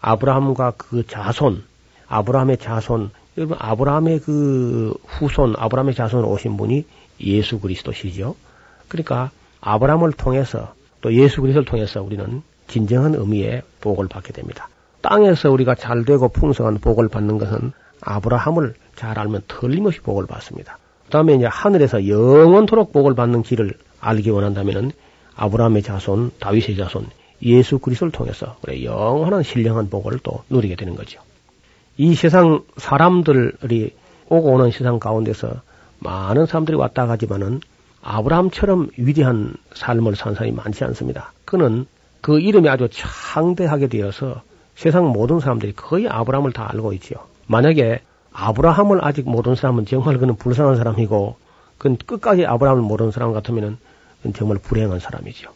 아브라함과 0.00 0.74
그 0.76 1.06
자손, 1.06 1.64
아브라함의 2.06 2.58
자손, 2.58 3.10
여러분 3.38 3.56
아브라함의 3.60 4.20
그 4.20 4.94
후손, 5.06 5.54
아브라함의 5.56 5.94
자손으로 5.94 6.28
오신 6.28 6.56
분이 6.56 6.84
예수 7.20 7.60
그리스도시죠. 7.60 8.36
그러니까 8.88 9.30
아브라함을 9.60 10.12
통해서 10.12 10.74
또 11.00 11.12
예수 11.14 11.40
그리스도를 11.40 11.64
통해서 11.64 12.02
우리는 12.02 12.42
진정한 12.66 13.14
의미의 13.14 13.62
복을 13.80 14.08
받게 14.08 14.32
됩니다. 14.32 14.68
땅에서 15.08 15.50
우리가 15.50 15.74
잘 15.74 16.04
되고 16.04 16.28
풍성한 16.28 16.78
복을 16.80 17.08
받는 17.08 17.38
것은 17.38 17.72
아브라함을 18.02 18.74
잘 18.94 19.18
알면 19.18 19.42
틀림없이 19.48 20.00
복을 20.00 20.26
받습니다. 20.26 20.78
그 21.06 21.10
다음에 21.10 21.34
이제 21.34 21.46
하늘에서 21.46 22.06
영원토록 22.06 22.92
복을 22.92 23.14
받는 23.14 23.42
길을 23.42 23.72
알기 24.00 24.28
원한다면은 24.28 24.92
아브라함의 25.34 25.82
자손, 25.82 26.32
다윗의 26.38 26.76
자손, 26.76 27.06
예수 27.42 27.78
그리스도를 27.78 28.12
통해서 28.12 28.56
우리 28.66 28.84
영원한 28.84 29.42
신령한 29.42 29.88
복을 29.88 30.18
또 30.22 30.42
누리게 30.50 30.76
되는 30.76 30.94
거죠. 30.94 31.20
이 31.96 32.14
세상 32.14 32.64
사람들이 32.76 33.94
오고 34.28 34.52
오는 34.52 34.70
세상 34.70 34.98
가운데서 34.98 35.62
많은 36.00 36.46
사람들이 36.46 36.76
왔다 36.76 37.06
가지만은 37.06 37.60
아브라함처럼 38.02 38.90
위대한 38.98 39.54
삶을 39.72 40.16
산 40.16 40.34
사람이 40.34 40.52
많지 40.52 40.84
않습니다. 40.84 41.32
그는 41.46 41.86
그 42.20 42.40
이름이 42.40 42.68
아주 42.68 42.88
창대하게 42.90 43.86
되어서 43.86 44.42
세상 44.78 45.08
모든 45.08 45.40
사람들이 45.40 45.72
거의 45.72 46.06
아브라함을 46.08 46.52
다 46.52 46.68
알고 46.70 46.92
있지요. 46.92 47.18
만약에 47.48 48.00
아브라함을 48.32 49.04
아직 49.04 49.28
모르는 49.28 49.56
사람은 49.56 49.86
정말 49.86 50.18
그는 50.18 50.36
불쌍한 50.36 50.76
사람이고 50.76 51.34
그건 51.78 51.96
끝까지 51.96 52.46
아브라함을 52.46 52.84
모르는 52.84 53.10
사람 53.10 53.32
같으면은 53.32 53.76
정말 54.36 54.58
불행한 54.58 55.00
사람이죠. 55.00 55.50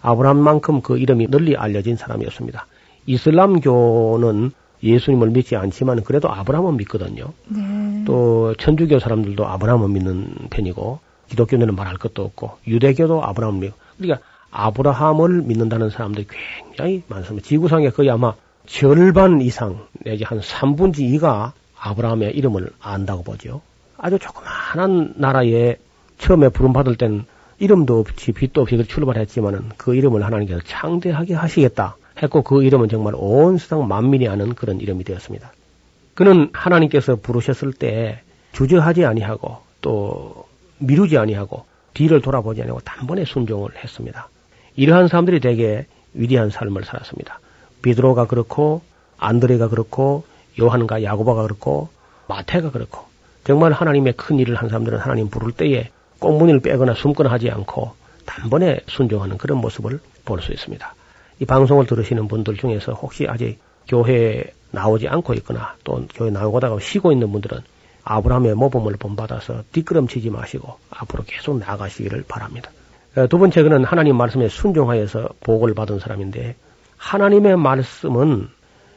아브라함만큼 0.00 0.80
그 0.80 0.96
이름이 0.96 1.26
널리 1.28 1.58
알려진 1.58 1.96
사람이었습니다. 1.96 2.66
이슬람교는 3.04 4.52
예수님을 4.82 5.28
믿지 5.28 5.56
않지만 5.56 6.02
그래도 6.02 6.32
아브라함은 6.32 6.78
믿거든요. 6.78 7.34
네. 7.48 8.04
또 8.06 8.54
천주교 8.54 8.98
사람들도 8.98 9.46
아브라함을 9.46 9.90
믿는 9.90 10.34
편이고 10.48 11.00
기독교는 11.28 11.74
말할 11.74 11.98
것도 11.98 12.24
없고 12.24 12.52
유대교도 12.66 13.24
아브라함을 13.24 13.60
믿고 13.60 13.76
그러니까 13.98 14.26
아브라함을 14.50 15.42
믿는다는 15.42 15.90
사람들이 15.90 16.26
굉장히 16.64 17.02
많습니다. 17.08 17.46
지구상에 17.46 17.90
거의 17.90 18.08
아마 18.08 18.32
절반 18.66 19.40
이상 19.40 19.86
내지 20.00 20.24
한 20.24 20.40
3분지 20.40 21.00
2가 21.18 21.52
아브라함의 21.78 22.34
이름을 22.36 22.70
안다고 22.80 23.22
보죠. 23.22 23.60
아주 23.96 24.18
조그마한 24.18 25.14
나라에 25.16 25.76
처음에 26.18 26.48
부름받을 26.48 26.96
땐 26.96 27.24
이름도 27.58 28.00
없이 28.00 28.32
빛도 28.32 28.62
없이 28.62 28.82
출발했지만은 28.84 29.70
그 29.76 29.94
이름을 29.94 30.24
하나님께서 30.24 30.60
창대하게 30.66 31.34
하시겠다 31.34 31.96
했고 32.22 32.42
그 32.42 32.62
이름은 32.62 32.88
정말 32.88 33.14
온 33.16 33.58
세상 33.58 33.86
만민이 33.86 34.28
아는 34.28 34.54
그런 34.54 34.80
이름이 34.80 35.04
되었습니다. 35.04 35.52
그는 36.14 36.50
하나님께서 36.52 37.16
부르셨을 37.16 37.72
때 37.72 38.20
주저하지 38.52 39.04
아니하고 39.04 39.58
또 39.80 40.46
미루지 40.78 41.18
아니하고 41.18 41.64
뒤를 41.92 42.20
돌아보지 42.20 42.62
아니하고 42.62 42.80
단번에 42.80 43.24
순종을 43.24 43.76
했습니다. 43.76 44.28
이러한 44.76 45.08
사람들이 45.08 45.40
되게 45.40 45.86
위대한 46.14 46.50
삶을 46.50 46.84
살았습니다. 46.84 47.40
비드로가 47.84 48.26
그렇고 48.26 48.80
안드레가 49.18 49.68
그렇고 49.68 50.24
요한과 50.58 51.02
야고바가 51.02 51.42
그렇고 51.42 51.90
마태가 52.28 52.70
그렇고 52.70 53.04
정말 53.44 53.72
하나님의 53.72 54.14
큰 54.14 54.38
일을 54.38 54.56
한 54.56 54.70
사람들은 54.70 54.98
하나님 54.98 55.28
부를 55.28 55.52
때에 55.52 55.90
꽁무니를 56.18 56.60
빼거나 56.60 56.94
숨거나 56.94 57.30
하지 57.30 57.50
않고 57.50 57.92
단번에 58.24 58.80
순종하는 58.88 59.36
그런 59.36 59.58
모습을 59.58 60.00
볼 60.24 60.40
수 60.40 60.52
있습니다. 60.52 60.94
이 61.40 61.44
방송을 61.44 61.86
들으시는 61.86 62.26
분들 62.28 62.56
중에서 62.56 62.92
혹시 62.92 63.26
아직 63.28 63.58
교회에 63.86 64.44
나오지 64.70 65.06
않고 65.08 65.34
있거나 65.34 65.74
또 65.84 66.06
교회 66.14 66.30
나오다가 66.30 66.78
쉬고 66.80 67.12
있는 67.12 67.30
분들은 67.32 67.58
아브라함의 68.04 68.54
모범을 68.54 68.94
본받아서 68.98 69.64
뒷걸음치지 69.72 70.30
마시고 70.30 70.78
앞으로 70.90 71.24
계속 71.26 71.58
나아가시기를 71.58 72.24
바랍니다. 72.26 72.70
어, 73.16 73.26
두 73.26 73.38
번째 73.38 73.62
그는 73.62 73.84
하나님 73.84 74.16
말씀에 74.16 74.48
순종하여서 74.48 75.28
복을 75.40 75.74
받은 75.74 75.98
사람인데 75.98 76.56
하나님의 77.04 77.58
말씀은 77.58 78.48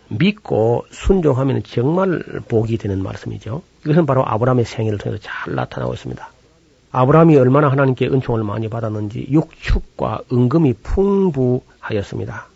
믿고 0.07 0.85
순종하면 0.91 1.61
정말 1.63 2.23
복이 2.47 2.77
되는 2.77 3.03
말씀이죠. 3.03 3.63
이것은 3.83 4.05
바로 4.05 4.23
아브라함의 4.25 4.63
생애를 4.63 4.97
통해서 4.97 5.21
잘 5.21 5.55
나타나고 5.55 5.93
있습니다. 5.93 6.29
아브라함이 6.93 7.35
얼마나 7.35 7.67
하나님께 7.67 8.07
은총을 8.07 8.43
많이 8.43 8.69
받았는지 8.69 9.27
육축과 9.29 10.21
은금이 10.31 10.75
풍부하였습니다. 10.83 12.47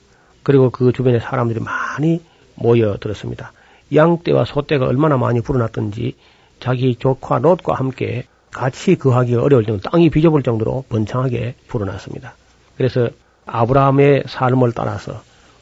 그리고 0.44 0.70
그 0.70 0.94
주변에 0.94 1.20
사람들이 1.20 1.60
많이 1.60 2.22
모여들었습니다. 2.56 3.52
양떼와 3.94 4.46
소떼가 4.46 4.86
얼마나 4.86 5.18
많이 5.18 5.42
불어났던지 5.42 6.16
자기 6.62 6.96
조카 6.96 7.40
롯과 7.40 7.76
함께 7.76 8.26
같이 8.52 8.96
거하기 8.96 9.36
어려울 9.36 9.66
정도 9.66 9.90
땅이 9.90 10.12
비좁을 10.12 10.44
정도로 10.44 10.86
번창하게 10.88 11.56
불어났습니다. 11.68 12.36
그래서 12.78 13.10
아브라함의 13.46 14.24
삶을 14.28 14.72
따라서 14.72 15.22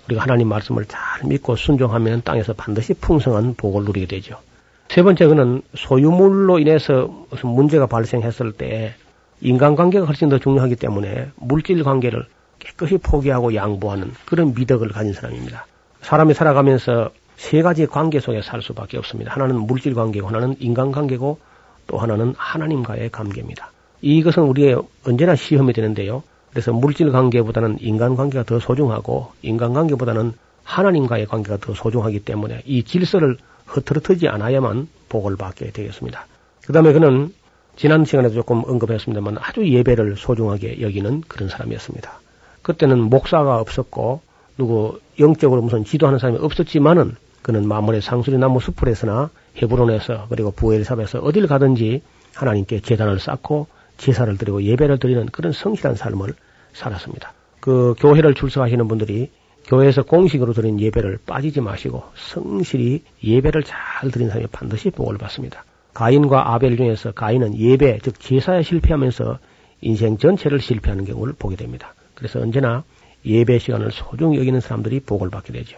우리가 0.10 0.24
하나님 0.24 0.48
말씀을 0.50 0.86
잘 0.86 1.00
믿고 1.26 1.56
순종하면 1.56 2.24
땅에서 2.24 2.54
반드시 2.54 2.94
풍성한 2.96 3.56
복을 3.56 3.86
누리게 3.86 4.08
되죠. 4.08 4.38
세 4.90 5.04
번째 5.04 5.28
그는 5.28 5.62
소유물로 5.76 6.60
인해서 6.60 7.08
무슨 7.30 7.50
문제가 7.50 7.86
발생했을 7.86 8.54
때 8.54 8.96
인간관계가 9.42 10.06
훨씬 10.06 10.30
더 10.30 10.40
중요하기 10.40 10.76
때문에 10.78 11.30
물질 11.36 11.84
관계를 11.84 12.26
깨끗이 12.58 12.98
포기하고 12.98 13.54
양보하는 13.54 14.12
그런 14.26 14.54
미덕을 14.54 14.90
가진 14.90 15.14
사람입니다. 15.14 15.68
사람이 16.02 16.34
살아가면서 16.34 17.12
세 17.38 17.62
가지 17.62 17.86
관계 17.86 18.20
속에 18.20 18.42
살 18.42 18.62
수밖에 18.62 18.98
없습니다. 18.98 19.32
하나는 19.34 19.56
물질 19.62 19.94
관계고 19.94 20.28
하나는 20.28 20.56
인간 20.60 20.92
관계고 20.92 21.40
또 21.88 21.98
하나는 21.98 22.34
하나님과의 22.38 23.12
관계입니다. 23.12 23.72
이것은 24.02 24.44
우리의 24.44 24.82
언제나 25.06 25.36
시험이 25.36 25.74
되는데요. 25.74 26.24
그래서 26.52 26.74
물질 26.74 27.12
관계보다는 27.12 27.78
인간 27.82 28.16
관계가 28.16 28.44
더 28.44 28.60
소중하고 28.60 29.32
인간 29.42 29.74
관계보다는 29.74 30.34
하나님과의 30.64 31.26
관계가 31.28 31.58
더 31.58 31.74
소중하기 31.74 32.20
때문에 32.20 32.62
이 32.66 32.84
질서를 32.84 33.38
흐트러뜨지 33.66 34.28
않아야만 34.28 34.88
복을 35.10 35.36
받게 35.36 35.72
되겠습니다. 35.72 36.28
그 36.66 36.74
다음에 36.74 36.94
그는 36.94 37.34
지난 37.76 38.06
시간에도 38.06 38.36
조금 38.36 38.64
언급했습니다만 38.66 39.38
아주 39.40 39.68
예배를 39.68 40.18
소중하게 40.18 40.82
여기는 40.82 41.22
그런 41.28 41.50
사람이었습니다. 41.50 42.12
그때는 42.62 43.00
목사가 43.00 43.60
없었고 43.60 44.22
누구 44.58 45.00
영적으로 45.20 45.62
무슨 45.62 45.86
지도하는 45.86 46.20
사람이 46.20 46.40
없었지만은 46.40 47.16
그는 47.42 47.68
마물의 47.68 48.02
상수리 48.02 48.38
나무 48.38 48.60
숲풀에서나 48.60 49.30
헤브론에서 49.62 50.28
그리고 50.30 50.52
부엘삽에서 50.52 51.20
어딜 51.20 51.48
가든지 51.48 52.02
하나님께 52.34 52.82
재단을 52.82 53.20
쌓고 53.20 53.68
제사를 54.00 54.36
드리고 54.38 54.64
예배를 54.64 54.98
드리는 54.98 55.26
그런 55.28 55.52
성실한 55.52 55.96
삶을 55.96 56.34
살았습니다. 56.74 57.34
그 57.60 57.94
교회를 58.00 58.34
출석하시는 58.34 58.88
분들이 58.88 59.30
교회에서 59.68 60.04
공식으로 60.04 60.54
드린 60.54 60.80
예배를 60.80 61.20
빠지지 61.28 61.62
마시고 61.62 62.04
성실히 62.16 63.04
예배를 63.24 63.64
잘 63.64 64.10
드린 64.10 64.30
사람이 64.30 64.48
반드시 64.52 64.90
복을 64.90 65.18
받습니다. 65.18 65.64
가인과 65.94 66.54
아벨 66.54 66.78
중에서 66.78 67.12
가인은 67.12 67.58
예배, 67.58 68.00
즉 68.02 68.20
제사에 68.20 68.64
실패하면서 68.64 69.38
인생 69.82 70.18
전체를 70.18 70.60
실패하는 70.60 71.06
경우를 71.06 71.34
보게 71.38 71.56
됩니다. 71.56 71.94
그래서 72.16 72.40
언제나 72.40 72.84
예배 73.26 73.60
시간을 73.60 73.92
소중히 73.92 74.38
여기는 74.38 74.60
사람들이 74.62 75.02
복을 75.02 75.30
받게 75.30 75.54
되죠. 75.54 75.78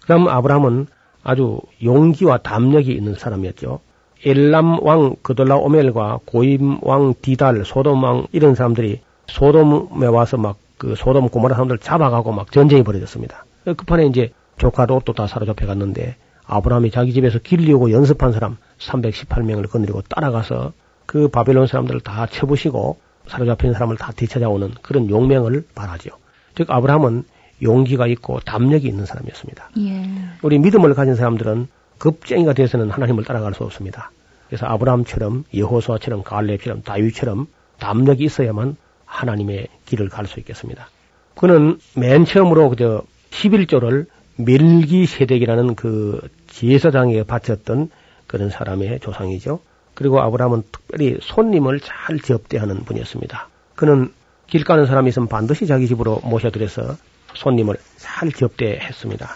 그다음 0.00 0.26
아브라함은 0.28 0.86
아주 1.22 1.60
용기와 1.82 2.38
담력이 2.38 2.92
있는 2.92 3.14
사람이었죠. 3.14 3.80
엘람 4.24 4.80
왕 4.82 5.16
그돌라 5.22 5.56
오멜과 5.56 6.20
고임 6.24 6.78
왕 6.82 7.14
디달, 7.20 7.64
소돔 7.64 8.02
왕 8.02 8.26
이런 8.32 8.54
사람들이 8.54 9.00
소돔에 9.26 10.06
와서 10.06 10.36
막 10.36 10.56
그 10.78 10.94
소돔 10.96 11.28
고모라 11.28 11.54
사람들 11.54 11.78
잡아가고 11.78 12.32
막 12.32 12.50
전쟁이 12.52 12.82
벌어졌습니다. 12.82 13.44
급판에 13.64 14.06
이제 14.06 14.32
조카 14.56 14.86
롯도 14.86 15.12
다 15.12 15.26
사로잡혀 15.26 15.66
갔는데 15.66 16.16
아브라함이 16.46 16.90
자기 16.90 17.12
집에서 17.12 17.38
길리우고 17.40 17.90
연습한 17.90 18.32
사람 18.32 18.56
318명을 18.78 19.68
건드리고 19.68 20.02
따라가서 20.02 20.72
그 21.04 21.28
바벨론 21.28 21.66
사람들을 21.66 22.00
다 22.00 22.26
쳐부시고 22.26 22.98
사로잡힌 23.26 23.74
사람을 23.74 23.96
다 23.96 24.12
되찾아오는 24.16 24.72
그런 24.80 25.10
용맹을 25.10 25.64
말하죠. 25.74 26.10
즉 26.54 26.70
아브라함은 26.70 27.24
용기가 27.60 28.06
있고 28.06 28.40
담력이 28.40 28.86
있는 28.86 29.04
사람이었습니다. 29.04 29.70
예. 29.78 30.08
우리 30.42 30.58
믿음을 30.58 30.94
가진 30.94 31.16
사람들은 31.16 31.66
급쟁이가 31.98 32.52
돼서는 32.52 32.90
하나님을 32.90 33.24
따라갈 33.24 33.54
수 33.54 33.64
없습니다. 33.64 34.10
그래서 34.48 34.66
아브라함처럼 34.66 35.44
여호수아처럼 35.54 36.22
갈렙처럼 36.22 36.82
다윗처럼 36.82 37.46
담력이 37.78 38.24
있어야만 38.24 38.76
하나님의 39.04 39.68
길을 39.86 40.08
갈 40.08 40.26
수 40.26 40.38
있겠습니다. 40.40 40.88
그는 41.34 41.78
맨 41.94 42.24
처음으로 42.24 42.70
그저 42.70 43.02
11조를 43.30 44.06
멜기세덱이라는 44.36 45.74
그 45.74 46.20
제사장에 46.48 47.22
바쳤던 47.24 47.90
그런 48.26 48.50
사람의 48.50 49.00
조상이죠. 49.00 49.60
그리고 49.94 50.20
아브라함은 50.20 50.62
특별히 50.70 51.18
손님을 51.20 51.80
잘 51.80 52.20
접대하는 52.20 52.84
분이었습니다. 52.84 53.48
그는 53.74 54.12
길 54.46 54.64
가는 54.64 54.86
사람이 54.86 55.08
있으면 55.08 55.28
반드시 55.28 55.66
자기 55.66 55.86
집으로 55.88 56.20
모셔들여서 56.24 56.96
손님을 57.34 57.76
잘 57.96 58.32
접대했습니다. 58.32 59.28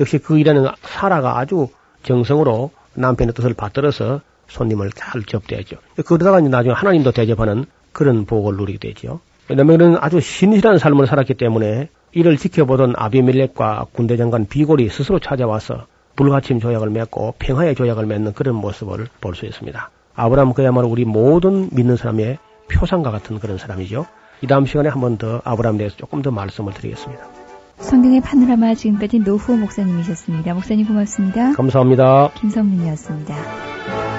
역시 0.00 0.18
그 0.18 0.38
일에는 0.38 0.66
사라가 0.82 1.38
아주 1.38 1.68
정성으로 2.02 2.70
남편의 2.94 3.34
뜻을 3.34 3.54
받들어서 3.54 4.20
손님을 4.48 4.90
잘 4.92 5.22
접대하죠. 5.22 5.76
그러다가 6.04 6.40
나중에 6.40 6.74
하나님도 6.74 7.12
대접하는 7.12 7.66
그런 7.92 8.24
복을 8.26 8.56
누리게 8.56 8.88
되죠. 8.88 9.20
왜냐하면 9.48 9.78
그는 9.78 9.96
아주 10.00 10.20
신실한 10.20 10.78
삶을 10.78 11.06
살았기 11.06 11.34
때문에 11.34 11.88
이를 12.12 12.36
지켜보던 12.36 12.94
아비밀렉과 12.96 13.86
군대 13.92 14.16
장관 14.16 14.46
비골이 14.46 14.88
스스로 14.88 15.18
찾아와서 15.20 15.86
불가침 16.16 16.60
조약을 16.60 16.90
맺고 16.90 17.34
평화의 17.38 17.74
조약을 17.76 18.06
맺는 18.06 18.32
그런 18.32 18.56
모습을 18.56 19.06
볼 19.20 19.34
수 19.34 19.46
있습니다. 19.46 19.90
아브라함 20.16 20.52
그야말로 20.54 20.88
우리 20.88 21.04
모든 21.04 21.68
믿는 21.72 21.96
사람의 21.96 22.38
표상과 22.68 23.10
같은 23.10 23.38
그런 23.38 23.58
사람이죠. 23.58 24.06
이 24.42 24.46
다음 24.46 24.66
시간에 24.66 24.88
한 24.88 25.00
번 25.00 25.16
더 25.18 25.40
아브라함에 25.44 25.78
대해서 25.78 25.96
조금 25.96 26.22
더 26.22 26.30
말씀을 26.30 26.74
드리겠습니다. 26.74 27.39
성경의 27.80 28.20
파노라마 28.20 28.74
지금까지 28.74 29.20
노후 29.20 29.56
목사님이셨습니다. 29.56 30.54
목사님 30.54 30.86
고맙습니다. 30.86 31.52
감사합니다. 31.52 32.30
김성민이었습니다. 32.34 34.09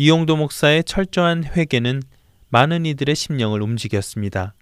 이용도 0.00 0.36
목사의 0.36 0.84
철저한 0.84 1.42
회개는 1.42 2.04
많은 2.50 2.86
이들의 2.86 3.16
심령을 3.16 3.60
움직였습니다. 3.60 4.54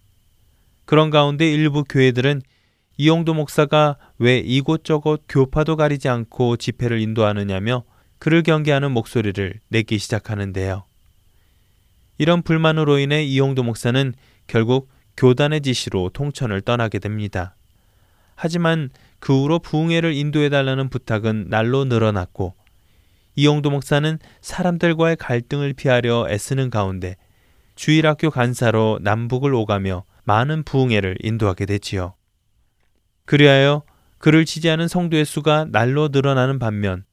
그런 0.86 1.10
가운데 1.10 1.52
일부 1.52 1.84
교회들은 1.84 2.40
이용도 2.96 3.34
목사가 3.34 3.98
왜 4.16 4.38
이곳저곳 4.38 5.24
교파도 5.28 5.76
가리지 5.76 6.08
않고 6.08 6.56
집회를 6.56 7.00
인도하느냐며 7.00 7.84
그를 8.18 8.42
경계하는 8.42 8.92
목소리를 8.92 9.60
내기 9.68 9.98
시작하는데요. 9.98 10.84
이런 12.16 12.40
불만으로 12.40 12.98
인해 12.98 13.22
이용도 13.22 13.62
목사는 13.62 14.14
결국 14.46 14.88
교단의 15.18 15.60
지시로 15.60 16.08
통천을 16.14 16.62
떠나게 16.62 16.98
됩니다. 16.98 17.56
하지만 18.36 18.88
그 19.18 19.38
후로 19.38 19.58
부흥회를 19.58 20.14
인도해달라는 20.14 20.88
부탁은 20.88 21.48
날로 21.50 21.84
늘어났고 21.84 22.54
이용도 23.36 23.70
목사는 23.70 24.18
사람들과의 24.40 25.16
갈등을 25.16 25.74
피하려 25.74 26.26
애쓰는 26.28 26.70
가운데 26.70 27.16
주일학교 27.74 28.30
간사로 28.30 28.98
남북을 29.02 29.54
오가며 29.54 30.04
많은 30.24 30.64
부흥회를 30.64 31.18
인도하게 31.20 31.66
되지요. 31.66 32.14
그리하여 33.26 33.82
그를 34.18 34.46
지지하는 34.46 34.88
성도의 34.88 35.26
수가 35.26 35.66
날로 35.70 36.08
늘어나는 36.08 36.58
반면 36.58 37.04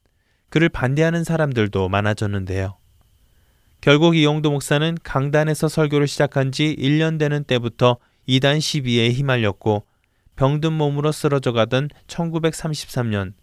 그를 0.49 0.69
반대하는 0.69 1.23
사람들도 1.23 1.89
많아졌는데요. 1.89 2.77
결국 3.81 4.15
이용도 4.15 4.49
목사는 4.49 4.97
강단에서 5.03 5.67
설교를 5.67 6.07
시작한 6.07 6.53
지 6.53 6.73
1년 6.79 7.19
되는 7.19 7.43
때부터 7.43 7.97
이단 8.27 8.61
시비에 8.61 9.11
휘말렸고 9.11 9.85
병든 10.37 10.71
몸으로 10.71 11.11
쓰러져 11.11 11.51
가던 11.51 11.89
1933년 12.07 13.33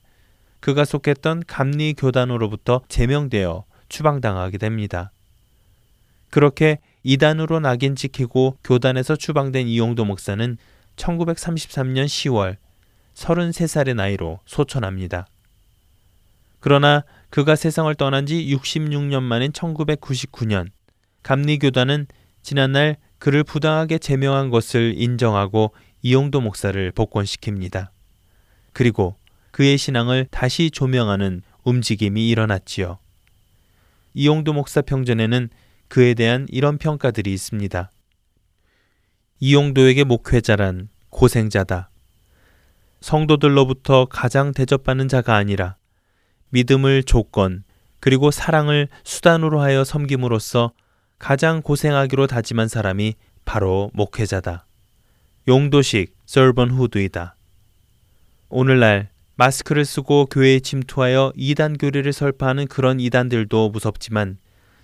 그가 0.60 0.84
속했던 0.84 1.44
감리 1.46 1.94
교단으로부터 1.94 2.82
제명되어 2.88 3.64
추방당하게 3.88 4.58
됩니다. 4.58 5.10
그렇게 6.30 6.78
이단으로 7.02 7.60
낙인 7.60 7.96
찍히고 7.96 8.58
교단에서 8.62 9.16
추방된 9.16 9.66
이용도 9.66 10.04
목사는 10.04 10.56
1933년 10.96 12.04
10월 12.04 12.56
33살의 13.14 13.94
나이로 13.94 14.40
소천합니다. 14.44 15.26
그러나 16.60 17.04
그가 17.30 17.56
세상을 17.56 17.92
떠난 17.94 18.26
지 18.26 18.46
66년 18.46 19.22
만인 19.22 19.50
1999년 19.52 20.68
감리교단은 21.22 22.06
지난날 22.42 22.96
그를 23.18 23.44
부당하게 23.44 23.98
제명한 23.98 24.50
것을 24.50 24.94
인정하고 24.96 25.72
이용도 26.02 26.40
목사를 26.40 26.92
복권시킵니다. 26.92 27.88
그리고 28.72 29.16
그의 29.50 29.78
신앙을 29.78 30.26
다시 30.30 30.70
조명하는 30.70 31.42
움직임이 31.64 32.28
일어났지요. 32.28 32.98
이용도 34.14 34.52
목사 34.52 34.80
평전에는 34.80 35.48
그에 35.88 36.14
대한 36.14 36.46
이런 36.50 36.78
평가들이 36.78 37.32
있습니다. 37.32 37.90
이용도에게 39.40 40.04
목회자란 40.04 40.88
고생자다. 41.10 41.90
성도들로부터 43.00 44.06
가장 44.06 44.52
대접받는 44.52 45.08
자가 45.08 45.34
아니라 45.36 45.76
믿음을 46.50 47.02
조건 47.02 47.64
그리고 47.98 48.30
사랑을 48.30 48.88
수단으로 49.04 49.60
하여 49.60 49.84
섬김으로써 49.84 50.72
가장 51.18 51.62
고생하기로 51.62 52.26
다짐한 52.26 52.68
사람이 52.68 53.14
바로 53.44 53.90
목회자다. 53.94 54.66
용도식 55.48 56.14
servanthood이다. 56.28 57.34
오늘날 58.48 59.10
마스크를 59.40 59.86
쓰고 59.86 60.26
교회에 60.26 60.60
침투하여 60.60 61.32
이단 61.34 61.78
교리를 61.78 62.12
설파하는 62.12 62.66
그런 62.66 63.00
이단들도 63.00 63.70
무섭지만 63.70 64.36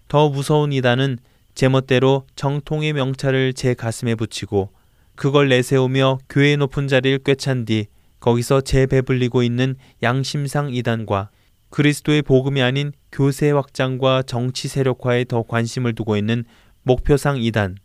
더 0.09 0.31
무서운 0.31 0.73
이단은 0.73 1.19
제멋대로 1.55 2.25
정통의 2.37 2.95
명찰을 2.95 3.53
제 3.53 3.75
가슴에 3.75 4.15
붙이고 4.15 4.71
그걸 5.15 5.51
내세우며 5.51 6.21
교회의 6.31 6.57
높은 6.57 6.89
자리를 6.89 7.19
꿰찬 7.19 7.67
뒤 7.67 7.89
거기서 8.19 8.63
재배불리고 8.63 9.43
있는 9.43 9.77
양심상 10.03 10.73
이단과 10.73 11.29
그리스도의 11.69 12.23
복음이 12.23 12.63
아닌 12.63 12.93
교세 13.13 13.51
확장과 13.51 14.23
정치 14.23 14.69
세력화에 14.69 15.25
더 15.25 15.43
관심을 15.43 15.95
두고 15.95 16.17
있는 16.17 16.45
목표상 16.83 17.43
이단, 17.43 17.77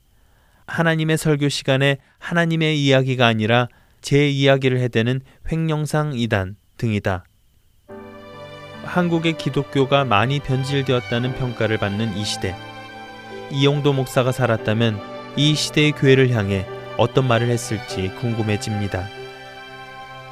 하나님의 0.68 1.18
설교 1.18 1.50
시간에 1.50 1.98
하나님의 2.20 2.82
이야기가 2.82 3.28
아니라 3.28 3.68
제 4.00 4.30
이야기를 4.30 4.80
해대는 4.80 5.20
횡령상 5.52 6.14
이단 6.16 6.56
등이다. 6.82 7.24
한국의 8.84 9.38
기독교가 9.38 10.04
많이 10.04 10.40
변질되었다는 10.40 11.36
평가를 11.36 11.78
받는 11.78 12.18
이 12.18 12.26
시대. 12.26 12.56
이용도 13.52 13.94
목사가 13.94 14.32
살았다면 14.32 15.00
이 15.36 15.54
시대의 15.54 15.92
교회를 15.92 16.32
향해 16.32 16.66
어떤 16.98 17.28
말을 17.28 17.50
했을지 17.50 18.10
궁금해집니다. 18.20 19.06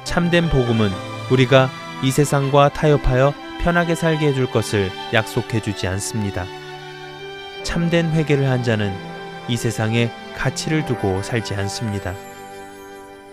참된 0.04 0.48
복음은 0.48 0.90
우리가 1.30 1.70
이 2.02 2.10
세상과 2.10 2.70
타협하여 2.70 3.32
편하게 3.62 3.94
살게 3.94 4.28
해줄 4.28 4.50
것을 4.50 4.90
약속해 5.12 5.60
주지 5.60 5.86
않습니다. 5.86 6.44
참된 7.62 8.10
회개를 8.10 8.48
한 8.48 8.62
자는 8.62 8.92
이 9.48 9.56
세상에 9.56 10.10
가치를 10.36 10.86
두고 10.86 11.22
살지 11.22 11.54
않습니다. 11.54 12.14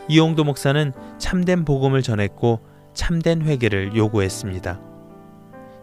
이용도 0.07 0.43
목사는 0.43 0.93
참된 1.17 1.65
복음을 1.65 2.01
전했고 2.01 2.76
참된 2.97 3.43
회개를 3.43 3.95
요구했습니다. 3.95 4.81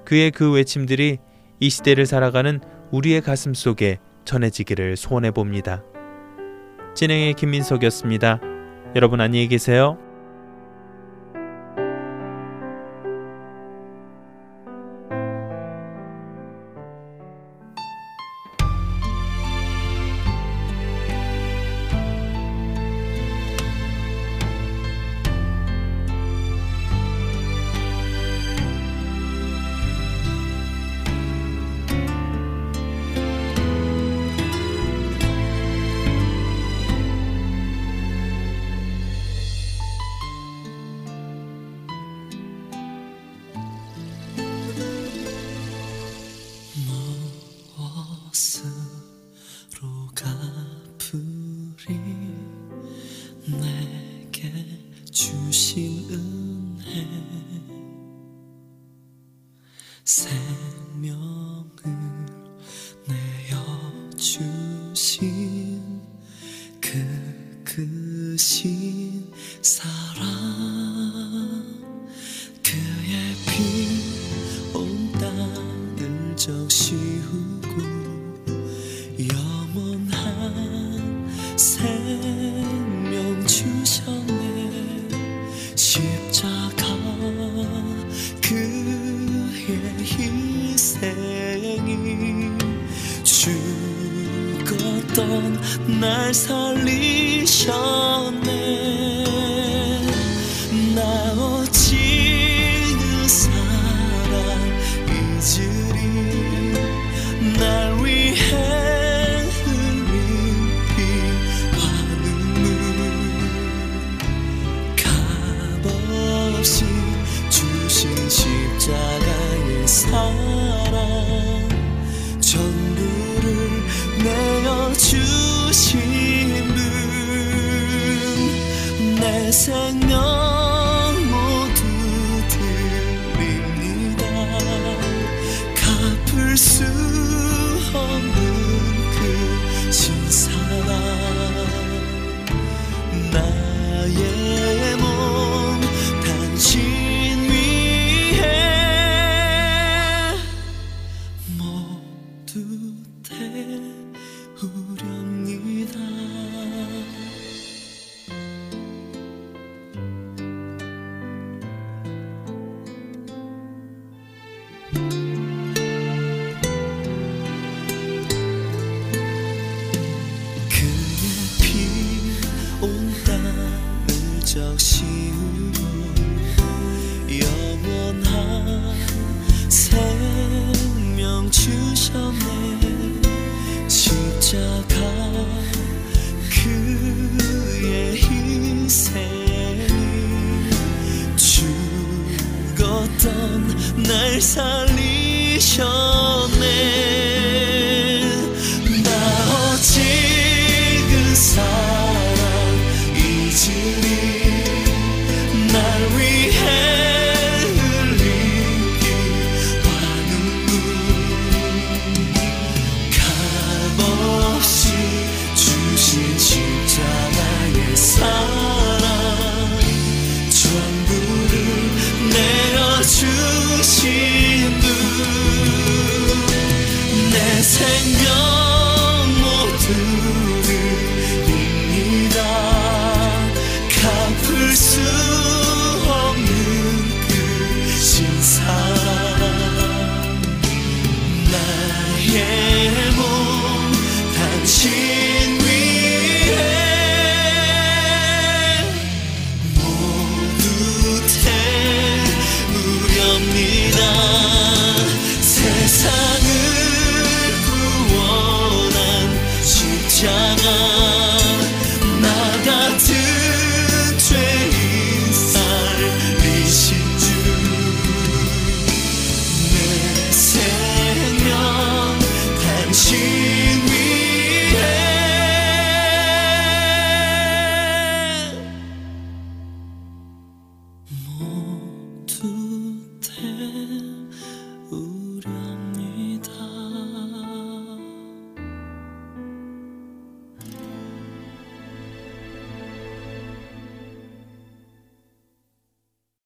그의 0.05 0.33
그 0.33 0.53
외침들이 0.53 1.19
이 1.61 1.71
시대를 1.71 2.07
살아가는 2.07 2.61
우리의 2.91 3.21
가슴 3.21 3.55
속에 3.55 3.99
전해지기를 4.25 4.97
소원해 4.97 5.31
봅니다. 5.31 5.83
진행의 6.95 7.35
김민석이었습니다. 7.35 8.41
여러분 8.97 9.21
안녕히 9.21 9.47
계세요. 9.47 9.97